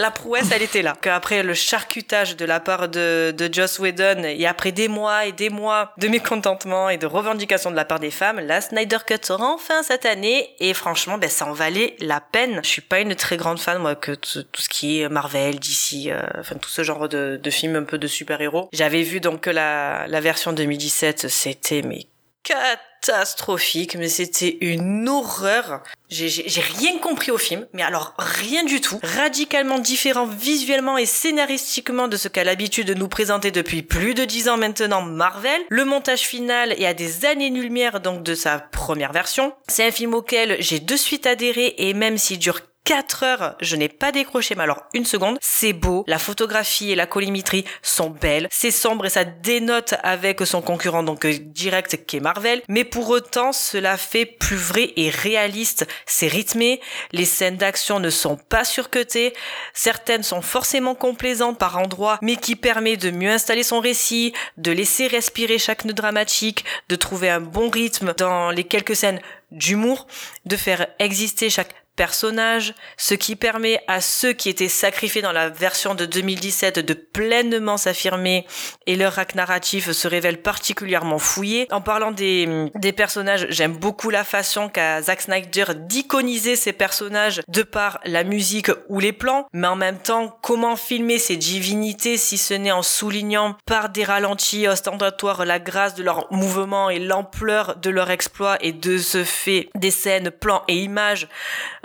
[0.00, 0.96] la prouesse, elle était là.
[1.00, 5.32] Qu'après le charcutage de la part de, de Joss Whedon, et après des mois et
[5.32, 9.18] des mois de mécontentement et de revendications de la part des femmes, la Snyder Cut
[9.22, 12.60] sera enfin cette année, et franchement, ben, ça en valait la peine.
[12.62, 16.08] Je suis pas une très grande fan, moi, que tout ce qui est Marvel, DC,
[16.08, 18.68] euh, enfin, tout ce genre de, de films un peu de super-héros.
[18.72, 22.06] J'avais vu donc que la, la version 2017, c'était, mais
[22.42, 25.82] catastrophique, mais c'était une horreur.
[26.08, 28.98] J'ai rien compris au film, mais alors rien du tout.
[29.02, 34.24] Radicalement différent visuellement et scénaristiquement de ce qu'a l'habitude de nous présenter depuis plus de
[34.24, 35.60] dix ans maintenant Marvel.
[35.68, 39.52] Le montage final est à des années-lumière donc de sa première version.
[39.68, 43.76] C'est un film auquel j'ai de suite adhéré et même s'il dure 4 heures, je
[43.76, 48.10] n'ai pas décroché, mais alors une seconde, c'est beau, la photographie et la collimétrie sont
[48.10, 52.62] belles, c'est sombre et ça dénote avec son concurrent donc euh, direct qui est Marvel,
[52.68, 56.80] mais pour autant cela fait plus vrai et réaliste, c'est rythmé,
[57.12, 59.34] les scènes d'action ne sont pas surcutées,
[59.74, 64.72] certaines sont forcément complaisantes par endroits, mais qui permet de mieux installer son récit, de
[64.72, 69.20] laisser respirer chaque nœud dramatique, de trouver un bon rythme dans les quelques scènes
[69.50, 70.06] d'humour,
[70.46, 75.50] de faire exister chaque personnage, ce qui permet à ceux qui étaient sacrifiés dans la
[75.50, 78.46] version de 2017 de pleinement s'affirmer
[78.86, 81.66] et leur arc narratif se révèle particulièrement fouillé.
[81.70, 87.42] En parlant des, des personnages, j'aime beaucoup la façon qu'a Zack Snyder d'iconiser ces personnages
[87.48, 92.16] de par la musique ou les plans, mais en même temps, comment filmer ces divinités
[92.16, 96.98] si ce n'est en soulignant par des ralentis ostentatoires la grâce de leurs mouvements et
[96.98, 101.28] l'ampleur de leur exploit et de ce fait des scènes, plans et images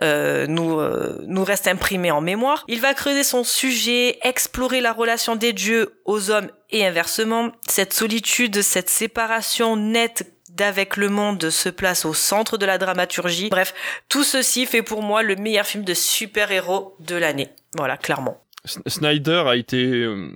[0.05, 2.63] euh, nous, euh, nous reste imprimé en mémoire.
[2.67, 7.51] Il va creuser son sujet, explorer la relation des dieux aux hommes et inversement.
[7.67, 13.49] Cette solitude, cette séparation nette d'avec le monde se place au centre de la dramaturgie.
[13.49, 13.73] Bref,
[14.07, 17.49] tout ceci fait pour moi le meilleur film de super-héros de l'année.
[17.75, 18.41] Voilà, clairement.
[18.87, 20.29] Snyder a été euh,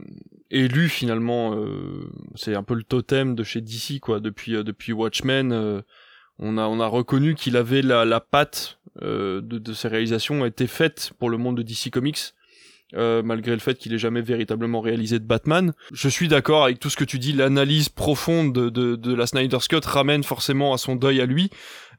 [0.51, 1.55] élu finalement,
[2.35, 4.19] c'est un peu le totem de chez DC quoi.
[4.19, 5.83] Depuis depuis Watchmen,
[6.39, 10.47] on a on a reconnu qu'il avait la la patte de, de ses réalisations a
[10.47, 12.33] été faite pour le monde de DC Comics.
[12.95, 15.73] Euh, malgré le fait qu'il ait jamais véritablement réalisé de Batman.
[15.93, 19.85] Je suis d'accord avec tout ce que tu dis, l'analyse profonde de, la Snyder Scott
[19.85, 21.51] ramène forcément à son deuil à lui.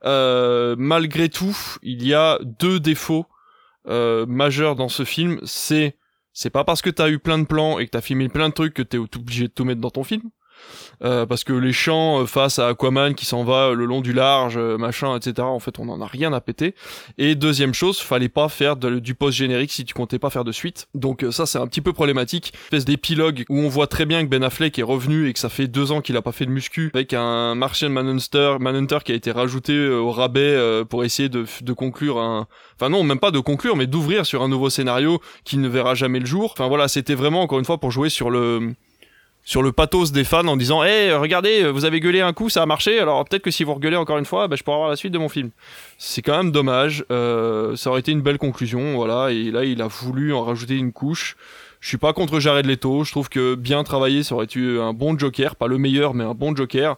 [0.04, 3.26] Euh, malgré tout, il y a deux défauts
[3.86, 5.38] euh, majeurs dans ce film.
[5.44, 5.96] C'est
[6.32, 8.54] c'est pas parce que t'as eu plein de plans et que t'as filmé plein de
[8.54, 10.22] trucs que t'es obligé de tout mettre dans ton film.
[11.02, 14.12] Euh, parce que les champs euh, face à Aquaman qui s'en va le long du
[14.12, 15.34] large, euh, machin, etc.
[15.40, 16.74] En fait, on en a rien à péter.
[17.16, 20.52] Et deuxième chose, fallait pas faire du post générique si tu comptais pas faire de
[20.52, 20.88] suite.
[20.94, 22.52] Donc ça, c'est un petit peu problématique.
[22.54, 25.38] Une espèce d'épilogue où on voit très bien que Ben Affleck est revenu et que
[25.38, 28.98] ça fait deux ans qu'il a pas fait de muscu, avec un Martian Manhunter, Manhunter
[29.04, 32.46] qui a été rajouté au rabais pour essayer de, de conclure un,
[32.76, 35.94] enfin non, même pas de conclure, mais d'ouvrir sur un nouveau scénario qui ne verra
[35.94, 36.50] jamais le jour.
[36.52, 38.74] Enfin voilà, c'était vraiment encore une fois pour jouer sur le
[39.44, 42.62] sur le pathos des fans en disant "Eh, regardez, vous avez gueulé un coup, ça
[42.62, 44.90] a marché, alors peut-être que si vous regueulez encore une fois, bah, je pourrais avoir
[44.90, 45.50] la suite de mon film."
[45.98, 47.04] C'est quand même dommage.
[47.10, 49.30] Euh, ça aurait été une belle conclusion, voilà.
[49.32, 51.36] Et là, il a voulu en rajouter une couche.
[51.80, 53.04] Je suis pas contre Jared Leto.
[53.04, 56.24] Je trouve que bien travaillé, ça aurait été un bon Joker, pas le meilleur, mais
[56.24, 56.96] un bon Joker.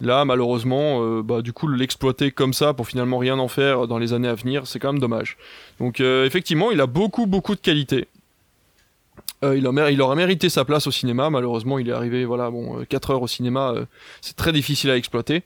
[0.00, 3.98] Là, malheureusement, euh, bah, du coup, l'exploiter comme ça pour finalement rien en faire dans
[3.98, 5.36] les années à venir, c'est quand même dommage.
[5.78, 8.06] Donc, euh, effectivement, il a beaucoup, beaucoup de qualités.
[9.44, 11.30] Euh, il, il, aurait mérité sa place au cinéma.
[11.30, 13.84] Malheureusement, il est arrivé, voilà, bon, 4 euh, heures au cinéma, euh,
[14.20, 15.42] c'est très difficile à exploiter.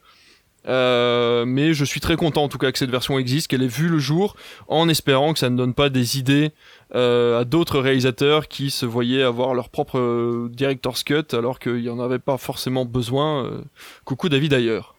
[0.66, 3.88] mais je suis très content en tout cas que cette version existe, qu'elle ait vu
[3.88, 4.36] le jour,
[4.68, 6.52] en espérant que ça ne donne pas des idées
[6.92, 12.00] à d'autres réalisateurs qui se voyaient avoir leur propre director's cut alors qu'il n'y en
[12.00, 13.62] avait pas forcément besoin.
[14.04, 14.94] coucou David d'ailleurs.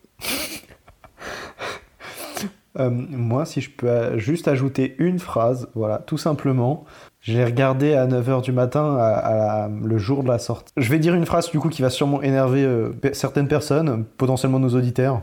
[2.76, 6.86] moi, si je peux juste ajouter une phrase, voilà, tout simplement.
[7.22, 10.72] J'ai regardé à 9h du matin, le jour de la sortie.
[10.78, 14.60] Je vais dire une phrase du coup qui va sûrement énerver euh, certaines personnes, potentiellement
[14.60, 15.22] nos auditeurs.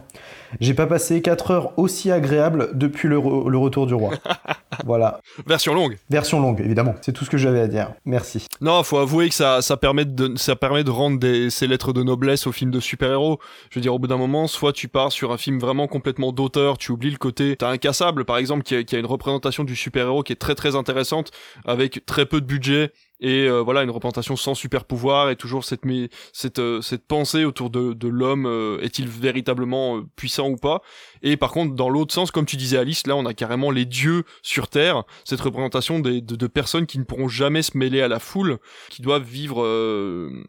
[0.61, 4.12] J'ai pas passé 4 heures aussi agréables depuis le, retour du roi.
[4.85, 5.20] voilà.
[5.47, 5.97] Version longue.
[6.11, 6.95] Version longue, évidemment.
[7.01, 7.93] C'est tout ce que j'avais à dire.
[8.05, 8.47] Merci.
[8.61, 11.93] Non, faut avouer que ça, ça, permet, de, ça permet de rendre des, ces lettres
[11.93, 13.39] de noblesse au film de super-héros.
[13.70, 16.33] Je veux dire, au bout d'un moment, soit tu pars sur un film vraiment complètement
[16.33, 17.57] d'auteur, tu oublies le côté...
[17.57, 20.55] T'as Incassable, par exemple, qui a, qui a une représentation du super-héros qui est très
[20.55, 21.31] très intéressante,
[21.65, 25.64] avec très peu de budget, et euh, voilà une représentation sans super pouvoir et toujours
[25.64, 30.56] cette mais cette euh, cette pensée autour de, de l'homme euh, est-il véritablement puissant ou
[30.56, 30.82] pas?
[31.22, 33.86] Et par contre dans l'autre sens comme tu disais Alice là on a carrément les
[33.86, 38.02] dieux sur terre cette représentation des, de, de, personnes qui ne pourront jamais se mêler
[38.02, 38.59] à la foule
[38.90, 39.66] qui doivent vivre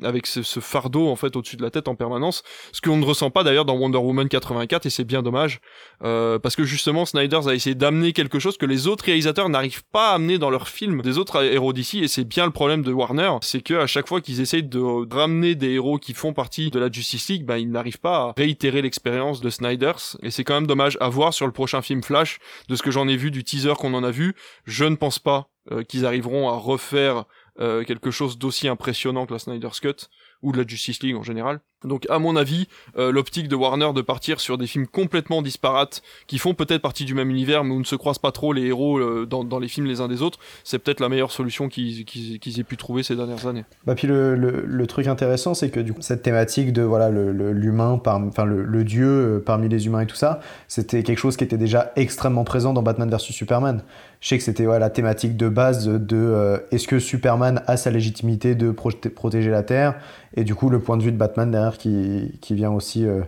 [0.03, 2.43] avec ce, ce, fardeau en fait au-dessus de la tête en permanence.
[2.71, 5.61] Ce qu'on ne ressent pas d'ailleurs dans Wonder Woman 84 et c'est bien dommage
[6.01, 10.11] parce que justement Snyder a essayé d'amener quelque chose que les autres réalisateurs n'arrivent pas
[10.11, 12.91] à amener dans leurs films des autres héros d'ici et c'est bien le problème de
[12.91, 16.71] Warner, c'est que à chaque fois qu'ils essayent de ramener des héros qui font partie
[16.71, 20.17] de la Justice League, bah, ils n'arrivent pas à réitérer l'expérience de Snyder's.
[20.23, 22.39] Et c'est quand même dommage à voir sur le prochain film Flash.
[22.67, 24.33] De ce que j'en ai vu, du teaser qu'on en a vu,
[24.65, 27.25] je ne pense pas euh, qu'ils arriveront à refaire
[27.59, 30.07] euh, quelque chose d'aussi impressionnant que la Snyder's Cut
[30.41, 31.59] ou de la Justice League en général.
[31.83, 32.67] Donc à mon avis,
[32.97, 37.05] euh, l'optique de Warner de partir sur des films complètement disparates, qui font peut-être partie
[37.05, 39.67] du même univers, mais où ne se croisent pas trop les héros euh, dans, les
[39.67, 43.15] films les uns des autres, c'est peut-être la meilleure solution qu'ils aient pu trouver ces
[43.15, 43.63] dernières années.
[43.85, 48.45] Bah puis le, truc intéressant, c'est que du coup, cette thématique de voilà l'humain, enfin
[48.45, 51.57] le, le, dieu euh, parmi les humains et tout ça, c'était quelque chose qui était
[51.57, 53.83] déjà extrêmement présent dans Batman vs Superman.
[54.21, 57.91] Je sais que c'était ouais, la thématique de base de est-ce que Superman a sa
[57.91, 59.95] légitimité de protéger la Terre?
[60.35, 63.21] Et du coup le point de vue de Batman derrière qui, vient aussi euh,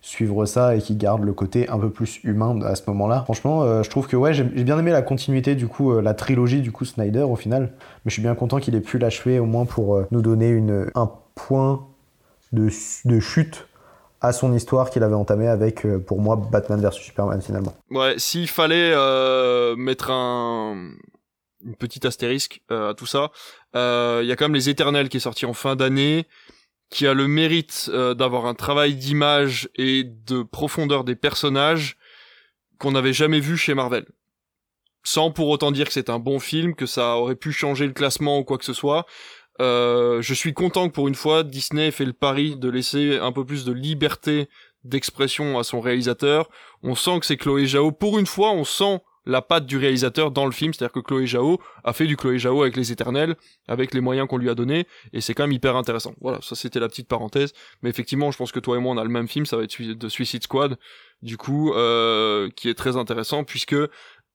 [0.00, 3.22] suivre ça et qui garde le côté un peu plus humain à ce moment-là.
[3.22, 6.14] Franchement, euh, je trouve que ouais, j'ai bien aimé la continuité du coup, euh, la
[6.14, 7.72] trilogie du coup Snyder au final,
[8.04, 10.60] mais je suis bien content qu'il ait pu l'achever au moins pour nous donner
[10.94, 11.86] un point
[12.52, 12.68] de,
[13.20, 13.68] chute
[14.20, 17.74] à son histoire qu'il avait entamé avec, pour moi, Batman vs Superman finalement.
[17.90, 18.94] Ouais, s'il fallait
[19.76, 20.90] mettre un
[21.66, 23.30] une petite astérisque à tout ça,
[23.74, 26.26] il y a quand même les Éternels qui est sorti en fin d'année
[26.90, 31.96] qui a le mérite euh, d'avoir un travail d'image et de profondeur des personnages
[32.78, 34.06] qu'on n'avait jamais vu chez Marvel.
[35.02, 37.92] Sans pour autant dire que c'est un bon film, que ça aurait pu changer le
[37.92, 39.06] classement ou quoi que ce soit.
[39.60, 43.18] Euh, je suis content que pour une fois Disney ait fait le pari de laisser
[43.18, 44.48] un peu plus de liberté
[44.82, 46.48] d'expression à son réalisateur.
[46.82, 47.92] On sent que c'est Chloé Zhao.
[47.92, 51.26] Pour une fois, on sent la patte du réalisateur dans le film, c'est-à-dire que Chloé
[51.26, 53.36] Zhao a fait du Chloé Zhao avec les Éternels,
[53.68, 56.14] avec les moyens qu'on lui a donnés, et c'est quand même hyper intéressant.
[56.20, 57.52] Voilà, ça c'était la petite parenthèse,
[57.82, 59.62] mais effectivement, je pense que toi et moi on a le même film, ça va
[59.62, 60.76] être de Suicide Squad,
[61.22, 63.76] du coup, euh, qui est très intéressant puisque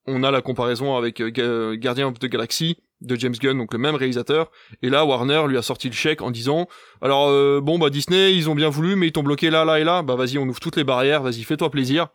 [0.06, 3.94] on a la comparaison avec euh, Guardian of Galaxy de James Gunn, donc le même
[3.94, 4.50] réalisateur.
[4.82, 6.68] Et là, Warner lui a sorti le chèque en disant,
[7.00, 9.80] alors euh, bon bah Disney, ils ont bien voulu, mais ils t'ont bloqué là, là
[9.80, 10.02] et là.
[10.02, 12.08] Bah vas-y, on ouvre toutes les barrières, vas-y, fais-toi plaisir.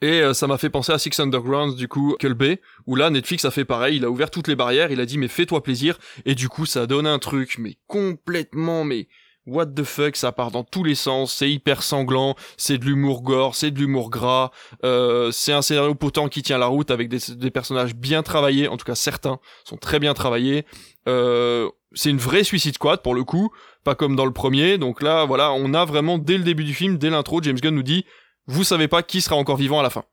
[0.00, 3.44] Et euh, ça m'a fait penser à Six Underground, du coup, Bay, où là, Netflix
[3.44, 5.98] a fait pareil, il a ouvert toutes les barrières, il a dit, mais fais-toi plaisir,
[6.24, 9.08] et du coup, ça a donné un truc, mais complètement, mais
[9.48, 13.22] what the fuck, ça part dans tous les sens, c'est hyper sanglant, c'est de l'humour
[13.22, 14.50] gore, c'est de l'humour gras,
[14.84, 18.76] euh, c'est un scénario potent qui tient la route avec des, personnages bien travaillés, en
[18.76, 20.66] tout cas certains sont très bien travaillés.
[21.08, 23.50] Euh, c'est une vraie Suicide Squad pour le coup,
[23.82, 24.76] pas comme dans le premier.
[24.76, 27.74] Donc là, voilà, on a vraiment dès le début du film, dès l'intro, James Gunn
[27.74, 28.04] nous dit,
[28.48, 30.04] vous savez pas qui sera encore vivant à la fin.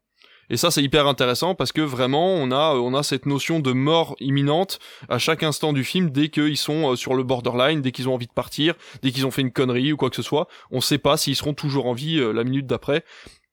[0.50, 3.72] Et ça, c'est hyper intéressant parce que vraiment, on a, on a cette notion de
[3.72, 4.80] mort imminente
[5.10, 8.14] à chaque instant du film dès qu'ils sont euh, sur le borderline, dès qu'ils ont
[8.14, 10.48] envie de partir, dès qu'ils ont fait une connerie ou quoi que ce soit.
[10.70, 13.04] On sait pas s'ils seront toujours en vie euh, la minute d'après.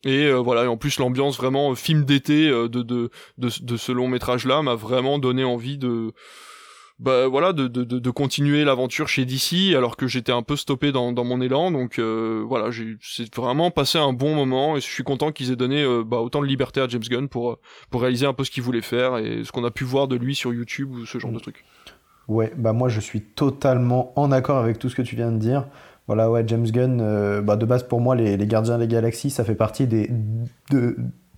[0.04, 3.92] Et euh, voilà, et en plus l'ambiance vraiment film d'été de, de, de, de, ce
[3.92, 6.12] long métrage là m'a vraiment donné envie de
[7.02, 10.92] bah voilà de, de, de continuer l'aventure chez DC alors que j'étais un peu stoppé
[10.92, 14.80] dans, dans mon élan donc euh, voilà j'ai c'est vraiment passé un bon moment et
[14.80, 17.58] je suis content qu'ils aient donné euh, bah, autant de liberté à James Gunn pour
[17.90, 20.14] pour réaliser un peu ce qu'il voulait faire et ce qu'on a pu voir de
[20.14, 21.64] lui sur YouTube ou ce genre de trucs.
[22.28, 25.38] Ouais, bah moi je suis totalement en accord avec tout ce que tu viens de
[25.38, 25.66] dire.
[26.06, 29.30] Voilà, ouais, James Gunn, euh, bah de base pour moi, les, les Gardiens des Galaxies,
[29.30, 30.08] ça fait partie des,
[30.70, 30.96] de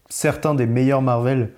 [0.08, 1.52] certains des meilleurs Marvel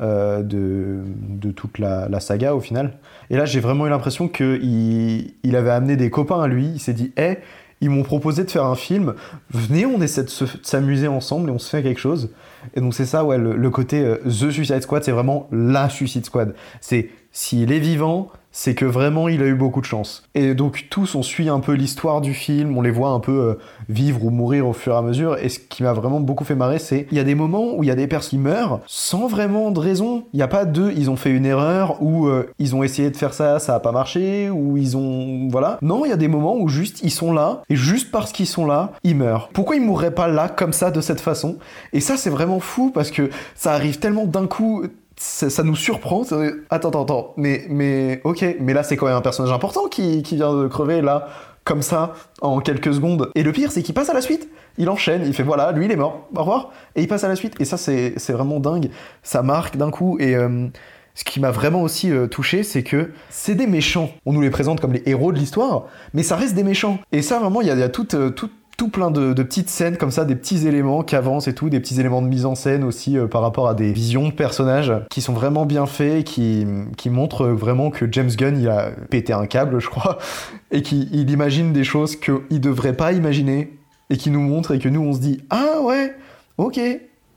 [0.00, 2.94] euh, de, toute la, saga au final.
[3.28, 6.66] Et là, j'ai vraiment eu l'impression qu'il il avait amené des copains à lui.
[6.66, 7.38] Il s'est dit, hé,
[7.80, 9.14] ils m'ont proposé de faire un film.
[9.50, 10.30] Venez, on essaie de
[10.62, 12.30] s'amuser ensemble et on se fait quelque chose.
[12.74, 15.88] Et donc, c'est ça, ouais, le, le côté euh, The Suicide Squad, c'est vraiment la
[15.88, 16.54] Suicide Squad.
[16.80, 20.24] C'est s'il est vivant, c'est que vraiment il a eu beaucoup de chance.
[20.34, 23.32] Et donc tous on suit un peu l'histoire du film, on les voit un peu
[23.32, 23.54] euh,
[23.88, 25.36] vivre ou mourir au fur et à mesure.
[25.38, 27.82] Et ce qui m'a vraiment beaucoup fait marrer, c'est il y a des moments où
[27.82, 30.24] il y a des personnes qui meurent sans vraiment de raison.
[30.32, 33.10] Il n'y a pas de ils ont fait une erreur ou euh, ils ont essayé
[33.10, 35.78] de faire ça, ça a pas marché ou ils ont voilà.
[35.82, 38.46] Non, il y a des moments où juste ils sont là et juste parce qu'ils
[38.46, 39.48] sont là, ils meurent.
[39.52, 41.56] Pourquoi ils mourraient pas là comme ça de cette façon?
[41.92, 44.84] Et ça c'est vraiment fou parce que ça arrive tellement d'un coup
[45.20, 46.22] ça, nous surprend.
[46.70, 50.22] Attends, attends, attends, mais, mais ok, mais là c'est quand même un personnage important qui,
[50.22, 51.28] qui vient de crever là,
[51.64, 53.30] comme ça, en quelques secondes.
[53.34, 54.48] Et le pire, c'est qu'il passe à la suite.
[54.78, 57.28] Il enchaîne, il fait voilà, lui il est mort, au revoir, et il passe à
[57.28, 57.54] la suite.
[57.60, 58.90] Et ça, c'est vraiment dingue.
[59.22, 60.16] Ça marque d'un coup.
[60.20, 60.68] Et euh,
[61.14, 64.10] ce qui m'a vraiment aussi euh, touché, c'est que c'est des méchants.
[64.24, 65.84] On nous les présente comme les héros de l'histoire,
[66.14, 66.98] mais ça reste des méchants.
[67.12, 69.68] Et ça, vraiment, il y a, y a toute, euh, toute tout plein de, petites
[69.68, 72.46] scènes comme ça, des petits éléments qui avancent et tout, des petits éléments de mise
[72.46, 75.84] en scène aussi euh, par rapport à des visions de personnages qui sont vraiment bien
[75.84, 76.66] faits, qui,
[76.96, 80.16] qui montrent vraiment que James Gunn il a pété un câble, je crois,
[80.70, 83.78] et qu'il imagine des choses qu'il devrait pas imaginer
[84.08, 86.14] et qui nous montre et que nous on se dit ah ouais,
[86.56, 86.80] ok,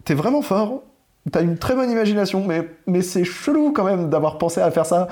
[0.06, 0.84] t'es vraiment fort,
[1.30, 4.86] t'as une très bonne imagination, mais, mais c'est chelou quand même d'avoir pensé à faire
[4.86, 5.10] ça.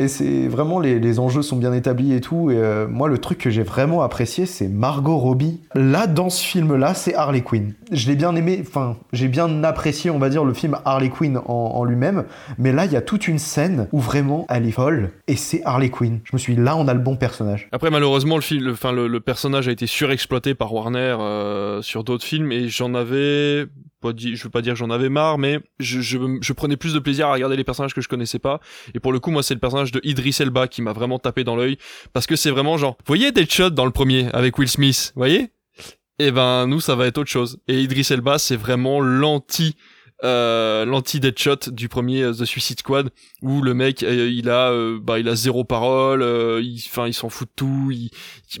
[0.00, 2.50] Et c'est vraiment les, enjeux sont bien établis et tout.
[2.50, 5.60] Et euh, moi, le truc que j'ai vraiment apprécié, c'est Margot Robbie.
[5.74, 7.74] Là, dans ce film-là, c'est Harley Quinn.
[7.92, 11.38] Je l'ai bien aimé, enfin, j'ai bien apprécié, on va dire, le film Harley Quinn
[11.44, 12.24] en, lui-même.
[12.56, 15.60] Mais là, il y a toute une scène où vraiment elle est folle et c'est
[15.66, 16.20] Harley Quinn.
[16.24, 17.68] Je me suis dit, là, on a le bon personnage.
[17.70, 22.94] Après, malheureusement, le, personnage a été surexploité par Warner euh, sur d'autres films et j'en
[22.94, 23.66] avais
[24.02, 27.32] je veux pas dire j'en avais marre, mais je, je, prenais plus de plaisir à
[27.32, 28.60] regarder les personnages que je connaissais pas.
[28.94, 31.44] Et pour le coup, moi, c'est le personnage de Idris Elba qui m'a vraiment tapé
[31.44, 31.76] dans l'œil,
[32.12, 35.20] parce que c'est vraiment genre, vous voyez Deadshot dans le premier avec Will Smith, vous
[35.20, 35.50] voyez?
[36.18, 37.60] Et eh ben nous, ça va être autre chose.
[37.66, 39.74] Et Idris Elba, c'est vraiment l'anti
[40.22, 43.10] euh, l'anti Deadshot du premier euh, The Suicide Squad
[43.40, 44.70] où le mec euh, il a
[45.00, 48.10] bah il a zéro parole enfin il s'en fout de tout il,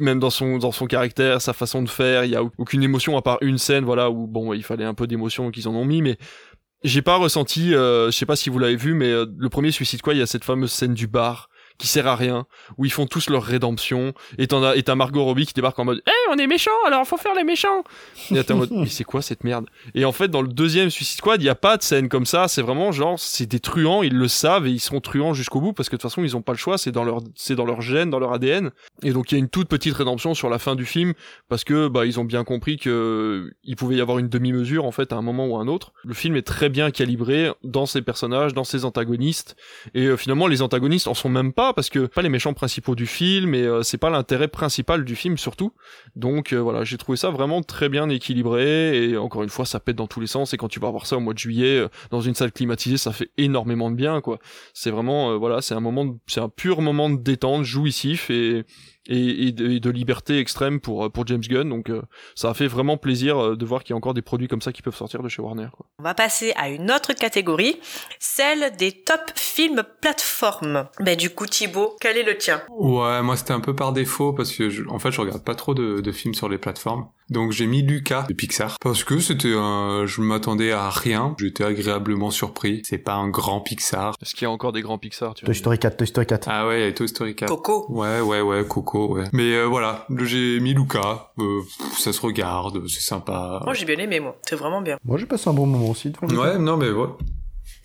[0.00, 3.16] même dans son dans son caractère sa façon de faire il y a aucune émotion
[3.18, 5.84] à part une scène voilà où bon il fallait un peu d'émotion qu'ils en ont
[5.84, 6.16] mis mais
[6.82, 10.16] j'ai pas ressenti je sais pas si vous l'avez vu mais le premier Suicide Squad
[10.16, 11.50] il y a cette fameuse scène du bar
[11.80, 12.46] qui sert à rien,
[12.76, 15.86] où ils font tous leur rédemption, et t'as, et t'as Margot Robbie qui débarque en
[15.86, 17.84] mode, eh, on est méchants, alors faut faire les méchants!
[18.30, 19.64] Et t'es en mode, mais c'est quoi cette merde?
[19.94, 22.26] Et en fait, dans le deuxième Suicide Squad, il y a pas de scène comme
[22.26, 25.60] ça, c'est vraiment genre, c'est des truands, ils le savent, et ils seront truands jusqu'au
[25.60, 27.54] bout, parce que de toute façon, ils ont pas le choix, c'est dans leur, c'est
[27.54, 28.72] dans leur gène, dans leur ADN.
[29.02, 31.14] Et donc, il y a une toute petite rédemption sur la fin du film,
[31.48, 34.92] parce que, bah, ils ont bien compris que il pouvait y avoir une demi-mesure, en
[34.92, 35.92] fait, à un moment ou à un autre.
[36.04, 39.56] Le film est très bien calibré dans ses personnages, dans ses antagonistes,
[39.94, 42.94] et euh, finalement, les antagonistes en sont même pas parce que pas les méchants principaux
[42.94, 45.72] du film et c'est pas l'intérêt principal du film surtout.
[46.16, 49.96] Donc voilà, j'ai trouvé ça vraiment très bien équilibré et encore une fois ça pète
[49.96, 52.20] dans tous les sens et quand tu vas voir ça au mois de juillet dans
[52.20, 54.38] une salle climatisée, ça fait énormément de bien quoi.
[54.74, 58.64] C'est vraiment voilà, c'est un moment c'est un pur moment de détente jouissif et
[59.06, 61.68] et, de, liberté extrême pour, euh, pour James Gunn.
[61.68, 62.02] Donc euh,
[62.34, 64.62] ça a fait vraiment plaisir euh, de voir qu'il y a encore des produits comme
[64.62, 65.68] ça qui peuvent sortir de chez Warner.
[65.98, 67.78] On va passer à une autre catégorie,
[68.18, 70.88] celle des top films plateformes.
[71.00, 72.62] Ben du coup Thibaut, quel est le tien?
[72.68, 75.74] Ouais, moi c'était un peu par défaut parce que en fait je regarde pas trop
[75.74, 77.08] de, de films sur les plateformes.
[77.30, 81.36] Donc j'ai mis Lucas de Pixar parce que c'était un, je m'attendais à rien.
[81.38, 82.82] J'étais agréablement surpris.
[82.84, 84.14] C'est pas un grand Pixar.
[84.20, 86.48] Est-ce qu'il y a encore des grands Pixar Toy Story 4, Toy Story 4.
[86.50, 87.48] Ah ouais, Toy Story 4.
[87.48, 87.86] Coco.
[87.88, 89.24] Ouais, ouais, ouais, Coco, ouais.
[89.32, 91.30] Mais euh, voilà, j'ai mis Lucas.
[91.38, 91.60] Euh,
[91.96, 93.60] ça se regarde, c'est sympa.
[93.64, 94.36] Moi j'ai bien aimé moi.
[94.48, 94.98] C'est vraiment bien.
[95.04, 96.12] Moi j'ai passé un bon moment aussi.
[96.22, 97.08] Ouais, non mais ouais.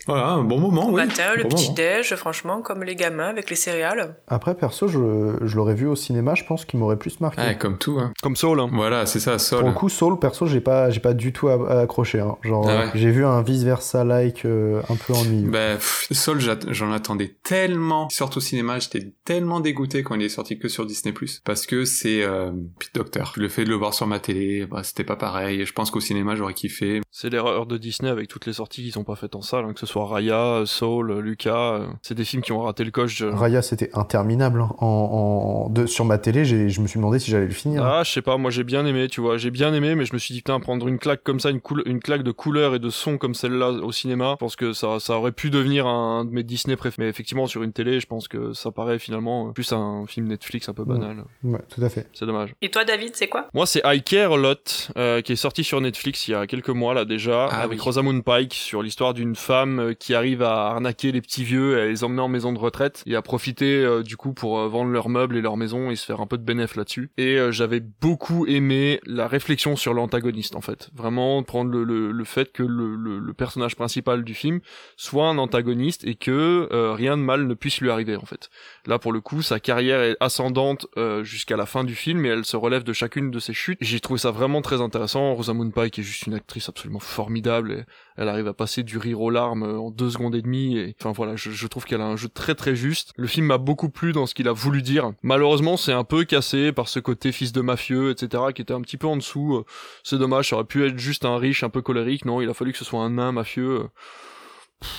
[0.08, 1.06] Voilà, un bon moment, oui.
[1.06, 4.18] Matin, le petit-déj, franchement, comme les gamins avec les céréales.
[4.28, 7.42] Après, perso, je, je l'aurais vu au cinéma, je pense qu'il m'aurait plus marqué.
[7.42, 8.14] Ouais, comme tout, hein.
[8.22, 8.70] Comme Soul, hein.
[8.72, 9.60] Voilà, c'est ça, Soul.
[9.60, 12.20] Pour le coup, Soul, perso, j'ai pas, j'ai pas du tout accroché.
[12.20, 12.38] Hein.
[12.44, 15.50] Genre, ah j'ai vu un vice-versa-like euh, un peu ennuyeux.
[15.50, 15.80] Bah,
[16.12, 18.08] Soul, j'en attendais tellement.
[18.12, 21.14] Il sort au cinéma, j'étais tellement dégoûté quand il est sorti que sur Disney+.
[21.44, 23.34] Parce que c'est euh, Pete Doctor.
[23.38, 25.66] Le fait de le voir sur ma télé, bah, c'était pas pareil.
[25.66, 27.02] Je pense qu'au cinéma, j'aurais kiffé.
[27.12, 29.74] C'est l'erreur de Disney avec toutes les sorties qu'ils ont pas faites en salle, hein,
[29.74, 33.24] que ce soit Raya, Soul, Lucas, euh, c'est des films qui ont raté le coche.
[33.24, 34.62] Raya, c'était interminable.
[34.62, 34.70] Hein.
[34.80, 35.86] En, De...
[35.86, 37.84] Sur ma télé, je me suis demandé si j'allais le finir.
[37.84, 40.14] Ah, je sais pas, moi j'ai bien aimé, tu vois, j'ai bien aimé, mais je
[40.14, 42.80] me suis dit, putain, prendre une claque comme ça, une, une claque de couleur et
[42.80, 46.26] de son comme celle-là au cinéma, je pense que ça, ça aurait pu devenir un
[46.26, 47.06] de mes Disney préférés.
[47.06, 50.70] Mais effectivement, sur une télé, je pense que ça paraît finalement plus un film Netflix
[50.70, 51.24] un peu banal.
[51.44, 52.08] Ouais, tout à fait.
[52.14, 52.54] C'est dommage.
[52.62, 53.48] Et toi, David, c'est quoi?
[53.54, 56.48] Moi, c'est I Care a Lot, euh, qui est sorti sur Netflix il y a
[56.48, 60.42] quelques mois là déjà, ah avec Rosamund Pike, sur l'histoire d'une femme euh, qui arrive
[60.42, 64.04] à arnaquer les petits vieux les emmener en maison de retraite et à profiter euh,
[64.04, 66.38] du coup pour euh, vendre leurs meubles et leurs maisons et se faire un peu
[66.38, 67.12] de bénéfice là-dessus.
[67.18, 70.90] Et j'avais beaucoup aimé la réflexion sur l'antagoniste en fait.
[70.96, 74.62] Vraiment prendre le, le, le fait que le, le, personnage principal du film
[74.96, 78.50] soit un antagoniste et que rien de mal ne puisse lui arriver en fait.
[78.86, 80.88] Là pour le coup sa carrière est ascendante
[81.24, 83.78] jusqu'à la fin du film et elle se relève de chacune de ses chutes.
[83.82, 85.34] J'ai trouvé ça vraiment très intéressant.
[85.34, 87.84] Rosamund Pike est juste une actrice absolument formidable et
[88.18, 91.12] elle arrive à passer du rire aux larmes en deux secondes et demie et enfin
[91.12, 93.12] voilà je, trouve qu'elle a un jeu très très juste.
[93.18, 95.12] Le film m'a beaucoup plu dans ce qu'il a voulu dire.
[95.22, 98.82] Malheureusement, c'est un peu cassé par ce côté fils de mafieux, etc., qui était un
[98.82, 99.64] petit peu en dessous.
[100.04, 102.26] C'est dommage, ça aurait pu être juste un riche un peu colérique.
[102.26, 103.88] Non, il a fallu que ce soit un nain mafieux.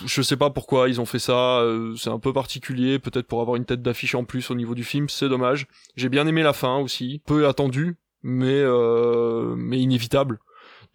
[0.04, 3.40] Je sais pas pourquoi ils ont fait ça, euh, c'est un peu particulier, peut-être pour
[3.40, 5.66] avoir une tête d'affiche en plus au niveau du film, c'est dommage.
[5.96, 10.38] J'ai bien aimé la fin aussi, peu attendu, mais euh, mais inévitable.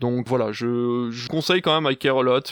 [0.02, 1.95] Donc voilà, je, je, conseille quand même I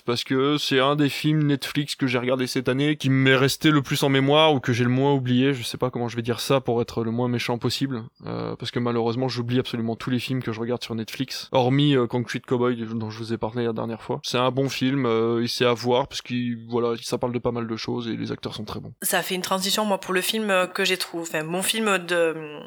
[0.05, 3.71] parce que c'est un des films Netflix que j'ai regardé cette année qui m'est resté
[3.71, 5.55] le plus en mémoire ou que j'ai le moins oublié.
[5.55, 8.55] Je sais pas comment je vais dire ça pour être le moins méchant possible euh,
[8.55, 12.05] parce que malheureusement j'oublie absolument tous les films que je regarde sur Netflix, hormis euh,
[12.05, 14.21] Concrete Cowboy dont je vous ai parlé la dernière fois.
[14.23, 17.51] C'est un bon film, euh, il à voir parce qu'il voilà, ça parle de pas
[17.51, 18.93] mal de choses et les acteurs sont très bons.
[19.01, 22.35] Ça fait une transition moi pour le film que j'ai trouvé, enfin mon film de
[22.35, 22.63] hum,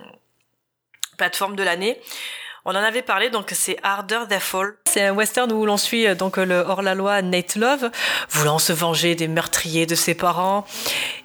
[1.16, 1.98] plateforme de l'année.
[2.64, 4.74] On en avait parlé, donc c'est Harder Than Fall.
[4.84, 7.90] C'est un western où l'on suit euh, donc le hors-la-loi Nate Love,
[8.30, 10.64] voulant se venger des meurtriers de ses parents.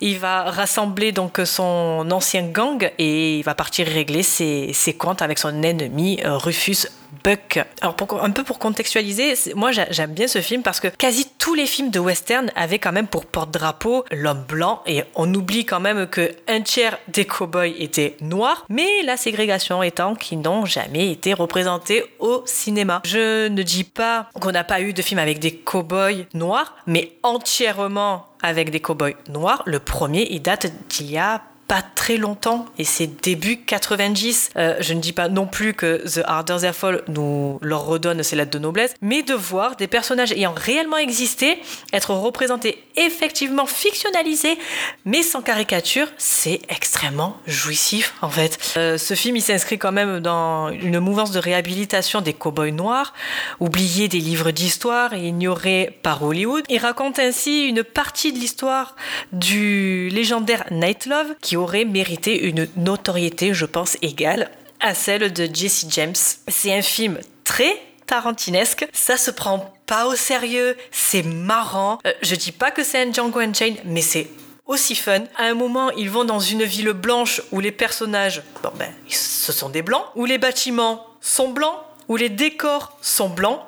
[0.01, 5.22] Il va rassembler donc son ancien gang et il va partir régler ses, ses comptes
[5.22, 6.88] avec son ennemi euh, Rufus
[7.23, 7.59] Buck.
[7.81, 11.65] Alors un peu pour contextualiser, moi j'aime bien ce film parce que quasi tous les
[11.65, 16.07] films de western avaient quand même pour porte-drapeau l'homme blanc et on oublie quand même
[16.07, 21.34] que un tiers des cowboys étaient noirs, mais la ségrégation étant qu'ils n'ont jamais été
[21.34, 23.01] représentés au cinéma.
[23.05, 27.13] Je ne dis pas qu'on n'a pas eu de film avec des cowboys noirs, mais
[27.23, 29.63] entièrement avec des cowboys noirs.
[29.65, 34.52] Le premier, il date d'il y a pas très longtemps et c'est début 90.
[34.56, 38.23] Euh, je ne dis pas non plus que The Harder They Fall nous leur redonne
[38.23, 41.60] ses lettres de noblesse, mais de voir des personnages ayant réellement existé
[41.91, 44.57] être représentés effectivement fictionnalisés,
[45.06, 48.57] mais sans caricature, c'est extrêmement jouissif en fait.
[48.77, 53.14] Euh, ce film il s'inscrit quand même dans une mouvance de réhabilitation des cowboys noirs,
[53.60, 56.64] oubliés des livres d'histoire et ignorés par Hollywood.
[56.69, 58.95] Il raconte ainsi une partie de l'histoire
[59.34, 65.49] du légendaire Night Love qui aurait mérité une notoriété, je pense, égale à celle de
[65.51, 66.15] Jesse James.
[66.47, 71.99] C'est un film très tarantinesque, ça se prend pas au sérieux, c'est marrant.
[72.05, 74.27] Euh, je dis pas que c'est un Django Unchained, mais c'est
[74.65, 75.23] aussi fun.
[75.38, 79.51] À un moment, ils vont dans une ville blanche où les personnages, bon ben, ce
[79.51, 81.75] sont des blancs, où les bâtiments sont blancs,
[82.07, 83.59] où les décors sont blancs.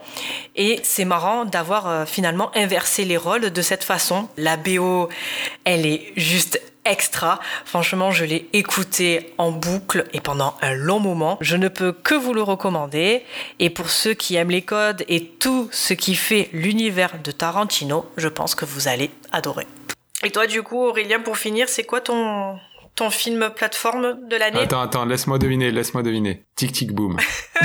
[0.56, 4.28] Et c'est marrant d'avoir euh, finalement inversé les rôles de cette façon.
[4.38, 5.10] La BO,
[5.66, 7.39] elle est juste extra.
[7.65, 11.38] Franchement, je l'ai écouté en boucle et pendant un long moment.
[11.41, 13.23] Je ne peux que vous le recommander.
[13.60, 18.06] Et pour ceux qui aiment les codes et tout ce qui fait l'univers de Tarantino,
[18.18, 19.68] je pense que vous allez adorer.
[20.23, 22.57] Et toi, du coup, Aurélien, pour finir, c'est quoi ton,
[22.95, 24.60] ton film plateforme de l'année?
[24.60, 26.43] Attends, attends, laisse-moi deviner, laisse-moi deviner.
[26.56, 27.15] Tic Tic Boom.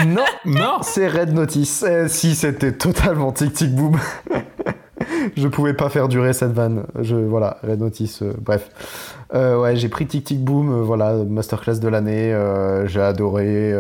[0.06, 1.82] non, non, c'est Red Notice.
[1.82, 3.98] Eh, si, c'était totalement Tic Tic Boom.
[5.36, 6.84] je pouvais pas faire durer cette vanne.
[7.00, 8.70] Je, voilà, Red Notice, euh, bref.
[9.34, 12.36] Euh, ouais, j'ai pris Tic Tic Boom, euh, voilà, masterclass de l'année,
[12.86, 13.74] j'ai adoré.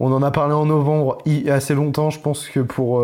[0.00, 3.02] on en a parlé en novembre i- assez longtemps, je pense que pour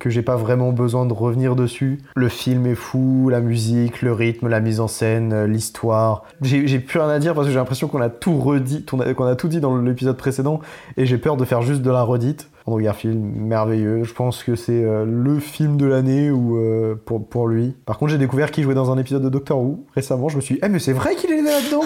[0.00, 2.00] que j'ai pas vraiment besoin de revenir dessus.
[2.16, 6.24] Le film est fou, la musique, le rythme, la mise en scène, l'histoire.
[6.42, 9.36] J'ai plus rien à dire parce que j'ai l'impression qu'on a tout redit, qu'on a
[9.36, 10.60] tout dit dans l'épisode précédent
[10.96, 12.48] et j'ai peur de faire juste de la redite.
[12.68, 14.04] Andrew Garfield, merveilleux.
[14.04, 17.74] Je pense que c'est euh, le film de l'année ou euh, pour, pour lui.
[17.86, 20.28] Par contre, j'ai découvert qu'il jouait dans un épisode de Doctor Who récemment.
[20.28, 21.80] Je me suis dit, eh, mais c'est vrai qu'il était là-dedans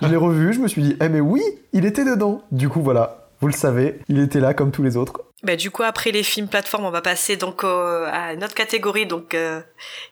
[0.00, 1.42] Je l'ai revu, je me suis dit, eh, mais oui,
[1.72, 4.96] il était dedans Du coup, voilà, vous le savez, il était là comme tous les
[4.96, 5.22] autres.
[5.42, 9.06] Bah, du coup, après les films plateformes, on va passer donc à une autre catégorie,
[9.06, 9.60] donc euh,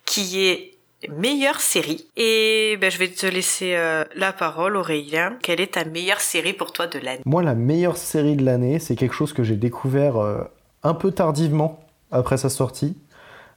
[0.05, 0.69] qui est
[1.09, 2.06] meilleure série.
[2.16, 5.36] Et ben, je vais te laisser euh, la parole, Aurélien.
[5.43, 7.22] Quelle est ta meilleure série pour toi de l'année?
[7.24, 10.43] Moi, la meilleure série de l'année, c'est quelque chose que j'ai découvert euh,
[10.82, 12.97] un peu tardivement après sa sortie.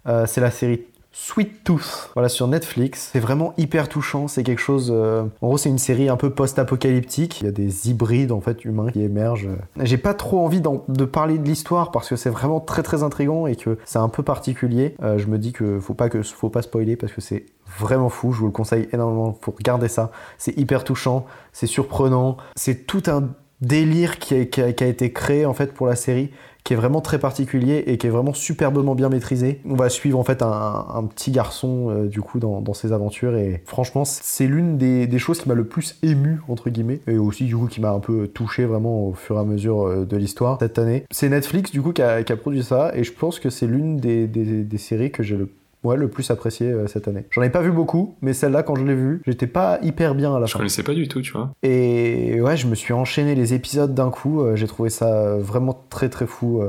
[0.07, 0.83] Euh, c'est la série
[1.15, 3.09] Sweet Tooth, voilà sur Netflix.
[3.13, 4.27] C'est vraiment hyper touchant.
[4.27, 4.89] C'est quelque chose.
[4.91, 7.41] euh, En gros, c'est une série un peu post-apocalyptique.
[7.41, 9.47] Il y a des hybrides en fait humains qui émergent.
[9.79, 13.45] J'ai pas trop envie de parler de l'histoire parce que c'est vraiment très très intrigant
[13.45, 14.95] et que c'est un peu particulier.
[15.03, 17.45] Euh, je me dis que faut pas que faut pas spoiler parce que c'est
[17.77, 18.31] vraiment fou.
[18.31, 20.09] Je vous le conseille énormément pour regarder ça.
[20.39, 22.37] C'est hyper touchant, c'est surprenant.
[22.55, 23.29] C'est tout un
[23.61, 24.39] délire qui a
[24.87, 26.31] été créé en fait pour la série
[26.63, 29.59] qui est vraiment très particulier et qui est vraiment superbement bien maîtrisé.
[29.65, 33.61] On va suivre en fait un, petit garçon euh, du coup dans, ses aventures et
[33.65, 37.55] franchement c'est l'une des, choses qui m'a le plus ému entre guillemets et aussi du
[37.55, 40.57] coup qui m'a un peu touché vraiment au fur et à mesure euh, de l'histoire
[40.59, 41.05] cette année.
[41.11, 44.77] C'est Netflix du coup qui a, produit ça et je pense que c'est l'une des,
[44.77, 45.49] séries que j'ai le
[45.83, 47.25] Ouais, le plus apprécié euh, cette année.
[47.31, 50.33] J'en ai pas vu beaucoup, mais celle-là, quand je l'ai vue, j'étais pas hyper bien
[50.35, 50.59] à la je fin.
[50.59, 51.51] connaissais pas du tout, tu vois.
[51.63, 54.41] Et ouais, je me suis enchaîné les épisodes d'un coup.
[54.41, 56.61] euh, J'ai trouvé ça euh, vraiment très très fou.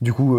[0.00, 0.38] Du coup,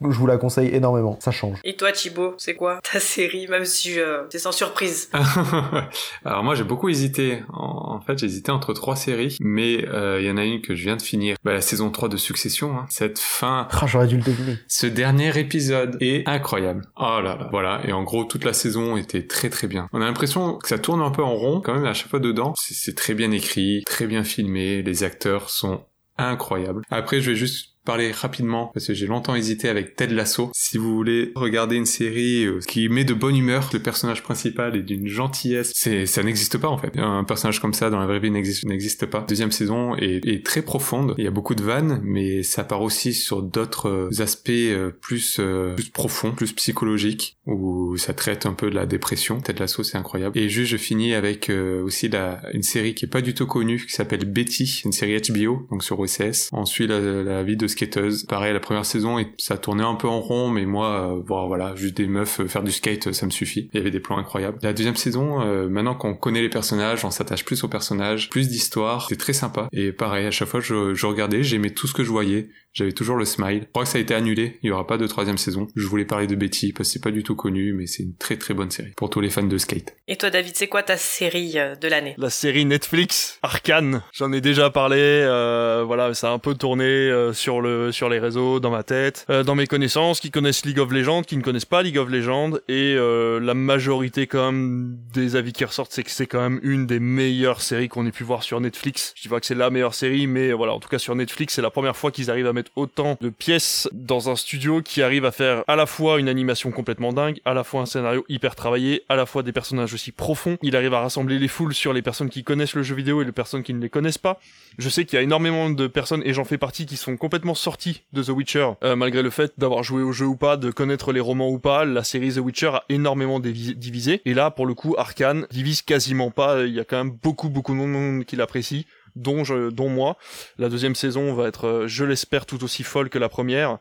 [0.00, 1.18] je vous la conseille énormément.
[1.20, 1.58] Ça change.
[1.64, 5.10] Et toi, Thibaut, c'est quoi ta série, même si euh, c'est sans surprise?
[6.24, 7.42] Alors moi j'ai beaucoup hésité.
[7.52, 10.60] En, en fait j'ai hésité entre trois séries, mais euh, il y en a une
[10.60, 11.36] que je viens de finir.
[11.44, 12.76] Bah, la saison 3 de Succession.
[12.78, 12.86] hein.
[12.88, 14.58] Cette fin, Ah, j'aurais dû le deviner.
[14.68, 16.82] ce dernier épisode est incroyable.
[16.96, 17.48] Oh là là.
[17.50, 17.80] Voilà.
[17.84, 19.88] Et en gros toute la saison était très très bien.
[19.92, 22.20] On a l'impression que ça tourne un peu en rond quand même à chaque fois
[22.20, 22.54] dedans.
[22.58, 24.82] C'est- C'est très bien écrit, très bien filmé.
[24.82, 25.84] Les acteurs sont
[26.18, 26.82] incroyables.
[26.90, 30.50] Après je vais juste parler rapidement parce que j'ai longtemps hésité avec Ted Lasso.
[30.52, 34.76] Si vous voulez regarder une série euh, qui met de bonne humeur, le personnage principal
[34.76, 35.72] est d'une gentillesse.
[35.74, 36.98] C'est ça n'existe pas en fait.
[36.98, 39.24] Un personnage comme ça dans la vraie vie n'existe pas.
[39.26, 41.14] Deuxième saison est, est très profonde.
[41.16, 44.90] Il y a beaucoup de vannes, mais ça part aussi sur d'autres euh, aspects euh,
[44.90, 45.40] plus
[45.76, 49.40] plus profonds, plus psychologiques où ça traite un peu de la dépression.
[49.40, 50.36] Ted Lasso c'est incroyable.
[50.36, 53.84] Et juste je finis avec aussi la une série qui est pas du tout connue
[53.86, 56.48] qui s'appelle Betty, une série HBO donc sur OCS.
[56.52, 58.24] On suit la, la vie de skateuse.
[58.24, 61.46] Pareil, la première saison, et ça tournait un peu en rond, mais moi, euh, bon,
[61.46, 63.68] voilà, juste des meufs euh, faire du skate, euh, ça me suffit.
[63.72, 64.58] Il y avait des plans incroyables.
[64.62, 68.48] La deuxième saison, euh, maintenant qu'on connaît les personnages, on s'attache plus aux personnages, plus
[68.48, 69.06] d'histoire.
[69.08, 69.68] C'est très sympa.
[69.72, 72.48] Et pareil, à chaque fois, je, je regardais, j'aimais tout ce que je voyais.
[72.72, 73.62] J'avais toujours le smile.
[73.62, 74.58] Je crois que ça a été annulé.
[74.62, 75.66] Il y aura pas de troisième saison.
[75.74, 78.14] Je voulais parler de Betty parce que c'est pas du tout connu, mais c'est une
[78.16, 79.96] très très bonne série pour tous les fans de skate.
[80.08, 82.14] Et toi, David, c'est quoi ta série de l'année?
[82.18, 84.98] La série Netflix Arcane, j'en ai déjà parlé.
[84.98, 88.82] euh, voilà, ça a un peu tourné euh, sur le sur les réseaux, dans ma
[88.82, 91.98] tête, euh, dans mes connaissances, qui connaissent League of Legends, qui ne connaissent pas League
[91.98, 96.26] of Legends, et euh, la majorité quand même des avis qui ressortent, c'est que c'est
[96.26, 99.12] quand même une des meilleures séries qu'on ait pu voir sur Netflix.
[99.16, 101.54] Je dis pas que c'est la meilleure série, mais voilà, en tout cas sur Netflix,
[101.54, 105.02] c'est la première fois qu'ils arrivent à mettre autant de pièces dans un studio qui
[105.02, 108.24] arrive à faire à la fois une animation complètement dingue, à la fois un scénario
[108.28, 110.58] hyper travaillé, à la fois des personnages aussi profonds.
[110.62, 113.24] Il arrive à rassembler les foules sur les personnes qui connaissent le jeu vidéo et
[113.24, 114.40] les personnes qui ne les connaissent pas.
[114.78, 117.54] Je sais qu'il y a énormément de personnes, et j'en fais partie, qui sont complètement
[117.56, 120.70] sorties de The Witcher, euh, malgré le fait d'avoir joué au jeu ou pas, de
[120.70, 121.84] connaître les romans ou pas.
[121.84, 124.22] La série The Witcher a énormément divisé.
[124.24, 126.64] Et là, pour le coup, Arkane divise quasiment pas.
[126.64, 130.16] Il y a quand même beaucoup, beaucoup de monde qui l'apprécie dont je, dont moi.
[130.58, 133.78] La deuxième saison va être, euh, je l'espère, tout aussi folle que la première.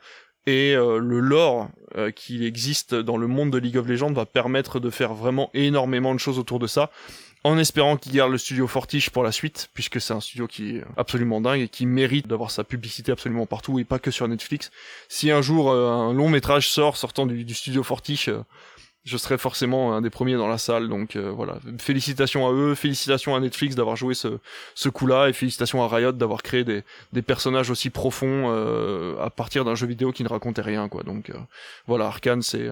[0.48, 4.26] Et euh, le lore euh, qui existe dans le monde de League of Legends va
[4.26, 6.92] permettre de faire vraiment énormément de choses autour de ça.
[7.46, 10.78] En espérant qu'il garde le studio Fortiche pour la suite, puisque c'est un studio qui
[10.78, 14.28] est absolument dingue et qui mérite d'avoir sa publicité absolument partout et pas que sur
[14.28, 14.72] Netflix.
[15.10, 18.42] Si un jour euh, un long métrage sort sortant du, studio Fortiche, euh,
[19.06, 20.90] je serai forcément un des premiers dans la salle.
[20.90, 24.40] Donc euh, voilà, félicitations à eux, félicitations à Netflix d'avoir joué ce,
[24.74, 26.84] ce coup-là, et félicitations à Riot d'avoir créé des,
[27.14, 31.04] des personnages aussi profonds euh, à partir d'un jeu vidéo qui ne racontait rien, quoi.
[31.04, 31.36] Donc euh,
[31.88, 32.70] voilà, Arkane, c'est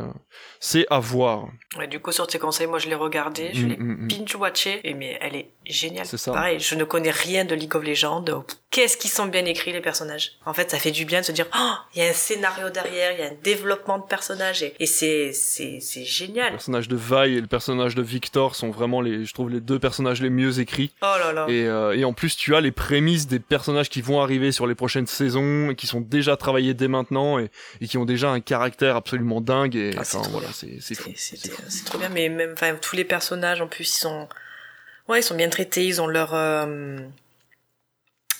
[0.60, 1.48] c'est à voir.
[1.78, 4.08] Ouais, du coup, sur tes conseils, moi je l'ai regardé, je mm, l'ai mm, mm.
[4.08, 6.08] binge-watché, et mais elle est géniale.
[6.08, 6.32] C'est ça.
[6.32, 8.26] Pareil, je ne connais rien de League of Legends.
[8.74, 10.32] Qu'est-ce qu'ils sont bien écrits les personnages.
[10.48, 12.72] En fait, ça fait du bien de se dire, oh, il y a un scénario
[12.72, 16.48] derrière, il y a un développement de personnages, et, et c'est c'est c'est génial.
[16.48, 19.60] Le personnage de Vi et le personnage de Victor sont vraiment les, je trouve, les
[19.60, 20.92] deux personnages les mieux écrits.
[21.04, 21.46] Oh là là.
[21.50, 24.66] Et, euh, et en plus, tu as les prémices des personnages qui vont arriver sur
[24.66, 28.32] les prochaines saisons et qui sont déjà travaillés dès maintenant et, et qui ont déjà
[28.32, 29.76] un caractère absolument dingue.
[29.76, 33.62] Et ah, enfin, voilà, c'est c'est C'est trop bien, mais même, enfin, tous les personnages
[33.62, 34.28] en plus, ils sont,
[35.08, 36.98] ouais, ils sont bien traités, ils ont leur, euh,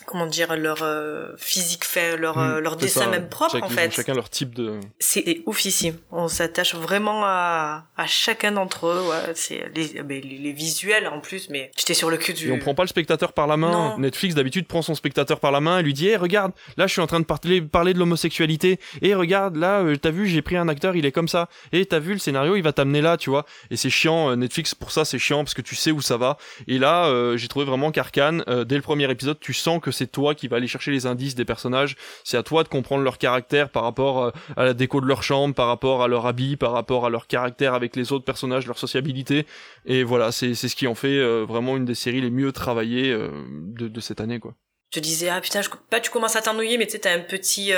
[0.06, 3.92] comment dire leur euh, physique fait leur mm, euh, leur dessin même propre en fait.
[3.92, 5.98] chacun leur type de c'est oufissime.
[6.12, 11.20] On s'attache vraiment à, à chacun d'entre eux ouais, c'est les, les, les, visuels en
[11.20, 13.58] plus mais j'étais sur le cul du et on prend pas le spectateur par la
[13.58, 13.96] main.
[13.98, 16.92] Netflix d'habitude prend son spectateur par la main et lui dit hey, regarde là je
[16.92, 18.80] suis en train de parler parler de l'homosexualité.
[19.02, 21.50] Et regarde là euh, t'as vu j'ai pris un acteur il est comme ça.
[21.72, 23.46] Et t'as vu le scénario il va t'amener là tu vois.
[23.72, 26.38] Et c'est chiant Netflix pour ça c'est chiant parce que tu sais où ça va.
[26.68, 30.36] Et là j'ai trouvé vraiment qu'Arkane dès le premier épisode tu sens que c'est toi
[30.36, 31.96] qui va aller chercher les indices des personnages.
[32.24, 35.24] C'est à toi de comprendre leur caractère par rapport euh, à la déco de leur
[35.24, 38.68] chambre, par rapport à leur habit, par rapport à leur caractère avec les autres personnages,
[38.68, 39.46] leur sociabilité.
[39.86, 43.12] Et voilà, c'est ce qui en fait euh, vraiment une des séries les mieux travaillées
[43.12, 44.56] euh, de, cette année, quoi.
[44.94, 47.72] Je disais, ah putain, pas tu commences à t'ennuyer, mais tu sais, t'as un petit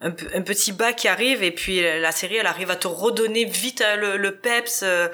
[0.00, 3.44] un, un, petit bas qui arrive et puis la série elle arrive à te redonner
[3.44, 5.08] vite euh, le, le peps euh,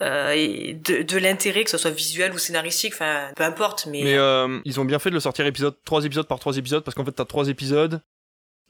[0.00, 4.02] euh, et de, de l'intérêt que ce soit visuel ou scénaristique enfin peu importe mais,
[4.04, 6.82] mais euh, ils ont bien fait de le sortir épisode trois épisodes par trois épisodes
[6.82, 8.00] parce qu'en fait t'as trois épisodes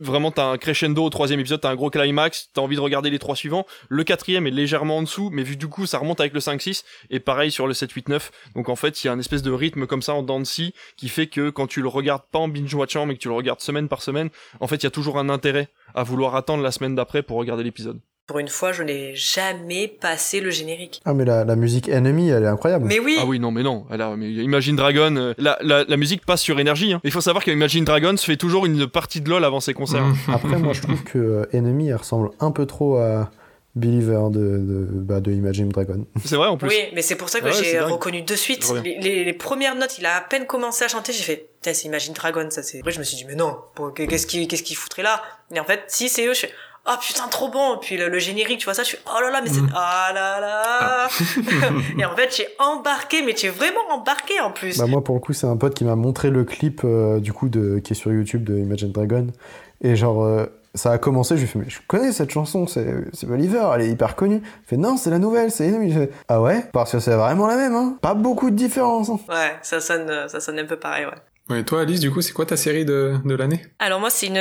[0.02, 3.10] vraiment t'as un crescendo au troisième épisode, t'as un gros climax, t'as envie de regarder
[3.10, 3.66] les trois suivants.
[3.88, 6.84] Le quatrième est légèrement en dessous, mais vu du coup ça remonte avec le 5-6,
[7.10, 8.30] et pareil sur le 7-8-9.
[8.54, 10.44] Donc en fait il y a un espèce de rythme comme ça en dents de
[10.44, 13.34] scie qui fait que quand tu le regardes pas en binge-watchant, mais que tu le
[13.34, 14.30] regardes semaine par semaine,
[14.60, 17.38] en fait il y a toujours un intérêt à vouloir attendre la semaine d'après pour
[17.38, 18.00] regarder l'épisode.
[18.27, 21.01] Pour une fois, je n'ai jamais passé le générique.
[21.05, 22.86] Ah mais la, la, musique Enemy, elle est incroyable.
[22.86, 23.16] Mais oui.
[23.20, 23.85] Ah oui, non, mais non.
[23.90, 26.93] Elle a, mais Imagine Dragon, euh, la, la, la, musique passe sur énergie.
[26.93, 27.01] Hein.
[27.03, 30.05] Il faut savoir qu'Imagine Dragons fait toujours une partie de LoL avant ses concerts.
[30.28, 33.31] Après, moi, je trouve que euh, Enemy, elle ressemble un peu trop à
[33.74, 36.07] Believer de, de, bah, de Imagine Dragon.
[36.24, 36.69] C'est vrai en plus.
[36.69, 38.70] Oui, mais c'est pour ça que j'ai reconnu de suite.
[38.85, 41.85] Les, les, les, premières notes, il a à peine commencé à chanter, j'ai fait, c'est
[41.85, 42.78] Imagine Dragon, ça c'est.
[42.78, 43.57] Après, je me suis dit, mais non,
[43.97, 45.23] qu'est-ce qu'il qu'est-ce qu'il foutrait là?
[45.55, 46.51] Et en fait, si c'est eux, je fais,
[46.86, 49.30] oh putain trop bon puis le, le, générique tu vois ça je suis oh là
[49.30, 49.72] là mais c'est mm.
[49.74, 51.09] ah là là ah.
[51.98, 55.20] et en fait j'ai embarqué mais es vraiment embarqué en plus bah moi pour le
[55.20, 57.96] coup c'est un pote qui m'a montré le clip euh, du coup de qui est
[57.96, 59.28] sur YouTube de Imagine Dragon
[59.80, 62.66] et genre euh, ça a commencé, je lui ai fait, mais je connais cette chanson,
[62.66, 64.40] c'est, c'est Oliver, elle est hyper connue.
[64.42, 66.09] Il fait, non, c'est la nouvelle, c'est Enemy.
[66.28, 66.64] ah ouais?
[66.72, 67.98] Parce que c'est vraiment la même, hein.
[68.00, 69.10] Pas beaucoup de différence.
[69.10, 69.18] Hein.
[69.28, 71.12] Ouais, ça sonne, ça sonne un peu pareil, ouais.
[71.54, 73.62] Et toi, Alice, du coup, c'est quoi ta série de, de l'année?
[73.78, 74.34] Alors moi, c'est une...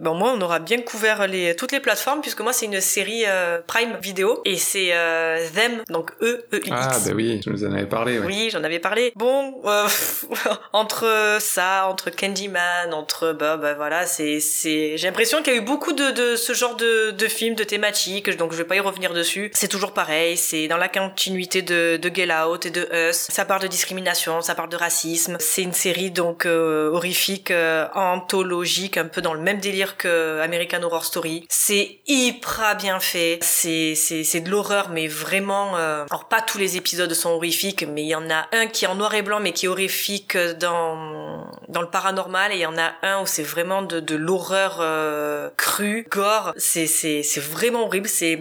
[0.00, 3.24] Bon, moi, on aura bien couvert les, toutes les plateformes, puisque moi, c'est une série
[3.26, 6.70] euh, Prime Vidéo, et c'est euh, Them, donc E-E-X.
[6.70, 8.26] Ah, bah oui, je vous en avais parlé, ouais.
[8.26, 9.12] Oui, j'en avais parlé.
[9.16, 9.86] Bon, euh,
[10.72, 13.32] entre ça, entre Candyman, entre...
[13.32, 14.40] Bah, bah voilà, c'est...
[14.40, 14.96] c'est...
[14.96, 17.64] J'ai l'impression qu'il y a eu beaucoup de, de ce genre de, de films, de
[17.64, 19.50] thématiques, donc je vais pas y revenir dessus.
[19.54, 23.26] C'est toujours pareil, c'est dans la continuité de, de Get Out et de Us.
[23.30, 25.36] Ça parle de discrimination, ça parle de racisme.
[25.40, 30.40] C'est une série donc euh, horrifique, euh, anthologique, un peu dans le même délire que
[30.40, 31.46] American Horror Story.
[31.48, 33.38] C'est hyper bien fait.
[33.42, 35.76] C'est c'est c'est de l'horreur, mais vraiment.
[35.76, 36.04] Euh...
[36.10, 38.88] Alors pas tous les épisodes sont horrifiques, mais il y en a un qui est
[38.88, 42.66] en noir et blanc, mais qui est horrifique dans dans le paranormal, et il y
[42.66, 46.52] en a un où c'est vraiment de de l'horreur euh, crue, gore.
[46.56, 48.08] C'est c'est c'est vraiment horrible.
[48.08, 48.38] C'est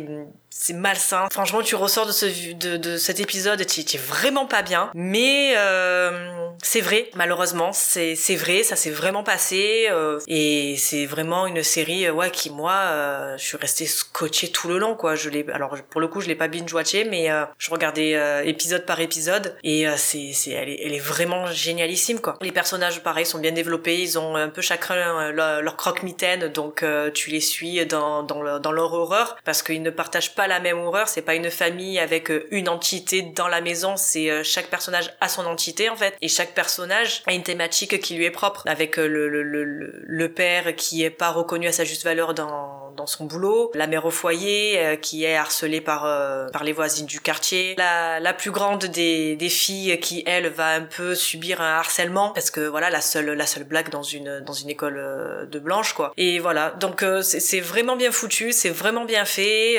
[0.67, 1.29] c'est malsain.
[1.31, 4.91] Franchement, tu ressors de ce de, cet épisode, tu es vraiment pas bien.
[4.93, 11.45] Mais euh, c'est vrai, malheureusement, c'est vrai, ça s'est vraiment passé euh, et c'est vraiment
[11.47, 15.15] une série euh, ouais qui moi euh, je suis restée scotché tout le long quoi.
[15.15, 18.85] Je l'ai alors pour le coup, je l'ai pas binge watché mais je regardais épisode
[18.85, 22.37] par épisode et c'est c'est elle est, vraiment génialissime quoi.
[22.41, 26.83] Les personnages pareil sont bien développés, ils ont un peu chacun leur, leur croque-mitaine donc
[27.13, 30.79] tu les suis dans dans, dans leur horreur parce qu'ils ne partagent pas la même
[30.79, 34.67] horreur, c'est pas une famille avec euh, une entité dans la maison, c'est euh, chaque
[34.67, 38.31] personnage a son entité en fait, et chaque personnage a une thématique qui lui est
[38.31, 39.63] propre, avec euh, le, le, le,
[40.03, 43.85] le père qui est pas reconnu à sa juste valeur dans dans son boulot, la
[43.85, 48.19] mère au foyer euh, qui est harcelée par euh, par les voisines du quartier, la,
[48.19, 52.31] la plus grande des, des filles qui elle va un peu subir un harcèlement.
[52.31, 55.59] Parce que voilà la seule la seule blague dans une dans une école euh, de
[55.59, 56.11] blanche quoi.
[56.17, 56.71] Et voilà.
[56.79, 59.77] Donc c'est vraiment bien foutu, c'est vraiment bien fait.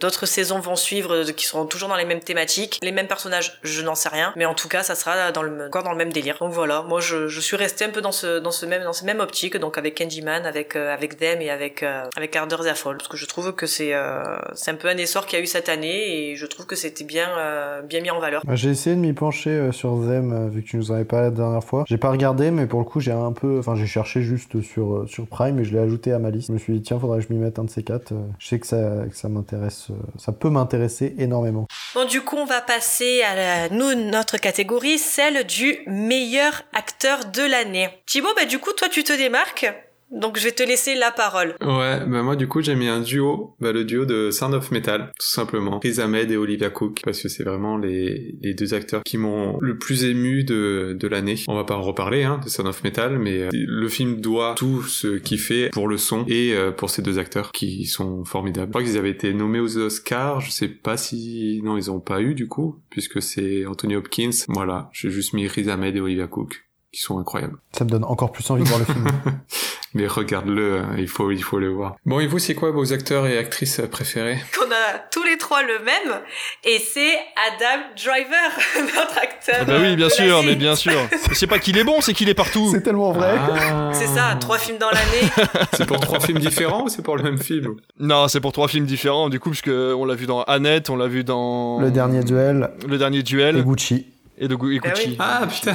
[0.00, 3.82] D'autres saisons vont suivre qui seront toujours dans les mêmes thématiques, les mêmes personnages, je
[3.82, 6.12] n'en sais rien, mais en tout cas ça sera dans le encore dans le même
[6.12, 6.38] délire.
[6.40, 8.92] Donc voilà, moi je, je suis resté un peu dans ce dans ce même dans
[8.92, 11.84] cette même optique donc avec Candyman, avec avec Them et avec
[12.16, 15.26] avec Harder Fall parce que je trouve que c'est euh, c'est un peu un essor
[15.26, 18.10] qu'il y a eu cette année et je trouve que c'était bien euh, bien mis
[18.10, 18.42] en valeur.
[18.46, 21.04] Bah, j'ai essayé de m'y pencher euh, sur Them vu que tu nous en avais
[21.04, 21.84] parlé la dernière fois.
[21.86, 25.08] J'ai pas regardé mais pour le coup j'ai un peu enfin j'ai cherché juste sur
[25.08, 26.48] sur Prime et je l'ai ajouté à ma liste.
[26.48, 28.12] Je me suis dit tiens faudrait que je m'y mette un de ces quatre.
[28.38, 29.79] je sais que ça que ça m'intéresse
[30.18, 31.66] ça peut m'intéresser énormément.
[31.94, 37.42] Bon du coup on va passer à nous notre catégorie celle du meilleur acteur de
[37.42, 37.88] l'année.
[38.06, 39.66] Thibaut bah du coup toi tu te démarques
[40.10, 41.54] donc je vais te laisser la parole.
[41.60, 44.70] Ouais, bah moi du coup j'ai mis un duo, bah le duo de Sound of
[44.70, 45.78] Metal, tout simplement.
[45.80, 49.58] Chris Ahmed et Olivia Cook, parce que c'est vraiment les, les deux acteurs qui m'ont
[49.60, 51.36] le plus ému de, de l'année.
[51.48, 54.54] On va pas en reparler hein, de Sound of Metal, mais euh, le film doit
[54.56, 58.24] tout ce qu'il fait pour le son et euh, pour ces deux acteurs qui sont
[58.24, 58.68] formidables.
[58.68, 61.60] Je crois qu'ils avaient été nommés aux Oscars, je sais pas si...
[61.62, 64.30] Non, ils ont pas eu du coup, puisque c'est Anthony Hopkins.
[64.48, 67.56] Voilà, j'ai juste mis Chris Ahmed et Olivia Cook qui sont incroyables.
[67.72, 69.06] Ça me donne encore plus envie de voir le film.
[69.94, 71.96] Mais regarde-le, hein, il faut, il faut le voir.
[72.06, 74.38] Bon, et vous, c'est quoi vos acteurs et actrices préférés?
[74.56, 76.20] Qu'on a tous les trois le même,
[76.64, 77.14] et c'est
[77.48, 78.50] Adam Driver,
[78.94, 79.56] notre acteur.
[79.60, 80.92] Ah bah oui, bien sûr, mais bien sûr.
[81.32, 82.70] c'est pas qu'il est bon, c'est qu'il est partout.
[82.72, 83.34] C'est tellement vrai.
[83.36, 83.90] Ah.
[83.92, 85.28] C'est ça, trois films dans l'année.
[85.72, 87.74] c'est pour trois films différents ou c'est pour le même film?
[87.98, 90.88] Non, c'est pour trois films différents, du coup, parce que on l'a vu dans Annette,
[90.88, 91.80] on l'a vu dans...
[91.80, 92.70] Le dernier duel.
[92.86, 93.56] Le dernier duel.
[93.56, 94.06] Et Gucci
[94.40, 95.16] et de Gucci.
[95.18, 95.74] Ah, putain,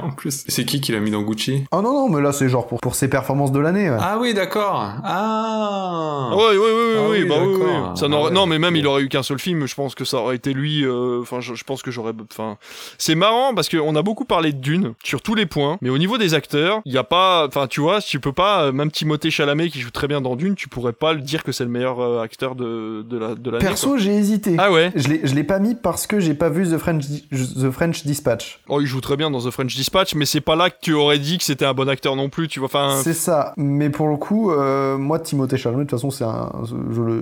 [0.02, 0.44] en plus.
[0.46, 1.64] C'est qui qui l'a mis dans Gucci?
[1.72, 3.88] Ah non, non, mais là c'est genre pour, pour ses performances de l'année.
[4.00, 4.80] Ah oui, d'accord.
[5.04, 9.02] Ah Ouais, ouais, ouais, ah oui, bah oui, Ça ah Non, mais même il aurait
[9.02, 10.84] eu qu'un seul film, je pense que ça aurait été lui.
[10.84, 12.12] Euh, enfin, je, pense que j'aurais.
[12.30, 12.56] Enfin,
[12.98, 15.98] c'est marrant parce qu'on a beaucoup parlé de Dune sur tous les points, mais au
[15.98, 17.46] niveau des acteurs, il y a pas.
[17.48, 18.66] Enfin, tu vois, tu peux pas.
[18.66, 21.42] Euh, même Timothée Chalamet qui joue très bien dans Dune, tu pourrais pas le dire
[21.42, 24.54] que c'est le meilleur euh, acteur de, de la de Perso, j'ai hésité.
[24.58, 24.92] Ah ouais?
[24.94, 28.60] Je l'ai pas mis parce que j'ai pas vu The French The French Dispatch.
[28.68, 30.92] Oh, il joue très bien dans The French Dispatch, mais c'est pas là que tu
[30.92, 32.66] aurais dit que c'était un bon acteur non plus, tu vois.
[32.66, 33.00] Enfin.
[33.02, 33.52] C'est ça.
[33.56, 36.50] Mais pour le coup, euh, moi, Timothée Chalamet, de toute façon, c'est un,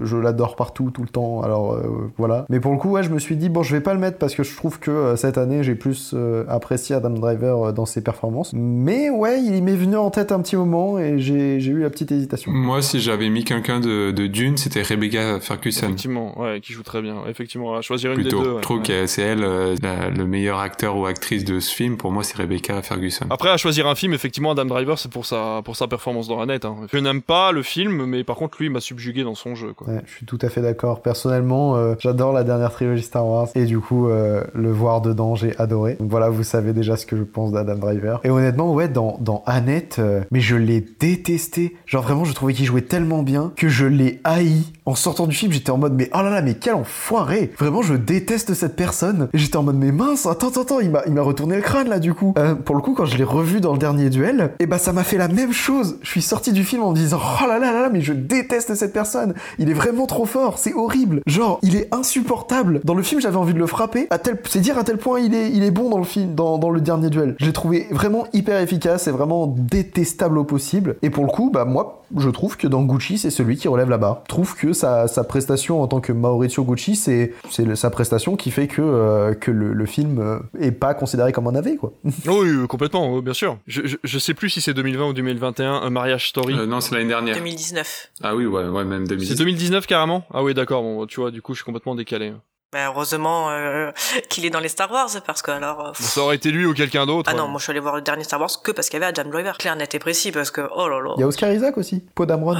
[0.02, 1.42] je, l'adore partout, tout le temps.
[1.42, 2.46] Alors euh, voilà.
[2.48, 4.18] Mais pour le coup, ouais, je me suis dit bon, je vais pas le mettre
[4.18, 6.14] parce que je trouve que euh, cette année, j'ai plus
[6.48, 8.52] apprécié Adam Driver dans ses performances.
[8.54, 12.12] Mais ouais, il m'est venu en tête un petit moment et j'ai eu la petite
[12.12, 12.52] hésitation.
[12.52, 15.86] Moi, si j'avais mis quelqu'un de, de, Dune, c'était Rebecca Ferguson.
[15.86, 17.16] Effectivement, ouais, qui joue très bien.
[17.28, 18.38] Effectivement, à choisir une Plutôt.
[18.38, 18.56] des deux.
[18.56, 21.96] Je trouve que c'est elle le meilleur acteur ou actrice de ce film.
[21.96, 23.26] Pour moi, c'est Rebecca Ferguson.
[23.30, 26.38] Après, à choisir un film, effectivement, Adam Driver, c'est pour sa pour sa performance dans
[26.38, 26.64] la net.
[26.64, 26.76] Hein.
[26.92, 29.72] Je n'aime pas le film, mais par contre, lui, m'a subjugué dans son jeu.
[29.72, 29.88] Quoi.
[29.88, 31.02] Ouais, je suis tout à fait d'accord.
[31.02, 35.34] Personnellement, euh, j'adore la dernière trilogie Star Wars et du coup, euh, le voir dedans,
[35.34, 35.96] j'ai adoré.
[35.98, 38.20] Donc voilà, vous savez déjà ce que je pense d'Adam Driver.
[38.24, 41.76] Et honnêtement, ouais, dans, dans Annette, euh, mais je l'ai détesté.
[41.86, 44.64] Genre vraiment, je trouvais qu'il jouait tellement bien que je l'ai haï.
[44.84, 47.82] En sortant du film, j'étais en mode, mais oh là là, mais quel enfoiré Vraiment,
[47.82, 49.28] je déteste cette personne.
[49.32, 51.98] Et j'étais en mode, mais mince, attends, attends, attends, il m'a retourné le crâne là,
[51.98, 52.34] du coup.
[52.64, 54.92] pour le coup, quand je l'ai revu dans le dernier duel, et eh bah ça
[54.92, 55.98] m'a fait la même chose.
[56.02, 58.12] Je suis sorti du film en me disant, oh là là là là, mais je
[58.12, 59.34] déteste cette personne.
[59.58, 61.20] Il est vraiment trop fort, c'est horrible.
[61.26, 62.80] Genre, il est insupportable.
[62.84, 64.06] Dans le film, j'avais envie de le frapper.
[64.10, 66.70] À tel, c'est dire à tel point il est, bon dans le film, dans, dans
[66.70, 67.34] le dernier duel.
[67.38, 70.96] Je l'ai trouvé vraiment hyper efficace et vraiment détestable au possible.
[71.02, 73.90] Et pour le coup, bah moi, je trouve que dans Gucci, c'est celui qui relève
[73.90, 74.22] la barre.
[74.24, 78.36] Je trouve que sa, sa prestation en tant que Maurizio Gucci, c'est, c'est sa prestation
[78.36, 81.76] qui fait que, euh, que le, le, film euh, est pas considéré comme un AV,
[81.76, 81.92] quoi.
[82.26, 83.58] oui, complètement, bien sûr.
[83.66, 86.54] Je, je, je, sais plus si c'est 2020 ou 2021, un mariage story.
[86.54, 87.36] Euh, non, c'est l'année dernière.
[87.36, 88.12] 2019.
[88.22, 89.28] Ah oui, ouais, ouais, même 2019.
[89.28, 90.24] C'est 2019 carrément?
[90.32, 92.32] Ah oui, d'accord, bon, tu vois, du coup, je suis complètement décalé.
[92.72, 93.92] Ben, heureusement euh,
[94.28, 95.92] qu'il est dans les Star Wars parce que alors.
[95.96, 97.30] ça aurait été lui ou quelqu'un d'autre.
[97.32, 99.02] Ah non, moi je suis allé voir le dernier Star Wars que parce qu'il y
[99.02, 99.56] avait Adam Driver.
[99.56, 101.14] Clair, net et précis parce que oh là là.
[101.16, 102.56] Il y a Oscar Isaac aussi, Poe Dameron.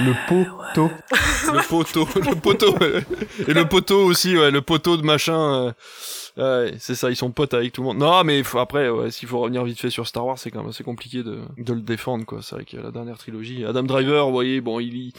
[0.00, 0.90] Le poteau.
[1.52, 2.74] le poteau, le poteau.
[3.46, 5.74] et le poteau aussi, ouais, le poteau de machin.
[6.38, 7.98] Euh, ouais, c'est ça, ils sont potes avec tout le monde.
[7.98, 10.70] Non, mais après, ouais, s'il faut revenir vite fait sur Star Wars, c'est quand même
[10.70, 12.38] assez compliqué de, de le défendre, quoi.
[12.42, 15.12] C'est vrai que la dernière trilogie, Adam Driver, vous voyez, bon, il,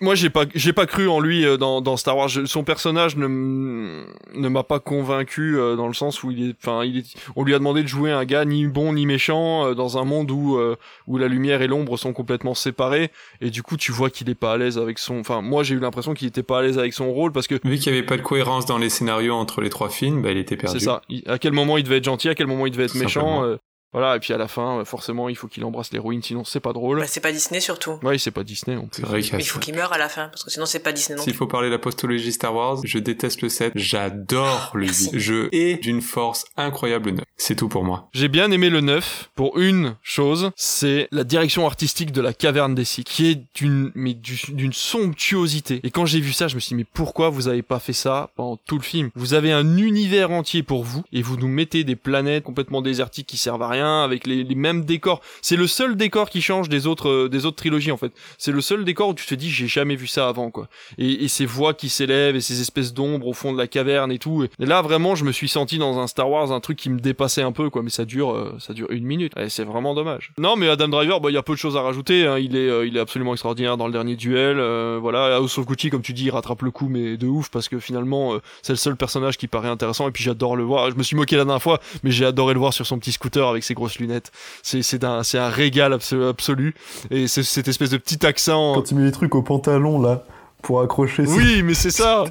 [0.00, 2.30] moi j'ai pas j'ai pas cru en lui euh, dans, dans Star Wars.
[2.44, 6.84] Son personnage ne ne m'a pas convaincu euh, dans le sens où il est enfin
[6.84, 9.74] il est on lui a demandé de jouer un gars ni bon ni méchant euh,
[9.74, 10.58] dans un monde où
[11.06, 13.10] où la lumière et l'ombre sont complètement séparés.
[13.40, 15.74] Et du coup tu vois qu'il est pas à l'aise avec son enfin moi j'ai
[15.74, 17.96] eu l'impression qu'il était pas à l'aise avec son rôle parce que vu qu'il y
[17.96, 20.78] avait pas de cohérence dans les scénarios entre les trois films bah il était perdu.
[20.78, 22.94] c'est ça à quel moment il devait être gentil à quel moment il devait être
[22.94, 23.44] méchant
[23.92, 26.60] Voilà, et puis à la fin, euh, forcément, il faut qu'il embrasse l'héroïne, sinon c'est
[26.60, 27.00] pas drôle.
[27.00, 27.98] Bah, c'est pas Disney surtout.
[28.02, 29.02] Ouais, c'est pas Disney non plus.
[29.02, 30.50] C'est vrai qu'il y a Mais il faut qu'il meure à la fin, parce que
[30.50, 33.40] sinon c'est pas Disney non S'il faut parler de la postologie Star Wars, je déteste
[33.42, 35.10] le 7, j'adore le 8.
[35.14, 37.24] Je hais d'une force incroyable le 9.
[37.36, 38.08] C'est tout pour moi.
[38.12, 42.74] J'ai bien aimé le 9 pour une chose, c'est la direction artistique de la caverne
[42.74, 45.80] des Sith, qui est d'une mais du- d'une somptuosité.
[45.82, 47.92] Et quand j'ai vu ça, je me suis dit mais pourquoi vous avez pas fait
[47.92, 49.10] ça pendant tout le film?
[49.14, 53.26] Vous avez un univers entier pour vous et vous nous mettez des planètes complètement désertiques
[53.26, 55.20] qui servent à rien avec les, les mêmes décors.
[55.42, 58.12] C'est le seul décor qui change des autres euh, des autres trilogies en fait.
[58.38, 60.68] C'est le seul décor où tu te dis j'ai jamais vu ça avant quoi.
[60.98, 64.10] Et, et ces voix qui s'élèvent et ces espèces d'ombres au fond de la caverne
[64.12, 64.44] et tout.
[64.58, 66.98] Et là vraiment je me suis senti dans un Star Wars un truc qui me
[67.00, 67.82] dépassait un peu quoi.
[67.82, 69.32] Mais ça dure euh, ça dure une minute.
[69.38, 70.32] Et c'est vraiment dommage.
[70.38, 72.26] Non mais Adam Driver bah il y a peu de choses à rajouter.
[72.26, 72.38] hein.
[72.38, 74.58] Il est euh, il est absolument extraordinaire dans le dernier duel.
[74.58, 77.50] euh, voilà House of Gucci comme tu dis il rattrape le coup mais de ouf
[77.50, 80.62] parce que finalement euh, c'est le seul personnage qui paraît intéressant et puis j'adore le
[80.64, 80.90] voir.
[80.90, 83.12] Je me suis moqué la dernière fois mais j'ai adoré le voir sur son petit
[83.12, 84.32] scooter avec ses grosses lunettes.
[84.62, 86.74] C'est c'est un c'est un régal abso- absolu
[87.10, 88.74] et c'est cette espèce de petit accent.
[88.74, 90.24] Quand il met les trucs au pantalon, là,
[90.62, 92.24] pour accrocher Oui, mais c'est ça.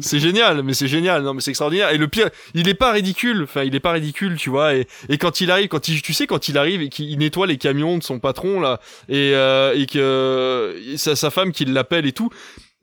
[0.00, 1.22] C'est génial, mais c'est génial.
[1.22, 1.90] Non, mais c'est extraordinaire.
[1.90, 3.44] Et le pire, il est pas ridicule.
[3.44, 4.74] Enfin, il est pas ridicule, tu vois.
[4.74, 7.46] Et, et quand il arrive, quand il, tu sais, quand il arrive et qu'il nettoie
[7.46, 8.78] les camions de son patron là,
[9.08, 12.28] et euh, et que sa, sa femme qui l'appelle et tout.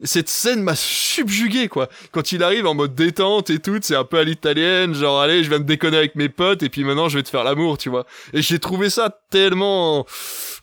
[0.03, 1.89] Cette scène m'a subjugué quoi.
[2.11, 5.43] Quand il arrive en mode détente et tout, c'est un peu à l'italienne, genre allez,
[5.43, 7.77] je vais me déconner avec mes potes et puis maintenant je vais te faire l'amour,
[7.77, 8.05] tu vois.
[8.31, 10.05] Et j'ai trouvé ça tellement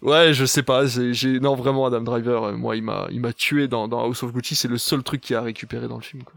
[0.01, 3.33] ouais, je sais pas, j'ai non vraiment Adam Driver, euh, moi il m'a il m'a
[3.35, 6.03] tué dans dans House of Gucci, c'est le seul truc qu'il a récupéré dans le
[6.03, 6.35] film quoi.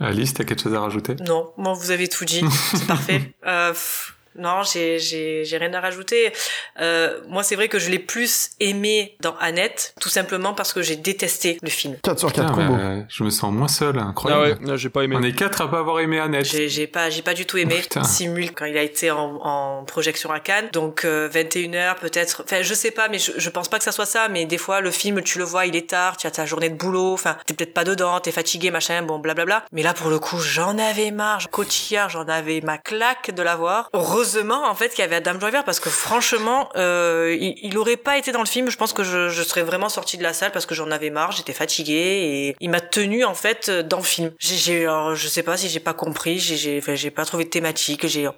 [0.00, 1.16] Alice, t'as quelque chose à rajouter?
[1.26, 2.42] Non, moi vous avez tout dit,
[2.74, 3.34] c'est parfait.
[3.46, 6.32] Euh, pff, non, j'ai j'ai j'ai rien à rajouter.
[6.80, 10.82] Euh, moi c'est vrai que je l'ai plus aimé dans Annette, tout simplement parce que
[10.82, 11.96] j'ai détesté le film.
[12.02, 12.76] 4 sur 4 Putain, combos.
[12.76, 14.42] bah, je me sens moins seul, Ah incroyable.
[14.44, 15.16] ouais, non, j'ai pas aimé.
[15.18, 16.44] On est quatre à pas avoir aimé Annette.
[16.46, 18.00] J'ai j'ai pas j'ai pas du tout aimé Oh.
[18.04, 20.68] Simule quand il a été en, en projection à Cannes.
[20.72, 22.42] Donc 21h peut-être.
[22.44, 24.58] Enfin je sais pas mais je, je pense pas que ça soit ça mais des
[24.58, 27.12] fois le film tu le vois il est tard, tu as ta journée de boulot,
[27.14, 29.64] enfin t'es peut-être pas dedans, t'es fatigué machin bon blablabla.
[29.72, 31.48] Mais là pour le coup j'en avais marre.
[31.50, 33.88] Cotillard j'en avais ma claque de l'avoir.
[33.94, 37.96] Heureusement en fait qu'il y avait Adam Driver parce que franchement euh, il, il aurait
[37.96, 40.52] pas été dans le film je pense que je, serais vraiment sortie de la salle
[40.52, 44.02] parce que j'en avais marre, j'étais fatiguée et il m'a tenu en fait dans le
[44.02, 44.32] film.
[44.38, 47.50] J'ai, alors, je sais pas si j'ai pas compris, j'ai, j'ai, j'ai pas trouvé de
[47.50, 48.28] thématique, j'ai.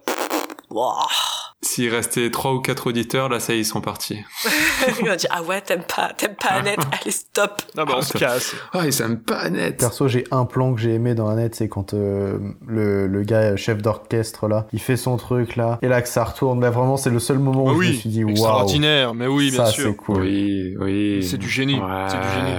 [0.70, 1.39] Wouah.
[1.62, 4.18] S'il restait trois ou quatre auditeurs, là, ça y est, ils sont partis.
[4.98, 7.60] Il m'a dit ah ouais t'aimes pas, t'aimes pas Annette, allez stop.
[7.76, 8.54] Ah bah on se casse.
[8.72, 9.76] Ah, ils aiment pas Annette.
[9.78, 13.56] Perso, j'ai un plan que j'ai aimé dans Annette, c'est quand euh, le, le gars
[13.56, 16.62] chef d'orchestre là, il fait son truc là, et là que ça retourne.
[16.62, 18.32] Là, vraiment, c'est le seul moment où Ah je me suis dit waouh.
[18.32, 19.90] extraordinaire, mais oui, bien ça, sûr.
[19.90, 20.22] c'est cool.
[20.22, 21.22] Oui, oui.
[21.28, 21.78] C'est du génie,
[22.08, 22.56] c'est du génie.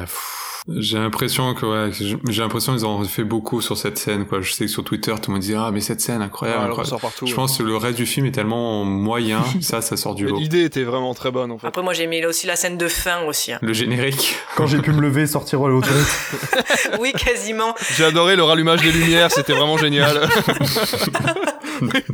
[0.67, 1.91] J'ai l'impression que ouais,
[2.29, 4.41] j'ai l'impression qu'ils ont fait beaucoup sur cette scène quoi.
[4.41, 6.59] Je sais que sur Twitter tout le monde dit ah mais cette scène incroyable.
[6.59, 6.93] Ouais, elle incroyable.
[6.95, 7.25] ressort partout.
[7.25, 7.35] Je ouais.
[7.35, 10.38] pense que le reste du film est tellement moyen, ça ça sort du lot.
[10.38, 11.65] L'idée était vraiment très bonne en fait.
[11.65, 13.53] Après moi j'ai aimé aussi la scène de fin aussi.
[13.53, 13.59] hein.
[13.63, 14.35] Le générique.
[14.55, 16.97] Quand j'ai pu me lever, sortir aller aux toilettes.
[16.99, 17.73] oui quasiment.
[17.97, 20.29] J'ai adoré le rallumage des lumières, c'était vraiment génial.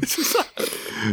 [0.03, 0.39] c'est ça.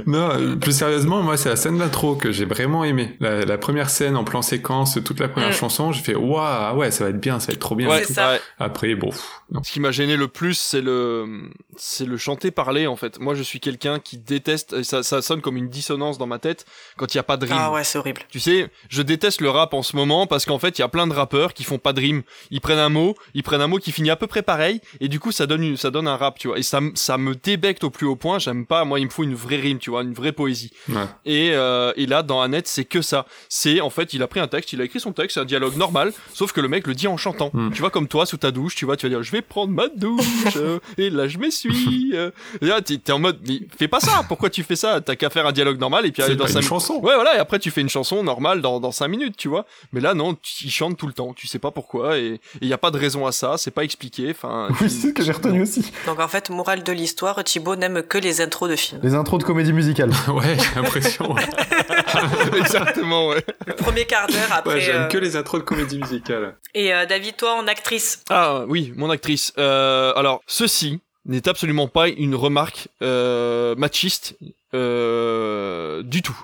[0.06, 3.16] Non, plus sérieusement, moi c'est la scène d'intro que j'ai vraiment aimé.
[3.20, 5.52] La, la première scène en plan séquence, toute la première Mm.
[5.52, 7.88] chanson, j'ai fait waouh ah ouais ça va être bien, ça va être trop bien.
[7.88, 8.38] Ouais, C'est ça.
[8.58, 9.24] Après bon, pff.
[9.62, 13.20] Ce qui m'a gêné le plus, c'est le, c'est le chanter parler en fait.
[13.20, 14.72] Moi, je suis quelqu'un qui déteste.
[14.72, 16.64] et Ça, ça sonne comme une dissonance dans ma tête
[16.96, 17.56] quand il y a pas de rime.
[17.58, 18.22] Ah ouais c'est horrible.
[18.30, 20.88] Tu sais, je déteste le rap en ce moment parce qu'en fait, il y a
[20.88, 22.22] plein de rappeurs qui font pas de rime.
[22.50, 25.08] Ils prennent un mot, ils prennent un mot qui finit à peu près pareil, et
[25.08, 26.58] du coup, ça donne une, ça donne un rap, tu vois.
[26.58, 28.38] Et ça, ça me débecte au plus haut point.
[28.38, 28.84] J'aime pas.
[28.84, 30.70] Moi, il me faut une vraie rime, tu vois, une vraie poésie.
[30.88, 31.02] Ouais.
[31.26, 33.26] Et, euh, et là, dans Annette, c'est que ça.
[33.50, 35.44] C'est en fait, il a pris un texte, il a écrit son texte, c'est un
[35.44, 37.50] dialogue normal, sauf que le mec le dit en chantant.
[37.52, 37.72] Mm.
[37.72, 39.74] Tu vois, comme toi, sous ta douche, tu vois, tu vas dire, je vais prendre
[39.74, 40.24] ma douche,
[40.56, 42.12] euh, et là, je m'essuie.
[42.14, 42.30] euh.
[42.62, 44.22] Et là, t'es t'es en mode, mais fais pas ça.
[44.26, 45.02] Pourquoi tu fais ça?
[45.02, 46.94] T'as qu'à faire un dialogue normal et puis aller C'est dans sa une chanson.
[47.02, 49.66] Ouais, voilà, et après tu fais une chanson normale dans, dans 5 minutes, tu vois.
[49.92, 52.72] Mais là, non, il chante tout le temps, tu sais pas pourquoi, et il y
[52.72, 54.68] a pas de raison à ça, c'est pas expliqué, enfin...
[54.80, 55.92] oui, c'est ce que j'ai retenu aussi.
[56.06, 59.00] Donc en fait morale de l'histoire, Thibaut n'aime que les intros de films.
[59.02, 60.10] Les intros de comédie musicale.
[60.28, 61.34] Ouais, j'ai l'impression.
[62.56, 63.44] Exactement, ouais.
[63.66, 64.74] Le premier quart d'heure après.
[64.74, 66.56] ouais, j'aime euh, que les intros de comédie musicale.
[66.74, 68.22] Et euh, David toi en actrice.
[68.30, 69.52] Ah oui, mon actrice.
[69.58, 74.36] Euh, alors, ceci n'est absolument pas une remarque euh, machiste
[74.74, 76.38] euh, du tout.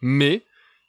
[0.00, 0.42] Mais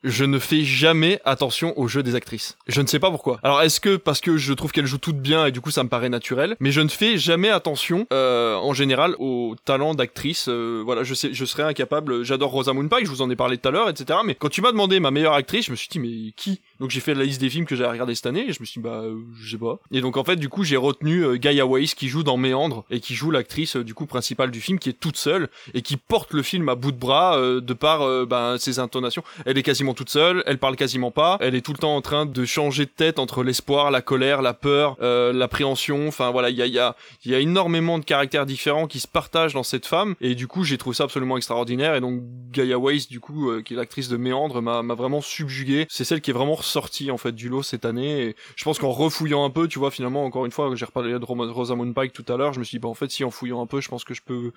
[0.05, 2.57] je ne fais jamais attention au jeu des actrices.
[2.67, 3.39] Je ne sais pas pourquoi.
[3.43, 5.83] Alors est-ce que parce que je trouve qu'elles jouent toutes bien et du coup ça
[5.83, 10.47] me paraît naturel, mais je ne fais jamais attention euh, en général au talent d'actrice.
[10.47, 12.23] Euh, voilà, je sais, je serais incapable.
[12.23, 14.19] J'adore Rosamund Pike, je vous en ai parlé tout à l'heure, etc.
[14.23, 16.61] Mais quand tu m'as demandé ma meilleure actrice, je me suis dit mais qui?
[16.79, 18.65] Donc j'ai fait la liste des films que j'avais regardé cette année et je me
[18.65, 19.79] suis dit bah euh, je sais pas.
[19.91, 22.83] Et donc en fait du coup j'ai retenu euh, Gaia Weiss qui joue dans Méandre
[22.89, 25.81] et qui joue l'actrice euh, du coup principale du film qui est toute seule et
[25.81, 29.23] qui porte le film à bout de bras euh, de par ben, ses intonations.
[29.45, 32.01] Elle est quasiment toute seule, elle parle quasiment pas, elle est tout le temps en
[32.01, 36.07] train de changer de tête entre l'espoir, la colère, la peur, l'appréhension.
[36.07, 36.95] Enfin voilà il y a, y, a,
[37.25, 40.63] y a énormément de caractères différents qui se partagent dans cette femme et du coup
[40.63, 42.21] j'ai trouvé ça absolument extraordinaire et donc
[42.51, 45.87] Gaia Weiss du coup qui est l'actrice de Méandre m'a vraiment subjugué.
[45.89, 48.21] C'est celle qui est vraiment ressortie en fait du lot cette année.
[48.23, 51.11] Et je pense qu'en refouillant un peu, tu vois, finalement, encore une fois, j'ai reparlé
[51.17, 53.23] de Ro- Rosamund Pike tout à l'heure, je me suis dit, bah en fait, si
[53.23, 54.51] en fouillant un peu, je pense que je peux.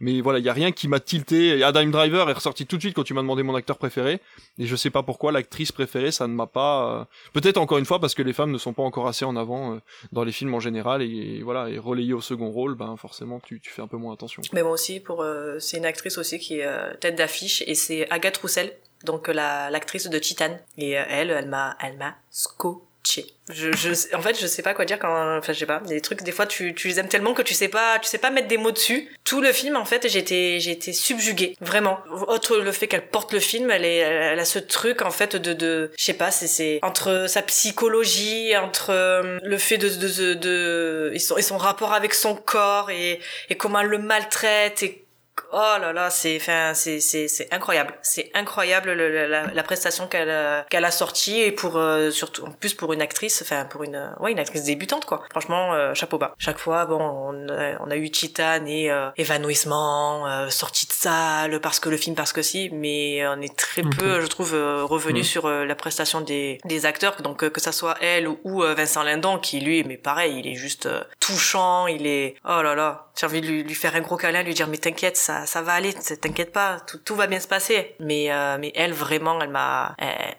[0.00, 1.62] Mais voilà, il y a rien qui m'a tilté.
[1.62, 4.20] Adam Driver est ressorti tout de suite quand tu m'as demandé mon acteur préféré.
[4.58, 7.00] Et je sais pas pourquoi l'actrice préférée, ça ne m'a pas.
[7.00, 9.36] euh, Peut-être encore une fois parce que les femmes ne sont pas encore assez en
[9.36, 9.78] avant euh,
[10.12, 13.60] dans les films en général et, voilà et relayées au second rôle, ben forcément tu,
[13.64, 14.42] fais un peu moins attention.
[14.52, 16.66] Mais moi aussi, pour euh, c'est une actrice aussi qui est
[17.00, 18.72] tête d'affiche et c'est Agathe Roussel,
[19.04, 20.58] donc euh, la l'actrice de Titan.
[20.78, 23.26] Et euh, elle, elle m'a, elle m'a scotché.
[23.50, 25.80] Je, je, en fait, je sais pas quoi dire quand, enfin, je sais pas.
[25.80, 28.16] Des trucs, des fois, tu, tu les aimes tellement que tu sais pas, tu sais
[28.16, 29.14] pas mettre des mots dessus.
[29.24, 31.98] Tout le film, en fait, j'ai été subjuguée, vraiment.
[32.28, 35.36] Autre le fait qu'elle porte le film, elle est, elle a ce truc, en fait,
[35.36, 39.90] de, de, je sais pas, c'est, c'est entre sa psychologie, entre euh, le fait de,
[39.90, 43.20] de, de, de- et son, et son rapport avec son corps et,
[43.50, 45.03] et comment elle le maltraite et
[45.52, 47.94] Oh là là, c'est enfin c'est c'est c'est incroyable.
[48.02, 52.10] C'est incroyable le- le- la, la prestation qu'elle a- qu'elle a sortie et pour euh,
[52.10, 55.22] surtout en plus pour une actrice, enfin pour une ouais, une actrice débutante quoi.
[55.30, 56.34] Franchement euh, chapeau bas.
[56.38, 60.92] Chaque fois bon, on a, on a eu Titan et euh, évanouissement, euh, sortie de
[60.92, 64.54] salle parce que le film parce que si, mais on est très peu je trouve
[64.54, 68.28] euh, revenu sur euh, la prestation des des acteurs donc euh, que ça soit elle
[68.28, 72.06] ou, ou, euh, Vincent Lindon qui lui mais pareil, il est juste euh, touchant, il
[72.06, 74.66] est oh là là, j'ai envie de lui, lui faire un gros câlin, lui dire
[74.68, 77.94] mais t'inquiète, ça ça va aller, t'inquiète pas, tout, tout va bien se passer.
[78.00, 80.34] Mais euh, mais elle vraiment, elle m'a, elle-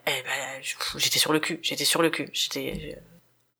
[0.97, 2.97] j'étais sur le cul, j'étais sur le cul, j'étais.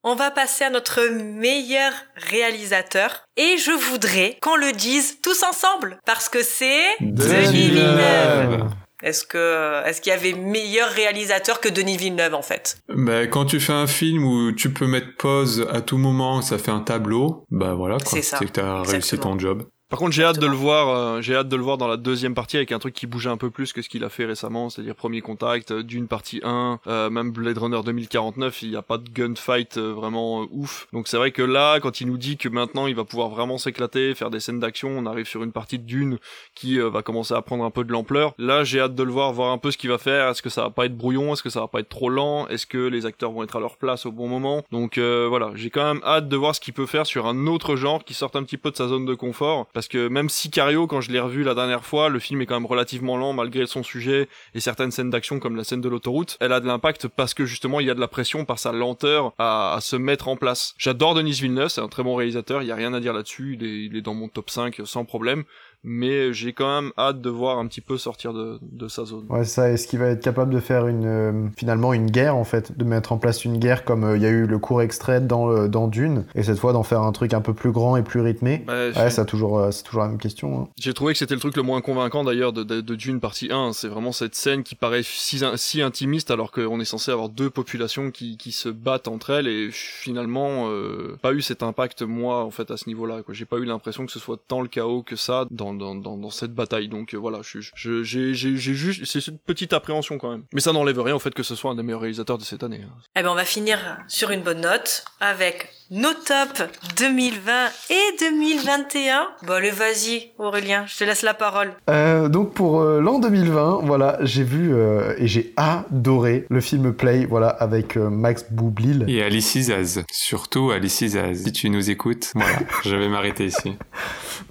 [0.08, 6.00] On va passer à notre meilleur réalisateur et je voudrais qu'on le dise tous ensemble
[6.06, 8.70] parce que c'est Denis Villeneuve.
[9.04, 12.78] Est-ce que est-ce qu'il y avait meilleur réalisateur que Denis Villeneuve en fait?
[12.90, 16.58] Bah, quand tu fais un film où tu peux mettre pause à tout moment, ça
[16.58, 18.22] fait un tableau, bah voilà quoi.
[18.22, 19.64] C'est que t'as réussi ton job.
[19.88, 20.90] Par contre, j'ai hâte de le voir.
[20.90, 23.28] euh, j'ai hâte de le voir dans la deuxième partie avec un truc qui bouge
[23.28, 26.42] un peu plus que ce qu'il a fait récemment, c'est-à-dire Premier Contact, euh, d'une partie
[26.44, 28.64] 1, euh, même Blade Runner 2049.
[28.64, 30.88] Il n'y a pas de gunfight euh, vraiment ouf.
[30.92, 33.60] Donc c'est vrai que là, quand il nous dit que maintenant il va pouvoir vraiment
[33.60, 36.18] s'éclater, faire des scènes d'action, on arrive sur une partie de Dune
[36.56, 38.34] qui va commencer à prendre un peu de l'ampleur.
[38.40, 40.30] Là, j'ai hâte de le voir, voir un peu ce qu'il va faire.
[40.30, 41.34] Est-ce que ça va pas être brouillon?
[41.34, 42.48] Est-ce que ça va pas être trop lent?
[42.48, 44.64] Est-ce que les acteurs vont être à leur place au bon moment?
[44.72, 47.46] Donc euh, voilà, j'ai quand même hâte de voir ce qu'il peut faire sur un
[47.46, 49.68] autre genre qui sorte un petit peu de sa zone de confort.
[49.76, 52.46] Parce que même si Sicario, quand je l'ai revu la dernière fois, le film est
[52.46, 55.90] quand même relativement lent malgré son sujet et certaines scènes d'action comme la scène de
[55.90, 56.38] l'autoroute.
[56.40, 58.72] Elle a de l'impact parce que justement il y a de la pression par sa
[58.72, 60.76] lenteur à, se mettre en place.
[60.78, 63.58] J'adore Denis Villeneuve, c'est un très bon réalisateur, il y a rien à dire là-dessus,
[63.60, 65.44] il est dans mon top 5 sans problème
[65.84, 69.26] mais j'ai quand même hâte de voir un petit peu sortir de, de sa zone.
[69.30, 72.44] Ouais, ça, est-ce qu'il va être capable de faire une, euh, finalement une guerre en
[72.44, 74.82] fait, de mettre en place une guerre comme euh, il y a eu le court
[74.82, 77.72] extrait dans, euh, dans Dune, et cette fois d'en faire un truc un peu plus
[77.72, 78.64] grand et plus rythmé?
[78.66, 80.62] Bah, Ouais, ça, toujours, euh, c'est toujours la même question.
[80.62, 80.68] hein.
[80.80, 83.50] J'ai trouvé que c'était le truc le moins convaincant d'ailleurs de, de, de Dune partie
[83.52, 83.74] 1.
[83.74, 87.50] C'est vraiment cette scène qui paraît si, si intimiste alors qu'on est censé avoir deux
[87.50, 92.44] populations qui, qui se battent entre elles et finalement euh, pas eu cet impact moi
[92.44, 93.22] en fait à ce niveau-là.
[93.30, 96.54] J'ai pas eu l'impression que ce soit tant le chaos que ça dans, dans, cette
[96.54, 96.88] bataille.
[96.88, 100.44] Donc euh, voilà, j'ai juste c'est cette petite appréhension quand même.
[100.54, 102.64] Mais ça n'enlève rien au fait que ce soit un des meilleurs réalisateurs de cette
[102.64, 102.82] année.
[102.84, 102.96] hein.
[103.16, 106.64] Eh ben, on va finir sur une bonne note avec nos tops
[106.98, 107.52] 2020
[107.92, 109.28] et 2021.
[109.46, 111.74] Bon, allez, vas-y, Aurélien, je te laisse la parole.
[111.92, 116.92] Euh, donc pour euh, l'an 2020, voilà, j'ai vu euh, et j'ai adoré le film
[116.94, 119.06] Play, voilà, avec euh, Max Boublil.
[119.08, 120.04] Et Alice Izaz.
[120.12, 121.44] Surtout Alice Izaz.
[121.44, 123.76] Si tu nous écoutes, voilà, je vais m'arrêter ici.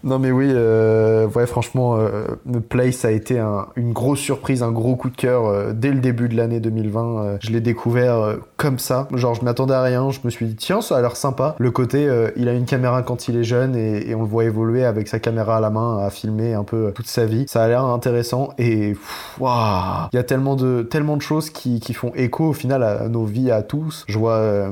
[0.02, 2.24] Non mais oui, euh, ouais franchement, euh,
[2.70, 5.90] Play ça a été un- une grosse surprise, un gros coup de cœur euh, dès
[5.90, 7.18] le début de l'année 2020.
[7.24, 10.46] euh, je l'ai découvert euh, comme ça, genre je m'attendais à rien, je me suis
[10.46, 11.56] dit tiens ça a l'air sympa.
[11.58, 14.28] Le côté, euh, il a une caméra quand il est jeune et, et on le
[14.28, 17.44] voit évoluer avec sa caméra à la main à filmer un peu toute sa vie.
[17.48, 18.94] Ça a l'air intéressant et
[19.40, 22.82] waouh, il y a tellement de tellement de choses qui, qui font écho au final
[22.82, 24.04] à nos vies à tous.
[24.08, 24.68] Je vois, euh,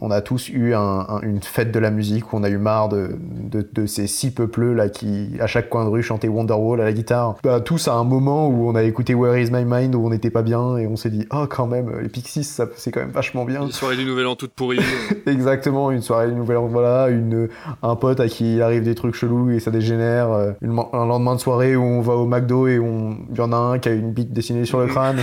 [0.00, 2.58] on a tous eu un- un- une fête de la musique où on a eu
[2.58, 6.28] marre de, de, de ces six peupleux là qui à chaque coin de rue chantaient
[6.28, 7.36] Wonderwall à la guitare.
[7.42, 10.10] Bah, tous à un moment où on a écouté Where Is My Mind où on
[10.10, 13.00] n'était pas bien et on s'est dit oh quand même les Pixies ça c'est quand
[13.00, 13.64] même vachement bien.
[13.66, 14.80] Les soirées du Nouvel An toutes pourries.
[15.26, 17.48] Exactement, une soirée, nouvelle, voilà, une,
[17.82, 21.06] un pote à qui il arrive des trucs chelous et ça dégénère, euh, une- un
[21.06, 23.78] lendemain de soirée où on va au McDo et on, il y en a un
[23.78, 25.16] qui a une bite dessinée sur le crâne.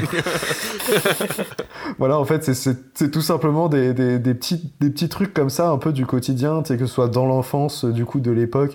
[1.98, 5.70] voilà, en fait, c'est tout simplement des, des, des, petits, des petits trucs comme ça,
[5.70, 8.74] un peu du quotidien, que ce soit dans l'enfance, du coup, de l'époque,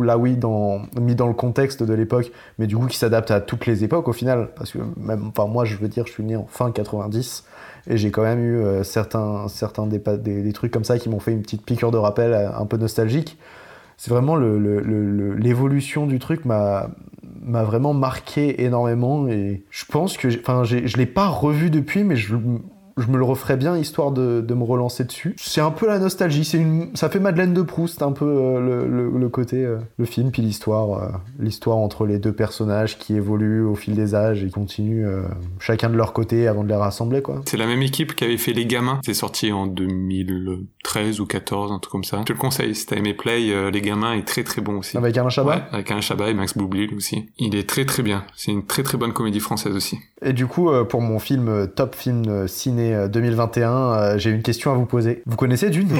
[0.00, 3.40] là oui, dans, mis dans le contexte de l'époque, mais du coup qui s'adapte à
[3.40, 6.24] toutes les époques au final, parce que même, enfin moi je veux dire, je suis
[6.24, 7.44] né en fin 90
[7.88, 11.32] et j'ai quand même eu euh, certains, certains des, trucs comme ça qui m'ont fait
[11.32, 13.38] une petite piqûre de rappel euh, un peu nostalgique.
[13.96, 16.90] C'est vraiment l'évolution du truc m'a
[17.44, 22.14] m'a vraiment marqué énormément et je pense que enfin je l'ai pas revu depuis mais
[22.14, 22.36] je
[22.96, 25.34] je me le referais bien histoire de, me relancer dessus.
[25.38, 28.86] C'est un peu la nostalgie, c'est une, ça fait Madeleine de Proust un peu euh,
[28.86, 31.08] le, côté euh, le film puis l'histoire, euh,
[31.38, 35.06] l'histoire entre les deux personnages qui évoluent au fil des âges et continuent
[35.58, 37.40] chacun de leur côté avant de les rassembler quoi.
[37.46, 41.72] C'est la même équipe qui avait fait Les Gamins, c'est sorti en 2013 ou 14
[41.72, 42.18] un truc comme ça.
[42.20, 44.96] Je te le conseille, si t'as aimé Play, Les Gamins est très très bon aussi.
[44.96, 45.56] Avec Alain Chabat.
[45.56, 47.30] Ouais, avec Alain Chabat et Max Boublil aussi.
[47.38, 48.24] Il est très très bien.
[48.36, 49.98] C'est une très très bonne comédie française aussi.
[50.20, 54.72] Et du coup, pour mon film top film ciné 2021, euh, euh, j'ai une question
[54.72, 55.22] à vous poser.
[55.26, 55.90] Vous connaissez Dune?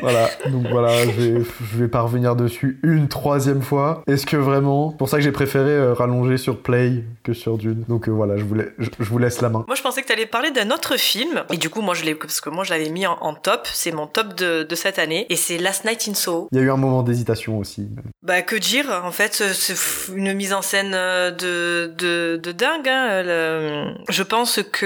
[0.00, 1.44] Voilà, donc voilà, je vais,
[1.74, 4.02] vais pas revenir dessus une troisième fois.
[4.08, 7.84] Est-ce que vraiment, pour ça que j'ai préféré euh, rallonger sur Play que sur Dune?
[7.88, 9.64] Donc voilà, je vous, je, vous laisse la main.
[9.66, 12.04] Moi, je pensais que tu allais parler d'un autre film, et du coup, moi, je
[12.04, 13.68] l'ai, parce que moi, je l'avais mis en, top.
[13.72, 16.48] C'est mon top de, de, cette année, et c'est Last Night in Soho.
[16.50, 17.88] Il y a eu un moment d'hésitation aussi.
[18.22, 19.76] Bah, que dire En fait, c'est
[20.14, 22.88] une mise en scène de, de, de dingue.
[22.88, 24.81] Hein, Je pense que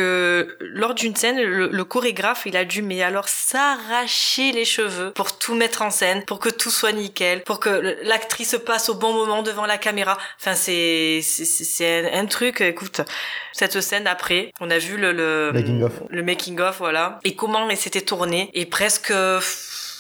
[0.60, 5.55] lors d'une scène, le, chorégraphe, il a dû, mais alors, s'arracher les cheveux pour tout
[5.55, 9.43] mettre en scène, pour que tout soit nickel, pour que l'actrice passe au bon moment
[9.43, 10.18] devant la caméra.
[10.40, 13.01] Enfin, c'est, c'est, un, truc, écoute,
[13.52, 17.35] cette scène après, on a vu le, le making of, le making of, voilà, et
[17.35, 19.12] comment il s'était tourné, et presque,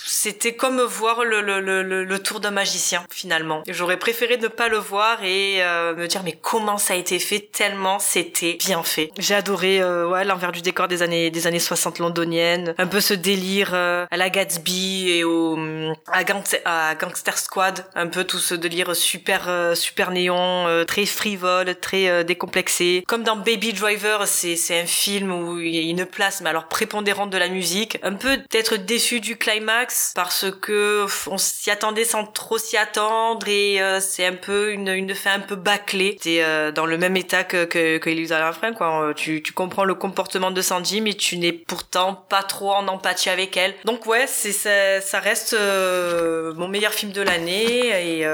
[0.06, 3.62] c'était comme voir le, le, le, le tour d'un magicien finalement.
[3.68, 7.18] J'aurais préféré ne pas le voir et euh, me dire mais comment ça a été
[7.18, 7.40] fait?
[7.40, 9.10] Tellement c'était bien fait.
[9.18, 13.00] J'ai adoré euh, ouais, l'envers du décor des années des années 60 londoniennes, un peu
[13.00, 15.58] ce délire euh, à la Gatsby et au
[16.06, 16.20] à,
[16.64, 23.04] à, Gangster Squad, un peu tout ce délire super super néon, très frivole, très décomplexé.
[23.08, 26.50] Comme dans Baby Driver, c'est c'est un film où il y a une place mais
[26.50, 31.70] alors prépondérante de la musique, un peu d'être déçu du climax parce que on s'y
[31.70, 35.56] attendait sans trop s'y attendre et euh, c'est un peu une, une fin un peu
[35.56, 36.16] bâclée.
[36.20, 39.08] T'es euh, dans le même état que que, que Elisa quoi.
[39.08, 42.88] Euh, tu, tu comprends le comportement de Sandy mais tu n'es pourtant pas trop en
[42.88, 43.74] empathie avec elle.
[43.84, 48.26] Donc ouais, c'est ça, ça reste mon meilleur film de l'année et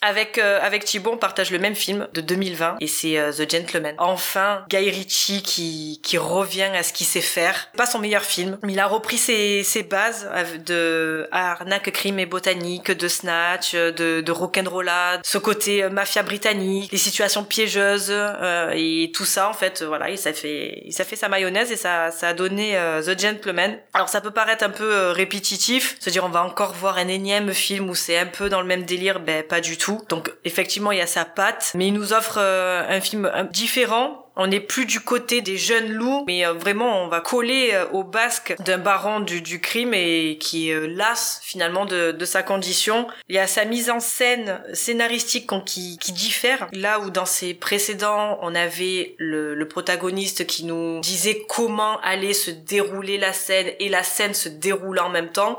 [0.00, 3.94] avec avec Thibaut on partage le même film de 2020 et c'est The Gentleman.
[3.98, 7.68] Enfin, Guy Ritchie qui qui revient à ce qu'il sait faire.
[7.76, 10.28] Pas son meilleur film, mais il a repris ses ses bases
[10.64, 16.22] de de arnaque, crime et botanique, de snatch, de, de rock'n'rollade, ce côté euh, mafia
[16.22, 21.04] britannique, les situations piégeuses euh, et tout ça en fait, voilà, il ça fait, ça
[21.04, 23.78] fait sa mayonnaise et ça, ça a donné euh, The Gentleman.
[23.92, 27.52] Alors ça peut paraître un peu répétitif, se dire on va encore voir un énième
[27.52, 30.00] film où c'est un peu dans le même délire, ben pas du tout.
[30.08, 34.46] Donc effectivement il y a sa patte, mais il nous offre un film différent on
[34.46, 38.02] n'est plus du côté des jeunes loups, mais euh, vraiment on va coller euh, au
[38.02, 42.42] basque d'un baron du, du, crime et qui est euh, las finalement de, de, sa
[42.42, 43.06] condition.
[43.28, 46.68] Il y a sa mise en scène scénaristique qui, qui diffère.
[46.72, 52.32] Là où dans ses précédents on avait le, le protagoniste qui nous disait comment allait
[52.32, 55.58] se dérouler la scène et la scène se déroule en même temps.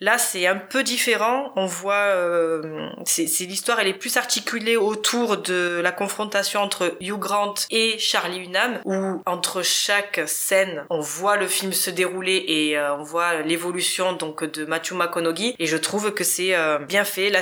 [0.00, 1.50] Là, c'est un peu différent.
[1.56, 7.18] On voit, euh, c'est l'histoire, elle est plus articulée autour de la confrontation entre Hugh
[7.18, 12.78] Grant et Charlie Hunnam, où entre chaque scène, on voit le film se dérouler et
[12.78, 15.56] euh, on voit l'évolution donc de Matthew McConaughey.
[15.58, 17.32] Et je trouve que c'est euh, bien fait.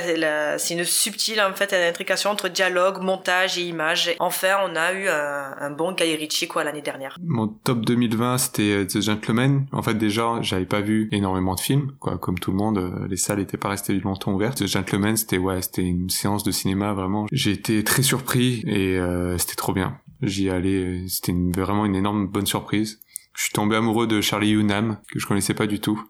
[0.59, 4.15] C'est une subtile en fait intrication entre dialogue, montage et image.
[4.19, 7.19] Enfin, on a eu un, un bon Guy Ritchie quoi l'année dernière.
[7.23, 9.66] Mon top 2020, c'était The Gentleman.
[9.73, 13.06] En fait, déjà, j'avais pas vu énormément de films, quoi, comme tout le monde, euh,
[13.09, 14.59] les salles étaient pas restées longtemps ouvertes.
[14.59, 17.27] The Gentleman, c'était ouais, c'était une séance de cinéma vraiment.
[17.32, 19.98] J'ai été très surpris et euh, c'était trop bien.
[20.23, 23.01] J'y allais, c'était vraiment une énorme bonne surprise.
[23.35, 26.02] Je suis tombé amoureux de Charlie Hunnam que je connaissais pas du tout.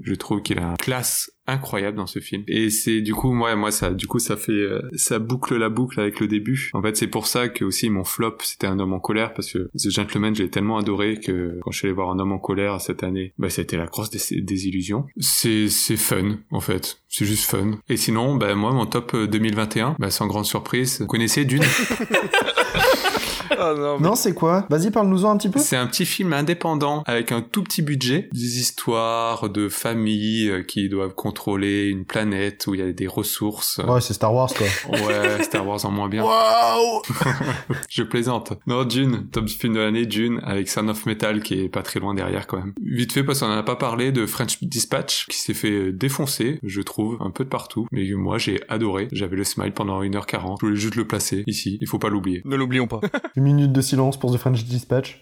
[0.00, 2.44] Je trouve qu'il a une classe incroyable dans ce film.
[2.48, 5.68] Et c'est du coup moi moi ça du coup ça fait euh, ça boucle la
[5.68, 6.70] boucle avec le début.
[6.72, 9.52] En fait, c'est pour ça que aussi mon flop c'était un homme en colère parce
[9.52, 12.38] que The Gentleman, j'ai tellement adoré que quand je suis allé voir un homme en
[12.38, 15.06] colère cette année, bah c'était la grosse désillusion.
[15.18, 17.02] C'est c'est fun en fait.
[17.08, 17.72] C'est juste fun.
[17.88, 21.64] Et sinon, bah moi mon top 2021, euh, bah sans grande surprise, vous connaissez Dune?
[23.58, 24.66] Ah non, mais- Non, c'est quoi?
[24.70, 25.58] Vas-y, parle-nous-en un petit peu.
[25.60, 30.62] C'est un petit film indépendant avec un tout petit budget, des histoires de familles euh,
[30.62, 33.78] qui doivent contrôler une planète où il y a des ressources.
[33.86, 34.66] Ouais, c'est Star Wars, quoi.
[35.06, 36.24] Ouais, Star Wars en moins bien.
[36.24, 37.02] Waouh
[37.90, 38.52] Je plaisante.
[38.66, 42.00] Non, Dune, top film de l'année, Dune, avec Son of Metal qui est pas très
[42.00, 42.72] loin derrière quand même.
[42.82, 46.58] Vite fait, parce qu'on en a pas parlé de French Dispatch, qui s'est fait défoncer,
[46.62, 47.86] je trouve, un peu de partout.
[47.92, 49.08] Mais moi, j'ai adoré.
[49.12, 50.56] J'avais le smile pendant 1h40.
[50.60, 51.78] Je voulais juste le placer ici.
[51.80, 52.42] Il faut pas l'oublier.
[52.44, 53.00] Ne l'oublions pas.
[53.42, 55.20] Minute de silence pour The French Dispatch.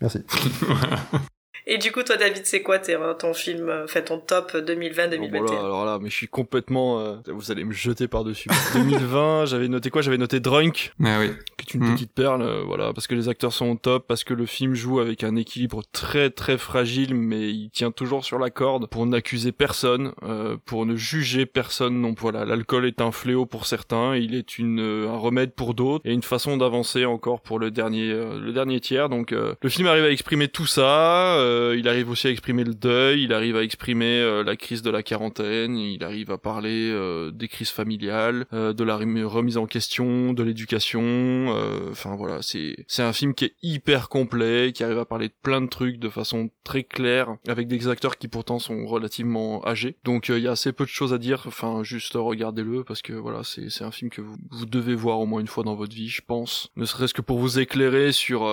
[0.00, 0.24] Merci.
[1.68, 5.18] Et du coup, toi, David, c'est quoi tes- ton film, euh, fait ton top 2020-2021
[5.32, 7.00] Bon, voilà, alors là, mais je suis complètement.
[7.00, 8.48] euh, vous allez me jeter par-dessus.
[8.74, 10.00] 2020, j'avais noté quoi?
[10.00, 11.30] J'avais noté Drunk, Ah oui.
[11.58, 11.94] qui est une Mm.
[11.94, 14.74] petite perle, euh, voilà, parce que les acteurs sont au top, parce que le film
[14.74, 19.04] joue avec un équilibre très très fragile, mais il tient toujours sur la corde pour
[19.04, 22.00] n'accuser personne, euh, pour ne juger personne.
[22.00, 25.74] Donc voilà, l'alcool est un fléau pour certains, il est une euh, un remède pour
[25.74, 29.08] d'autres, et une façon d'avancer encore pour le dernier euh, le dernier tiers.
[29.08, 31.34] Donc euh, le film arrive à exprimer tout ça.
[31.56, 34.82] Euh, il arrive aussi à exprimer le deuil, il arrive à exprimer euh, la crise
[34.82, 39.24] de la quarantaine, il arrive à parler euh, des crises familiales, euh, de la rem-
[39.24, 41.02] remise en question, de l'éducation.
[41.02, 45.28] euh, Enfin voilà, c'est c'est un film qui est hyper complet, qui arrive à parler
[45.28, 49.66] de plein de trucs de façon très claire, avec des acteurs qui pourtant sont relativement
[49.66, 49.96] âgés.
[50.04, 51.44] Donc euh, il y a assez peu de choses à dire.
[51.46, 55.20] Enfin juste regardez-le parce que voilà, c'est c'est un film que vous, vous devez voir
[55.20, 56.70] au moins une fois dans votre vie, je pense.
[56.76, 58.46] Ne serait-ce que pour vous éclairer sur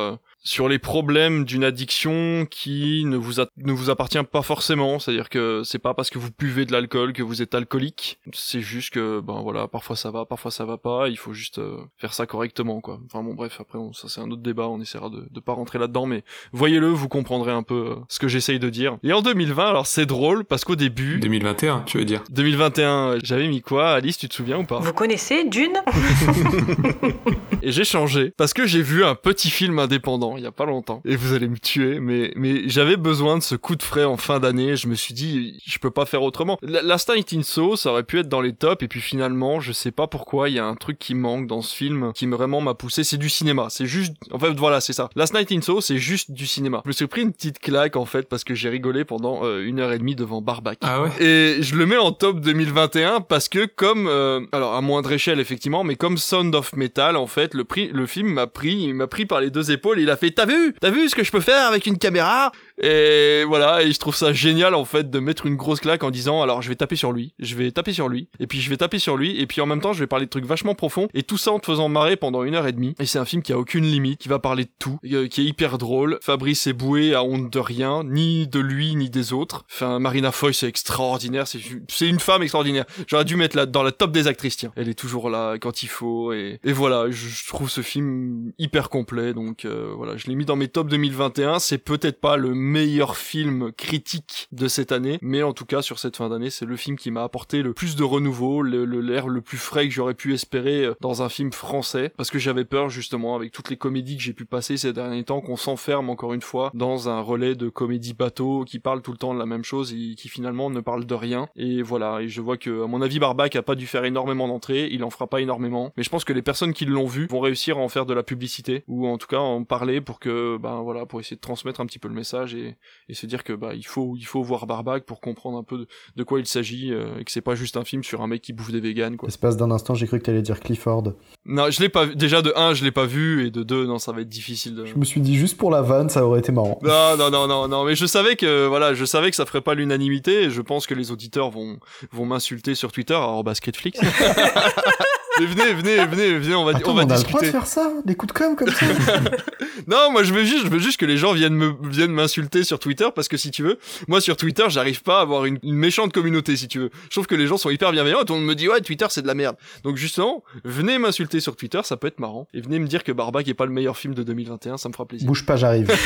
[0.44, 5.30] sur les problèmes d'une addiction qui ne vous a- ne vous appartient pas forcément, c'est-à-dire
[5.30, 8.91] que c'est pas parce que vous buvez de l'alcool que vous êtes alcoolique, c'est juste
[8.94, 12.14] que ben voilà, parfois ça va, parfois ça va pas, il faut juste euh, faire
[12.14, 12.99] ça correctement quoi.
[13.06, 15.53] Enfin bon bref, après on- ça c'est un autre débat, on essaiera de de pas
[15.53, 16.06] rentrer là-dedans.
[16.06, 18.98] Mais voyez-le, vous comprendrez un peu euh, ce que j'essaye de dire.
[19.03, 22.24] Et en 2020, alors c'est drôle parce qu'au début 2021, tu veux dire.
[22.32, 24.80] 2021, j'avais mis quoi Alice, tu te souviens ou pas?
[24.80, 25.78] Vous connaissez Dune?
[27.61, 30.66] Et j'ai changé parce que j'ai vu un petit film indépendant il y a pas
[30.66, 31.02] longtemps.
[31.06, 34.18] Et vous allez me tuer, mais mais j'avais besoin de ce coup de frais en
[34.18, 34.76] fin d'année.
[34.76, 36.58] Je me suis dit, je peux pas faire autrement.
[36.62, 38.84] La- Last Night in Soho, ça aurait pu être dans les tops.
[38.84, 41.62] Et puis finalement, je sais pas pourquoi, il y a un truc qui manque dans
[41.62, 43.04] ce film qui me- vraiment m'a poussé.
[43.04, 43.68] C'est du cinéma.
[43.70, 45.10] C'est juste, en fait, voilà, c'est ça.
[45.16, 46.82] Last Night in Soho, c'est juste du cinéma.
[46.86, 49.64] Je me suis pris une petite claque en fait parce que j'ai rigolé pendant euh,
[49.66, 50.78] une heure et demie devant Barbac.
[50.82, 54.82] Ah ouais Et je le mets en top 2021 parce que comme euh, alors à
[54.82, 58.48] moindre échelle effectivement, mais comme Sound of Metal en fait, le prix le film m'a
[58.48, 60.74] pris, il m'a pris par les deux épaules, et il a fait "T'as vu?
[60.80, 62.52] T'as vu ce que je peux faire avec une caméra?
[62.82, 66.12] Et voilà, et je trouve ça génial en fait de mettre une grosse claque en
[66.12, 68.70] disant alors je vais taper sur lui, je vais taper sur lui, et puis je
[68.70, 70.74] vais taper sur lui, et puis en même temps je vais parler de trucs vachement
[70.74, 72.95] profonds, et tout ça en te faisant marrer pendant une heure et demie.
[73.00, 75.41] Et c'est un film qui a aucune limite, qui va parler de tout, euh, qui
[75.41, 76.18] est hyper drôle.
[76.22, 79.66] Fabrice Eboué a honte de rien, ni de lui ni des autres.
[79.72, 81.60] Enfin, Marina Foy c'est extraordinaire, c'est
[81.90, 82.86] c'est une femme extraordinaire.
[83.08, 84.72] J'aurais dû mettre là dans la top des actrices, tiens.
[84.76, 88.52] Elle est toujours là quand il faut, et, et voilà, je, je trouve ce film
[88.58, 91.60] hyper complet, donc euh, voilà, je l'ai mis dans mes top 2021.
[91.60, 95.99] C'est peut-être pas le meilleur film critique de cette année, mais en tout cas sur
[95.99, 99.02] cette fin d'année, c'est le film qui m'a apporté le plus de renouveau, le le-
[99.02, 102.40] l'air le plus frais que j'aurais pu espérer euh, dans un film français, parce que
[102.40, 105.57] j'avais peur justement avec toutes les comédies que j'ai pu passer ces derniers temps qu'on
[105.57, 109.34] s'enferme encore une fois dans un relais de comédie bateau qui parle tout le temps
[109.34, 111.49] de la même chose et qui finalement ne parle de rien.
[111.56, 114.48] Et voilà, et je vois que à mon avis Barbac a pas dû faire énormément
[114.48, 117.27] d'entrées, il en fera pas énormément, mais je pense que les personnes qui l'ont vu
[117.27, 118.84] vont réussir à en faire de la publicité.
[118.88, 121.85] Ou en tout cas en parler pour que ben voilà pour essayer de transmettre un
[121.85, 122.76] petit peu le message et,
[123.10, 125.80] et se dire que bah il faut il faut voir Barbac pour comprendre un peu
[125.80, 128.28] de, de quoi il s'agit euh, et que c'est pas juste un film sur un
[128.28, 129.28] mec qui bouffe des véganes quoi.
[129.28, 131.14] L'espace d'un instant, j'ai cru que t'allais dire Clifford.
[131.46, 132.16] Non, je l'ai pas vu.
[132.16, 134.76] Déjà de 1, je l'ai pas vu et de 2, non, ça va être difficile
[134.76, 136.80] de Je me suis dit juste pour la vanne, ça aurait été marrant.
[136.84, 139.62] Non, non, non, non, non, mais je savais que, voilà, je savais que ça ferait
[139.62, 141.80] pas l'unanimité, et je pense que les auditeurs vont,
[142.12, 144.00] vont m'insulter sur Twitter, alors basketflix.
[145.40, 147.24] mais venez, venez, venez, venez, on va, Attends, on va on a le droit de
[147.24, 147.52] discuter.
[147.52, 148.86] faire ça Des coups de com' comme ça
[149.88, 152.64] Non, moi, je veux juste, je veux juste que les gens viennent me, viennent m'insulter
[152.64, 155.60] sur Twitter, parce que si tu veux, moi, sur Twitter, j'arrive pas à avoir une,
[155.64, 156.90] une méchante communauté, si tu veux.
[157.06, 158.82] Je trouve que les gens sont hyper bienveillants, et tout le monde me dit, ouais,
[158.82, 159.56] Twitter, c'est de la merde.
[159.84, 162.48] Donc, justement, venez m'insulter sur Twitter, ça peut être marrant.
[162.54, 164.94] Et venez me dire que Barbac est pas le meilleur film de 2021, ça me
[164.94, 165.28] fera plaisir.
[165.28, 165.92] Bouge pas, j'arrive.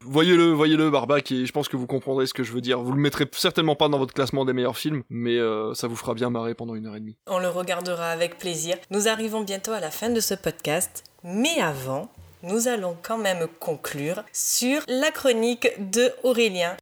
[0.00, 2.80] Voyez-le, voyez-le, Barbac, et je pense que vous comprendrez ce que je veux dire.
[2.80, 5.96] Vous le mettrez certainement pas dans votre classement des meilleurs films, mais euh, ça vous
[5.96, 7.16] fera bien marrer pendant une heure et demie.
[7.26, 8.76] On regardera avec plaisir.
[8.90, 12.08] Nous arrivons bientôt à la fin de ce podcast, mais avant,
[12.42, 16.76] nous allons quand même conclure sur la chronique de Aurélien.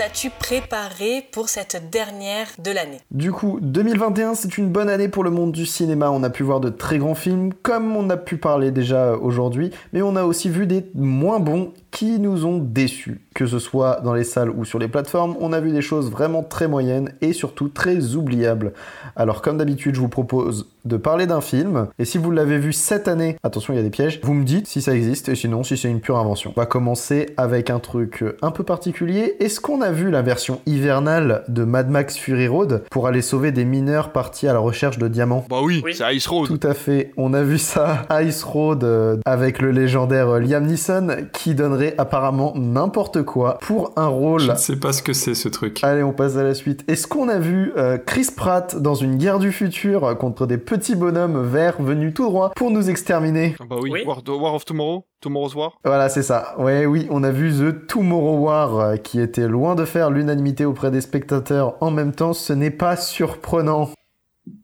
[0.00, 5.24] As-tu préparé pour cette dernière de l'année Du coup, 2021, c'est une bonne année pour
[5.24, 6.10] le monde du cinéma.
[6.10, 9.70] On a pu voir de très grands films, comme on a pu parler déjà aujourd'hui,
[9.92, 13.20] mais on a aussi vu des moins bons qui nous ont déçus.
[13.38, 16.10] Que ce soit dans les salles ou sur les plateformes, on a vu des choses
[16.10, 18.72] vraiment très moyennes et surtout très oubliables.
[19.14, 22.72] Alors comme d'habitude, je vous propose de parler d'un film, et si vous l'avez vu
[22.72, 25.34] cette année, attention il y a des pièges, vous me dites si ça existe, et
[25.36, 26.52] sinon si c'est une pure invention.
[26.56, 29.36] On va commencer avec un truc un peu particulier.
[29.38, 33.52] Est-ce qu'on a vu la version hivernale de Mad Max Fury Road pour aller sauver
[33.52, 35.44] des mineurs partis à la recherche de diamants?
[35.50, 35.94] Bah oui, Oui.
[35.94, 36.48] c'est Ice Road.
[36.48, 37.12] tout à fait.
[37.18, 41.94] On a vu ça, Ice Road, euh, avec le légendaire euh, Liam Neeson, qui donnerait
[41.98, 43.27] apparemment n'importe quoi
[43.60, 44.42] pour un Je rôle.
[44.42, 45.82] ne sais pas ce que c'est ce truc.
[45.82, 46.84] Allez, on passe à la suite.
[46.88, 50.58] Est-ce qu'on a vu euh, Chris Pratt dans une guerre du futur euh, contre des
[50.58, 53.54] petits bonhommes verts venus tout droit pour nous exterminer?
[53.60, 54.04] Ah bah oui, Oui.
[54.06, 56.54] War, War of Tomorrow Tomorrow's War Voilà, c'est ça.
[56.58, 60.64] Ouais, oui, on a vu The Tomorrow War, euh, qui était loin de faire l'unanimité
[60.64, 61.74] auprès des spectateurs.
[61.80, 63.90] En même temps, ce n'est pas surprenant.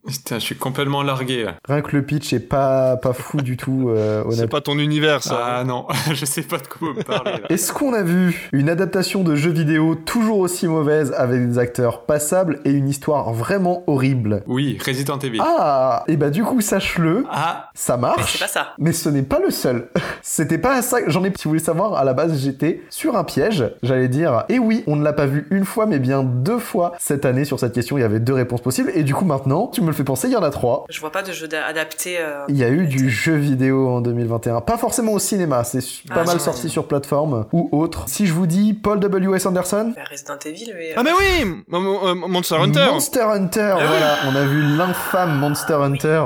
[0.06, 1.44] Putain, je suis complètement largué.
[1.44, 1.54] là.
[1.68, 5.22] Rien que le pitch est pas, pas fou du tout, euh, C'est pas ton univers,
[5.22, 5.38] ça.
[5.60, 7.38] Ah non, je sais pas de quoi vous me parlez là.
[7.48, 12.02] Est-ce qu'on a vu une adaptation de jeu vidéo toujours aussi mauvaise avec des acteurs
[12.04, 14.42] passables et une histoire vraiment horrible?
[14.46, 15.40] Oui, Resident Evil.
[15.42, 18.32] Ah Et bah du coup, sache-le, Ah, ça Mais marche.
[18.32, 18.68] c'est pas ça.
[18.78, 19.88] Mais ce n'est pas le seul.
[20.22, 21.00] C'était pas ça.
[21.02, 21.32] que- J'en ai.
[21.36, 23.64] Si vous voulez savoir, à la base, j'étais sur un piège.
[23.82, 26.92] J'allais dire, et oui, on ne l'a pas vu une fois, mais bien deux fois
[26.98, 27.96] cette année sur cette question.
[27.96, 28.90] Il y avait deux réponses possibles.
[28.94, 30.84] Et du coup, maintenant, tu me penser, il y en a trois.
[30.90, 32.16] Je vois pas de jeu d'a- adapté.
[32.18, 34.60] euh, Il y a eu du jeu vidéo en 2021.
[34.62, 36.38] Pas forcément au cinéma, c'est pas Ah, mal ouais.
[36.40, 38.04] sorti sur plateforme ou autre.
[38.08, 39.46] Si je vous dis Paul W.S.
[39.46, 40.90] Anderson, bah, Resident Evil, mais.
[40.90, 45.74] euh, Ah mais oui M- Monster Hunter Monster Hunter, voilà, on a vu l'infâme Monster
[45.74, 46.22] Hunter.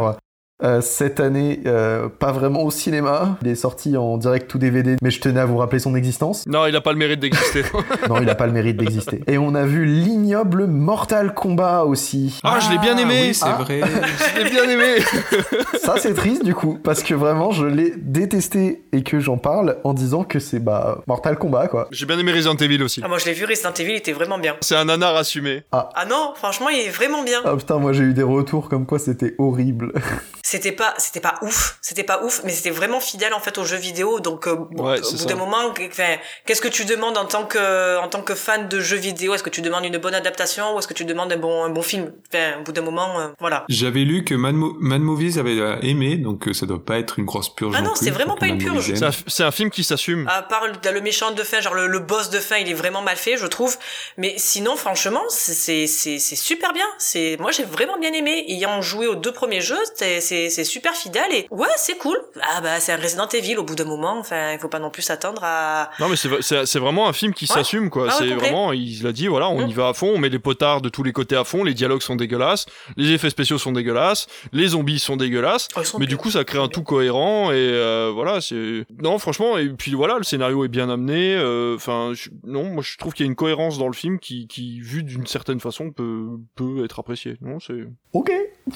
[0.62, 3.38] Euh, cette année, euh, pas vraiment au cinéma.
[3.42, 6.46] Il est sorti en direct ou DVD, mais je tenais à vous rappeler son existence.
[6.46, 7.62] Non, il a pas le mérite d'exister.
[8.08, 9.20] Non, il a pas le mérite d'exister.
[9.26, 12.38] Et on a vu l'ignoble Mortal Kombat aussi.
[12.42, 13.26] Ah, je l'ai bien aimé.
[13.28, 13.58] Oui, c'est Ah.
[13.62, 13.80] vrai.
[14.34, 14.98] Je l'ai bien aimé
[15.82, 19.76] Ça, c'est triste du coup, parce que vraiment, je l'ai détesté et que j'en parle
[19.84, 21.88] en disant que c'est bah Mortal Kombat quoi.
[21.90, 23.00] J'ai bien aimé Resident Evil aussi.
[23.04, 24.56] Ah, moi je l'ai vu, Resident Evil, il était vraiment bien.
[24.60, 25.62] C'est un nanar assumé.
[25.72, 27.40] Ah non, franchement, il est vraiment bien.
[27.44, 29.92] Ah putain, moi j'ai eu des retours comme quoi c'était horrible.
[30.50, 33.66] C'était pas, c'était pas ouf, c'était pas ouf, mais c'était vraiment fidèle en fait aux
[33.66, 34.18] jeux vidéo.
[34.18, 38.08] Donc euh, Ouais, au bout d'un moment, qu'est-ce que tu demandes en tant que, en
[38.08, 39.34] tant que fan de jeux vidéo?
[39.34, 41.68] Est-ce que tu demandes une bonne adaptation ou est-ce que tu demandes un bon, un
[41.68, 42.14] bon film?
[42.32, 43.66] Enfin, au bout d'un moment, euh, voilà.
[43.68, 46.98] J'avais lu que Mad, Mo- Mad Movies avait euh, aimé, donc euh, ça doit pas
[46.98, 47.74] être une grosse purge.
[47.76, 48.94] Ah non, c'est vraiment pas une purge.
[49.26, 50.26] C'est un, film qui s'assume.
[50.28, 52.74] À part le, le méchant de fin, genre le, le boss de fin, il est
[52.74, 53.76] vraiment mal fait, je trouve.
[54.16, 56.86] Mais sinon, franchement, c'est c'est c'est c'est super bien.
[56.96, 58.46] C'est moi j'ai vraiment bien aimé.
[58.48, 62.16] Ayant joué aux deux premiers jeux, c'est c'est c'est super fidèle et ouais, c'est cool.
[62.42, 64.18] Ah bah c'est un Resident Evil au bout d'un moment.
[64.18, 65.90] Enfin, il faut pas non plus s'attendre à.
[66.00, 67.54] Non mais c'est v- c'est c'est vraiment un film qui Ouais.
[67.54, 68.06] s'assume quoi.
[68.10, 69.70] Ah c'est vraiment il a dit voilà on Mm.
[69.70, 71.74] y va à fond, on met les potards de tous les côtés à fond, les
[71.74, 72.66] dialogues sont dégueulasses,
[72.96, 75.68] les effets spéciaux sont dégueulasses, les zombies sont dégueulasses.
[75.76, 76.16] Oh, sont Mais bien.
[76.16, 79.94] du coup ça crée un tout cohérent et euh, voilà c'est non franchement et puis
[79.94, 81.34] voilà le scénario est bien amené.
[81.36, 84.18] euh, Enfin je- non moi je trouve qu'il y a une cohérence dans le film
[84.18, 87.36] qui qui vu d'une certaine façon peut peut être apprécié.
[87.40, 88.30] Non c'est Ok.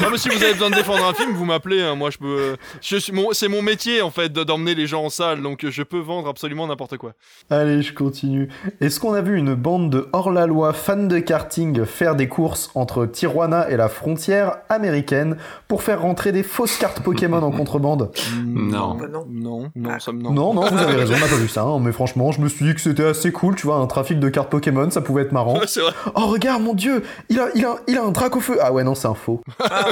[0.00, 2.18] non mais si vous avez besoin de défendre un film vous m'appelez hein, moi je
[2.18, 5.42] peux je suis mon c'est mon métier en fait de- d'emmener les gens en salle
[5.42, 7.12] donc je peux vendre absolument n'importe quoi.
[7.50, 8.48] Allez, je continue.
[8.80, 13.06] Est-ce qu'on a vu une bande de hors-la-loi fans de karting faire des courses entre
[13.06, 15.36] Tijuana et la frontière américaine
[15.68, 18.10] pour faire rentrer des fausses cartes Pokémon en contrebande?
[18.44, 18.94] Non.
[18.94, 19.26] Bah non.
[19.30, 20.00] Non, non, Ah.
[20.00, 20.32] ça me non.
[20.32, 21.62] Non, non, vous avez raison, on n'a pas vu ça.
[21.62, 24.18] hein, mais franchement, je me suis dit que c'était assez cool, tu vois, un trafic
[24.18, 25.58] de cartes Pokémon, ça pouvait être marrant.
[25.58, 25.92] Ouais, c'est vrai.
[26.14, 28.58] Oh, regarde, mon dieu, il a, il a, il a un drac au feu.
[28.60, 29.40] Ah ouais, non, c'est un faux.
[29.60, 29.86] Ah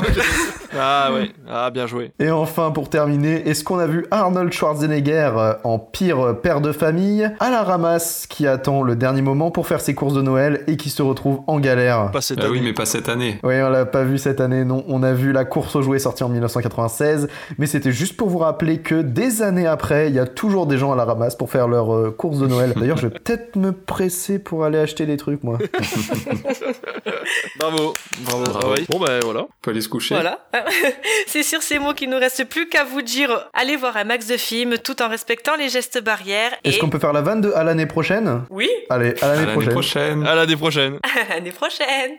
[1.13, 2.13] ouais, ah bien joué.
[2.19, 6.73] Et enfin, pour terminer, est-ce qu'on a vu Arnold Schwarzenegger euh, en pire père de
[6.73, 7.31] famille?
[7.41, 10.77] À la ramasse qui attend le dernier moment pour faire ses courses de Noël et
[10.77, 13.39] qui se retrouve en galère Pas cette Ah oui, mais pas cette année.
[13.43, 14.85] Oui, on l'a pas vu cette année, non.
[14.89, 17.29] On a vu la course aux jouets sortie en 1996,
[17.59, 20.79] mais c'était juste pour vous rappeler que des années après, il y a toujours des
[20.79, 22.75] gens à la ramasse pour faire leurs euh, courses de Noël.
[22.77, 25.59] D'ailleurs, je vais peut-être me presser pour aller acheter des trucs, moi.
[27.59, 27.95] Bravo,
[28.25, 28.45] bravo.
[28.45, 28.59] Bravo.
[28.63, 28.85] Ah ouais.
[28.89, 29.47] Bon ben voilà.
[29.63, 30.15] Faut aller se coucher.
[30.23, 30.39] Voilà.
[31.27, 34.27] C'est sur ces mots qu'il nous reste plus qu'à vous dire allez voir un max
[34.27, 36.53] de films tout en respectant les gestes barrières.
[36.65, 38.45] Et Est-ce qu'on peut faire la vanne de à l'année prochaine?
[38.51, 39.73] Oui, Allez, à l'année prochaine.
[39.73, 40.27] prochaine.
[40.27, 40.99] À l'année prochaine.
[41.29, 42.19] à l'année prochaine.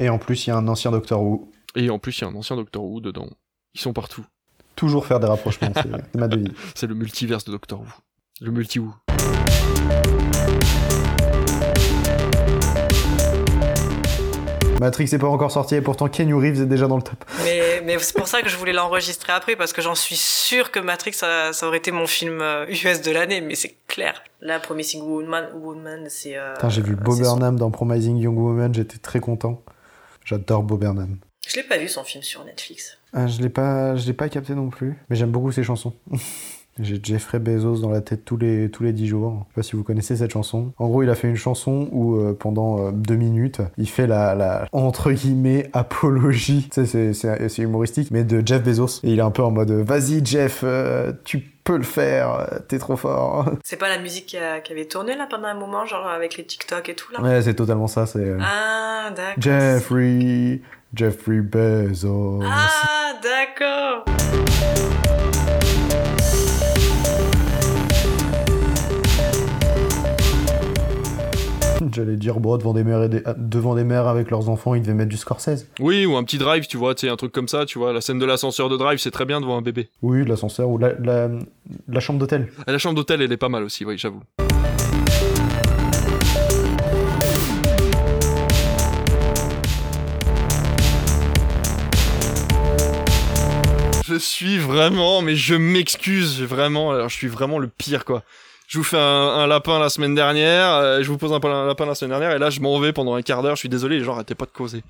[0.00, 1.50] Et en plus, il y a un ancien Doctor Who.
[1.76, 3.28] Et en plus il y a un ancien Doctor Who dedans.
[3.74, 4.24] Ils sont partout.
[4.82, 6.48] Toujours faire des rapprochements, c'est ma devise.
[6.74, 7.86] C'est le multiverse de Doctor Who.
[8.40, 8.92] Le multi Who.
[14.80, 17.24] Matrix n'est pas encore sorti et pourtant Kenny Reeves est déjà dans le top.
[17.44, 20.72] Mais, mais c'est pour ça que je voulais l'enregistrer après parce que j'en suis sûr
[20.72, 24.24] que Matrix ça, ça aurait été mon film US de l'année, mais c'est clair.
[24.40, 26.36] Là, Promising Woman, Woman c'est.
[26.36, 29.62] Euh, j'ai vu Bob Burnham dans Promising Young Woman, j'étais très content.
[30.24, 31.18] J'adore Bob Burnham.
[31.46, 32.98] Je l'ai pas vu son film sur Netflix.
[33.12, 35.94] Ah, je l'ai pas, je l'ai pas capté non plus, mais j'aime beaucoup ses chansons.
[36.78, 39.44] J'ai Jeffrey Bezos dans la tête tous les, tous les 10 jours.
[39.48, 40.72] Je sais pas si vous connaissez cette chanson.
[40.78, 44.06] En gros, il a fait une chanson où euh, pendant euh, deux minutes, il fait
[44.06, 46.70] la, la entre guillemets apologie.
[46.72, 49.00] Tu sais, c'est humoristique, mais de Jeff Bezos.
[49.02, 52.78] Et il est un peu en mode Vas-y, Jeff, euh, tu peux le faire, t'es
[52.78, 53.50] trop fort.
[53.64, 56.44] C'est pas la musique qui, qui, avait tourné là pendant un moment, genre avec les
[56.44, 57.20] TikTok et tout là?
[57.20, 58.06] Ouais, c'est totalement ça.
[58.06, 58.34] C'est.
[58.40, 59.34] Ah, d'accord.
[59.38, 60.60] Jeffrey,
[60.94, 62.40] Jeffrey Bezos.
[62.44, 64.04] Ah, d'accord.
[71.94, 75.08] J'allais dire, bon, devant des, mères devant des mères avec leurs enfants, ils devaient mettre
[75.08, 75.66] du Scorsese.
[75.80, 78.00] Oui, ou un petit drive, tu vois, tu un truc comme ça, tu vois, la
[78.00, 79.88] scène de l'ascenseur de drive, c'est très bien devant un bébé.
[80.02, 81.28] Oui, l'ascenseur ou la, la,
[81.88, 82.48] la chambre d'hôtel.
[82.66, 84.22] La chambre d'hôtel, elle est pas mal aussi, oui, j'avoue.
[94.12, 98.22] Je suis vraiment, mais je m'excuse vraiment, alors je suis vraiment le pire quoi
[98.72, 101.94] je vous fais un, lapin la semaine dernière, euh, je vous pose un, lapin la
[101.94, 104.04] semaine dernière, et là je m'en vais pendant un quart d'heure, je suis désolé, les
[104.04, 104.82] gens arrêtaient pas de causer.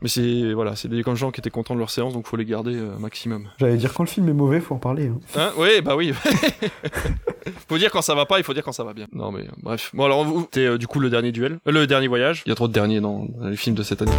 [0.00, 2.46] Mais c'est voilà, c'est des gens qui étaient contents de leur séance, donc faut les
[2.46, 3.50] garder euh, maximum.
[3.60, 5.08] J'allais dire quand le film est mauvais, faut en parler.
[5.08, 5.20] Hein.
[5.36, 5.52] hein?
[5.58, 6.14] Oui, bah oui.
[7.68, 9.06] faut dire quand ça va pas, il faut dire quand ça va bien.
[9.12, 9.90] Non mais bref.
[9.92, 12.42] Bon alors, c'était euh, du coup le dernier duel, le dernier voyage.
[12.46, 14.12] Il y a trop de derniers dans les films de cette année.